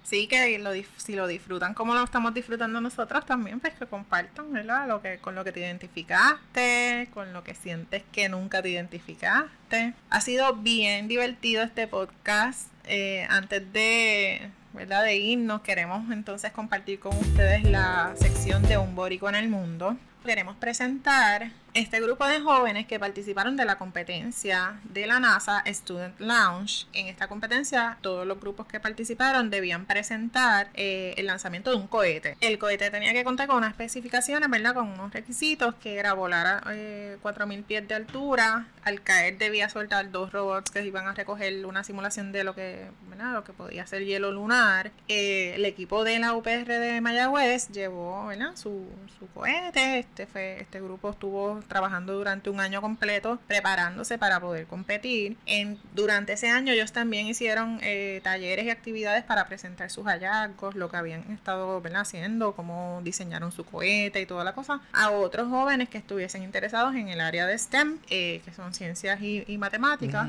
Sí, 0.02 0.26
que 0.26 0.58
lo, 0.58 0.70
si 0.96 1.14
lo 1.14 1.26
disfrutan 1.26 1.74
como 1.74 1.94
lo 1.94 2.02
estamos 2.02 2.34
disfrutando 2.34 2.80
nosotros 2.80 3.24
también, 3.26 3.60
pues 3.60 3.74
que 3.74 3.86
compartan, 3.86 4.52
¿verdad? 4.52 4.88
Lo 4.88 5.02
que, 5.02 5.18
con 5.18 5.34
lo 5.34 5.44
que 5.44 5.52
te 5.52 5.60
identificaste, 5.60 7.08
con 7.12 7.32
lo 7.32 7.44
que 7.44 7.54
sientes 7.54 8.02
que 8.12 8.28
nunca 8.28 8.62
te 8.62 8.70
identificaste. 8.70 9.94
Ha 10.08 10.20
sido 10.20 10.56
bien 10.56 11.08
divertido 11.08 11.62
este 11.62 11.86
podcast. 11.86 12.70
Eh, 12.84 13.26
antes 13.30 13.72
de, 13.72 14.50
¿verdad? 14.72 15.04
de 15.04 15.16
irnos, 15.16 15.60
queremos 15.60 16.10
entonces 16.10 16.50
compartir 16.50 16.98
con 16.98 17.16
ustedes 17.16 17.62
la 17.64 18.12
sección 18.16 18.62
de 18.64 18.78
Un 18.78 18.96
Borico 18.96 19.28
en 19.28 19.36
el 19.36 19.48
Mundo. 19.48 19.96
Queremos 20.24 20.56
presentar 20.56 21.50
este 21.74 22.00
grupo 22.00 22.26
de 22.26 22.40
jóvenes 22.40 22.86
que 22.86 22.98
participaron 22.98 23.56
de 23.56 23.64
la 23.64 23.76
competencia 23.78 24.80
de 24.84 25.06
la 25.06 25.20
NASA 25.20 25.62
Student 25.66 26.18
Lounge. 26.18 26.86
En 26.92 27.06
esta 27.06 27.28
competencia, 27.28 27.98
todos 28.00 28.26
los 28.26 28.40
grupos 28.40 28.66
que 28.66 28.80
participaron 28.80 29.50
debían 29.50 29.86
presentar 29.86 30.70
eh, 30.74 31.14
el 31.16 31.26
lanzamiento 31.26 31.70
de 31.70 31.76
un 31.76 31.86
cohete. 31.86 32.36
El 32.40 32.58
cohete 32.58 32.90
tenía 32.90 33.12
que 33.12 33.24
contar 33.24 33.46
con 33.46 33.58
unas 33.58 33.70
especificaciones, 33.70 34.50
¿verdad? 34.50 34.74
Con 34.74 34.88
unos 34.88 35.12
requisitos, 35.12 35.74
que 35.76 35.98
era 35.98 36.12
volar 36.14 36.46
a 36.46 36.62
eh, 36.72 37.18
4.000 37.22 37.64
pies 37.64 37.86
de 37.86 37.94
altura. 37.94 38.66
Al 38.82 39.02
caer 39.02 39.38
debía 39.38 39.68
soltar 39.68 40.10
dos 40.10 40.32
robots 40.32 40.70
que 40.70 40.84
iban 40.84 41.06
a 41.06 41.14
recoger 41.14 41.64
una 41.66 41.84
simulación 41.84 42.32
de 42.32 42.44
lo 42.44 42.54
que, 42.54 42.88
¿verdad? 43.08 43.32
Lo 43.32 43.44
que 43.44 43.52
podía 43.52 43.86
ser 43.86 44.04
hielo 44.04 44.32
lunar. 44.32 44.90
Eh, 45.08 45.52
el 45.54 45.64
equipo 45.64 46.04
de 46.04 46.18
la 46.18 46.34
UPR 46.34 46.66
de 46.66 47.00
Mayagüez 47.00 47.68
llevó, 47.68 48.26
¿verdad? 48.26 48.56
Su, 48.56 48.86
su 49.18 49.26
cohete. 49.28 50.00
Este, 50.00 50.26
fue, 50.26 50.60
este 50.60 50.80
grupo 50.80 51.10
estuvo 51.10 51.59
trabajando 51.66 52.14
durante 52.14 52.50
un 52.50 52.60
año 52.60 52.80
completo 52.80 53.38
preparándose 53.46 54.18
para 54.18 54.40
poder 54.40 54.66
competir. 54.66 55.36
En, 55.46 55.78
durante 55.94 56.34
ese 56.34 56.50
año 56.50 56.72
ellos 56.72 56.92
también 56.92 57.26
hicieron 57.26 57.78
eh, 57.82 58.20
talleres 58.22 58.66
y 58.66 58.70
actividades 58.70 59.24
para 59.24 59.46
presentar 59.46 59.90
sus 59.90 60.06
hallazgos, 60.06 60.74
lo 60.74 60.90
que 60.90 60.96
habían 60.96 61.20
estado 61.32 61.80
¿verdad? 61.80 62.02
haciendo, 62.02 62.54
cómo 62.54 63.00
diseñaron 63.02 63.52
su 63.52 63.64
cohete 63.64 64.20
y 64.20 64.26
toda 64.26 64.44
la 64.44 64.54
cosa, 64.54 64.80
a 64.92 65.10
otros 65.10 65.48
jóvenes 65.48 65.88
que 65.88 65.98
estuviesen 65.98 66.42
interesados 66.42 66.94
en 66.94 67.08
el 67.08 67.20
área 67.20 67.46
de 67.46 67.58
STEM, 67.58 67.98
eh, 68.10 68.42
que 68.44 68.52
son 68.52 68.74
ciencias 68.74 69.20
y, 69.20 69.44
y 69.46 69.58
matemáticas. 69.58 70.28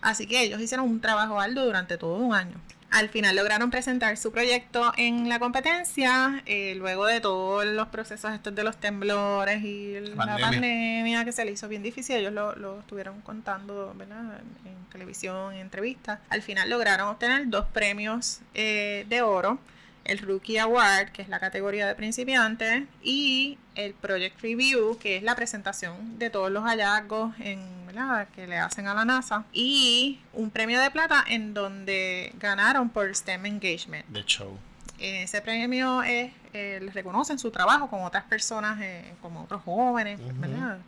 Así 0.00 0.26
que 0.26 0.42
ellos 0.42 0.60
hicieron 0.60 0.88
un 0.88 1.00
trabajo 1.00 1.40
arduo 1.40 1.64
durante 1.64 1.98
todo 1.98 2.16
un 2.16 2.34
año. 2.34 2.54
Al 2.92 3.08
final 3.08 3.34
lograron 3.36 3.70
presentar 3.70 4.16
su 4.18 4.32
proyecto 4.32 4.92
en 4.96 5.28
la 5.28 5.38
competencia, 5.38 6.42
eh, 6.46 6.74
luego 6.76 7.06
de 7.06 7.20
todos 7.20 7.64
los 7.64 7.88
procesos 7.88 8.32
estos 8.32 8.54
de 8.54 8.62
los 8.64 8.76
temblores 8.76 9.62
y 9.64 9.98
la 10.00 10.14
Pandemia. 10.14 10.50
pandemia 10.50 11.24
que 11.24 11.32
se 11.32 11.44
le 11.44 11.52
hizo 11.52 11.68
bien 11.68 11.82
difícil, 11.82 12.16
ellos 12.16 12.32
lo, 12.32 12.54
lo 12.54 12.80
estuvieron 12.80 13.20
contando 13.22 13.94
¿verdad? 13.96 14.20
en, 14.64 14.70
en 14.70 14.84
televisión, 14.92 15.54
en 15.54 15.60
entrevistas. 15.60 16.18
Al 16.28 16.42
final 16.42 16.68
lograron 16.68 17.08
obtener 17.08 17.48
dos 17.48 17.64
premios 17.72 18.40
eh, 18.54 19.06
de 19.08 19.22
oro, 19.22 19.58
el 20.04 20.18
Rookie 20.18 20.58
Award, 20.58 21.10
que 21.12 21.22
es 21.22 21.28
la 21.28 21.40
categoría 21.40 21.86
de 21.86 21.94
principiantes, 21.94 22.84
y 23.02 23.58
el 23.74 23.94
Project 23.94 24.40
Review, 24.40 24.98
que 24.98 25.16
es 25.16 25.22
la 25.22 25.34
presentación 25.34 26.18
de 26.18 26.30
todos 26.30 26.50
los 26.50 26.64
hallazgos 26.64 27.34
en, 27.38 27.60
¿verdad? 27.86 28.28
que 28.34 28.46
le 28.46 28.58
hacen 28.58 28.86
a 28.86 28.94
la 28.94 29.04
NASA, 29.04 29.44
y 29.52 30.20
un 30.32 30.50
premio 30.50 30.80
de 30.80 30.90
plata 30.90 31.24
en 31.28 31.54
donde 31.54 32.32
ganaron 32.38 32.90
por 32.90 33.14
STEM 33.14 33.46
Engagement. 33.46 34.06
The 34.12 34.24
show. 34.24 34.58
Ese 34.98 35.40
premio 35.40 36.02
es, 36.02 36.32
eh, 36.52 36.78
les 36.80 36.94
reconocen 36.94 37.38
su 37.38 37.50
trabajo 37.50 37.88
con 37.88 38.02
otras 38.02 38.24
personas, 38.24 38.80
eh, 38.80 39.14
como 39.20 39.42
otros 39.42 39.62
jóvenes. 39.62 40.20
¿verdad? 40.38 40.78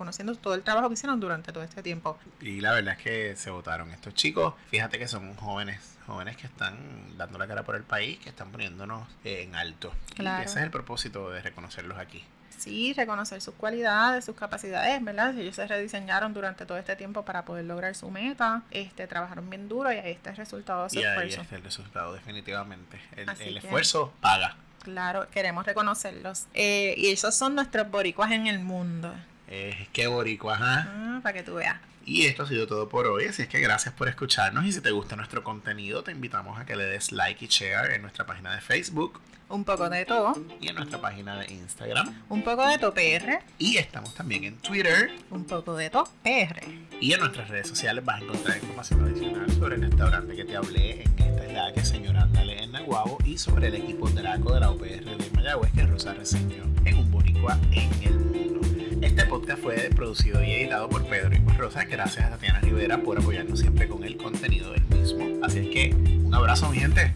Reconociendo 0.00 0.34
todo 0.34 0.54
el 0.54 0.62
trabajo 0.62 0.88
que 0.88 0.94
hicieron 0.94 1.20
durante 1.20 1.52
todo 1.52 1.62
este 1.62 1.82
tiempo. 1.82 2.18
Y 2.40 2.62
la 2.62 2.72
verdad 2.72 2.94
es 2.96 3.02
que 3.04 3.36
se 3.36 3.50
votaron 3.50 3.90
estos 3.90 4.14
chicos. 4.14 4.54
Fíjate 4.70 4.98
que 4.98 5.06
son 5.06 5.34
jóvenes, 5.34 5.98
jóvenes 6.06 6.38
que 6.38 6.46
están 6.46 6.78
dando 7.18 7.38
la 7.38 7.46
cara 7.46 7.64
por 7.64 7.76
el 7.76 7.82
país, 7.82 8.18
que 8.18 8.30
están 8.30 8.50
poniéndonos 8.50 9.06
en 9.24 9.54
alto. 9.54 9.92
Claro. 10.14 10.42
Y 10.42 10.46
ese 10.46 10.58
es 10.58 10.64
el 10.64 10.70
propósito 10.70 11.28
de 11.28 11.42
reconocerlos 11.42 11.98
aquí. 11.98 12.24
Sí, 12.56 12.94
reconocer 12.94 13.42
sus 13.42 13.52
cualidades, 13.56 14.24
sus 14.24 14.34
capacidades, 14.36 15.04
¿verdad? 15.04 15.36
Ellos 15.38 15.54
se 15.56 15.66
rediseñaron 15.66 16.32
durante 16.32 16.64
todo 16.64 16.78
este 16.78 16.96
tiempo 16.96 17.26
para 17.26 17.44
poder 17.44 17.66
lograr 17.66 17.94
su 17.94 18.10
meta, 18.10 18.62
este, 18.70 19.06
trabajaron 19.06 19.50
bien 19.50 19.68
duro 19.68 19.92
y 19.92 19.96
ahí 19.96 20.12
está 20.12 20.30
el 20.30 20.36
resultado 20.38 20.84
de 20.84 20.88
su 20.90 20.96
Y 20.98 21.04
ahí 21.04 21.08
esfuerzo. 21.10 21.40
está 21.42 21.56
el 21.56 21.62
resultado, 21.62 22.14
definitivamente. 22.14 22.98
El, 23.16 23.28
Así 23.28 23.42
el 23.44 23.52
que- 23.60 23.66
esfuerzo 23.66 24.14
paga. 24.22 24.56
Claro, 24.82 25.28
queremos 25.30 25.66
reconocerlos. 25.66 26.46
Eh, 26.54 26.94
y 26.96 27.08
esos 27.10 27.34
son 27.34 27.54
nuestros 27.54 27.90
boricuas 27.90 28.30
en 28.32 28.46
el 28.46 28.60
mundo. 28.60 29.12
Eh, 29.50 29.88
qué 29.92 30.06
boricua, 30.06 30.54
ajá. 30.54 30.86
Ah, 30.88 31.20
para 31.22 31.34
que 31.38 31.42
tú 31.42 31.54
veas. 31.56 31.76
Y 32.06 32.26
esto 32.26 32.44
ha 32.44 32.46
sido 32.46 32.66
todo 32.66 32.88
por 32.88 33.06
hoy, 33.06 33.26
así 33.26 33.42
es 33.42 33.48
que 33.48 33.60
gracias 33.60 33.92
por 33.94 34.08
escucharnos 34.08 34.64
y 34.64 34.72
si 34.72 34.80
te 34.80 34.90
gusta 34.90 35.16
nuestro 35.16 35.44
contenido 35.44 36.02
te 36.02 36.12
invitamos 36.12 36.58
a 36.58 36.64
que 36.64 36.74
le 36.74 36.84
des 36.84 37.12
like 37.12 37.44
y 37.44 37.48
share 37.48 37.92
en 37.92 38.02
nuestra 38.02 38.24
página 38.24 38.54
de 38.54 38.60
Facebook 38.62 39.20
Un 39.48 39.64
poco 39.64 39.88
de 39.90 40.06
todo, 40.06 40.32
y 40.60 40.68
en 40.68 40.76
nuestra 40.76 41.00
página 41.00 41.38
de 41.38 41.52
Instagram 41.52 42.22
un 42.30 42.42
poco 42.42 42.66
de 42.66 42.78
todo 42.78 42.94
PR, 42.94 43.40
y 43.58 43.76
estamos 43.76 44.14
también 44.14 44.44
en 44.44 44.56
Twitter 44.58 45.10
un 45.30 45.44
poco 45.44 45.76
de 45.76 45.90
todo 45.90 46.08
PR. 46.22 46.64
y 47.00 47.12
en 47.12 47.20
nuestras 47.20 47.48
redes 47.48 47.68
sociales 47.68 48.02
vas 48.04 48.20
a 48.20 48.24
encontrar 48.24 48.56
información 48.56 49.04
adicional 49.04 49.52
sobre 49.52 49.74
el 49.76 49.82
restaurante 49.82 50.34
que 50.34 50.44
te 50.44 50.56
hablé 50.56 51.02
en 51.02 51.10
esta 51.18 51.44
es 51.44 51.52
la 51.52 51.72
que 51.74 51.84
señora 51.84 52.22
Ándale 52.22 52.62
en 52.62 52.72
Naguabo 52.72 53.18
y 53.24 53.36
sobre 53.36 53.68
el 53.68 53.74
equipo 53.74 54.08
Draco 54.08 54.54
de 54.54 54.60
la 54.60 54.70
UPR 54.70 55.04
de 55.04 55.30
Mayagüez 55.34 55.70
que 55.72 55.86
Rosa 55.86 56.14
reseñó 56.14 56.64
en 56.84 56.96
un 56.96 57.10
boricua 57.10 57.58
en 57.72 58.02
el 58.02 58.18
mundo. 58.18 58.60
Este 59.00 59.24
podcast 59.24 59.62
fue 59.62 59.90
producido 59.96 60.44
y 60.44 60.52
editado 60.52 60.88
por 60.90 61.06
Pedro 61.06 61.34
y 61.34 61.38
por 61.38 61.56
Rosa. 61.56 61.84
Gracias 61.84 62.26
a 62.26 62.30
Tatiana 62.30 62.60
Rivera 62.60 63.02
por 63.02 63.18
apoyarnos 63.18 63.60
siempre 63.60 63.88
con 63.88 64.04
el 64.04 64.18
contenido 64.18 64.72
del 64.72 64.84
mismo. 64.88 65.42
Así 65.42 65.60
es 65.60 65.68
que 65.68 65.94
un 65.94 66.34
abrazo, 66.34 66.68
mi 66.70 66.78
gente. 66.78 67.14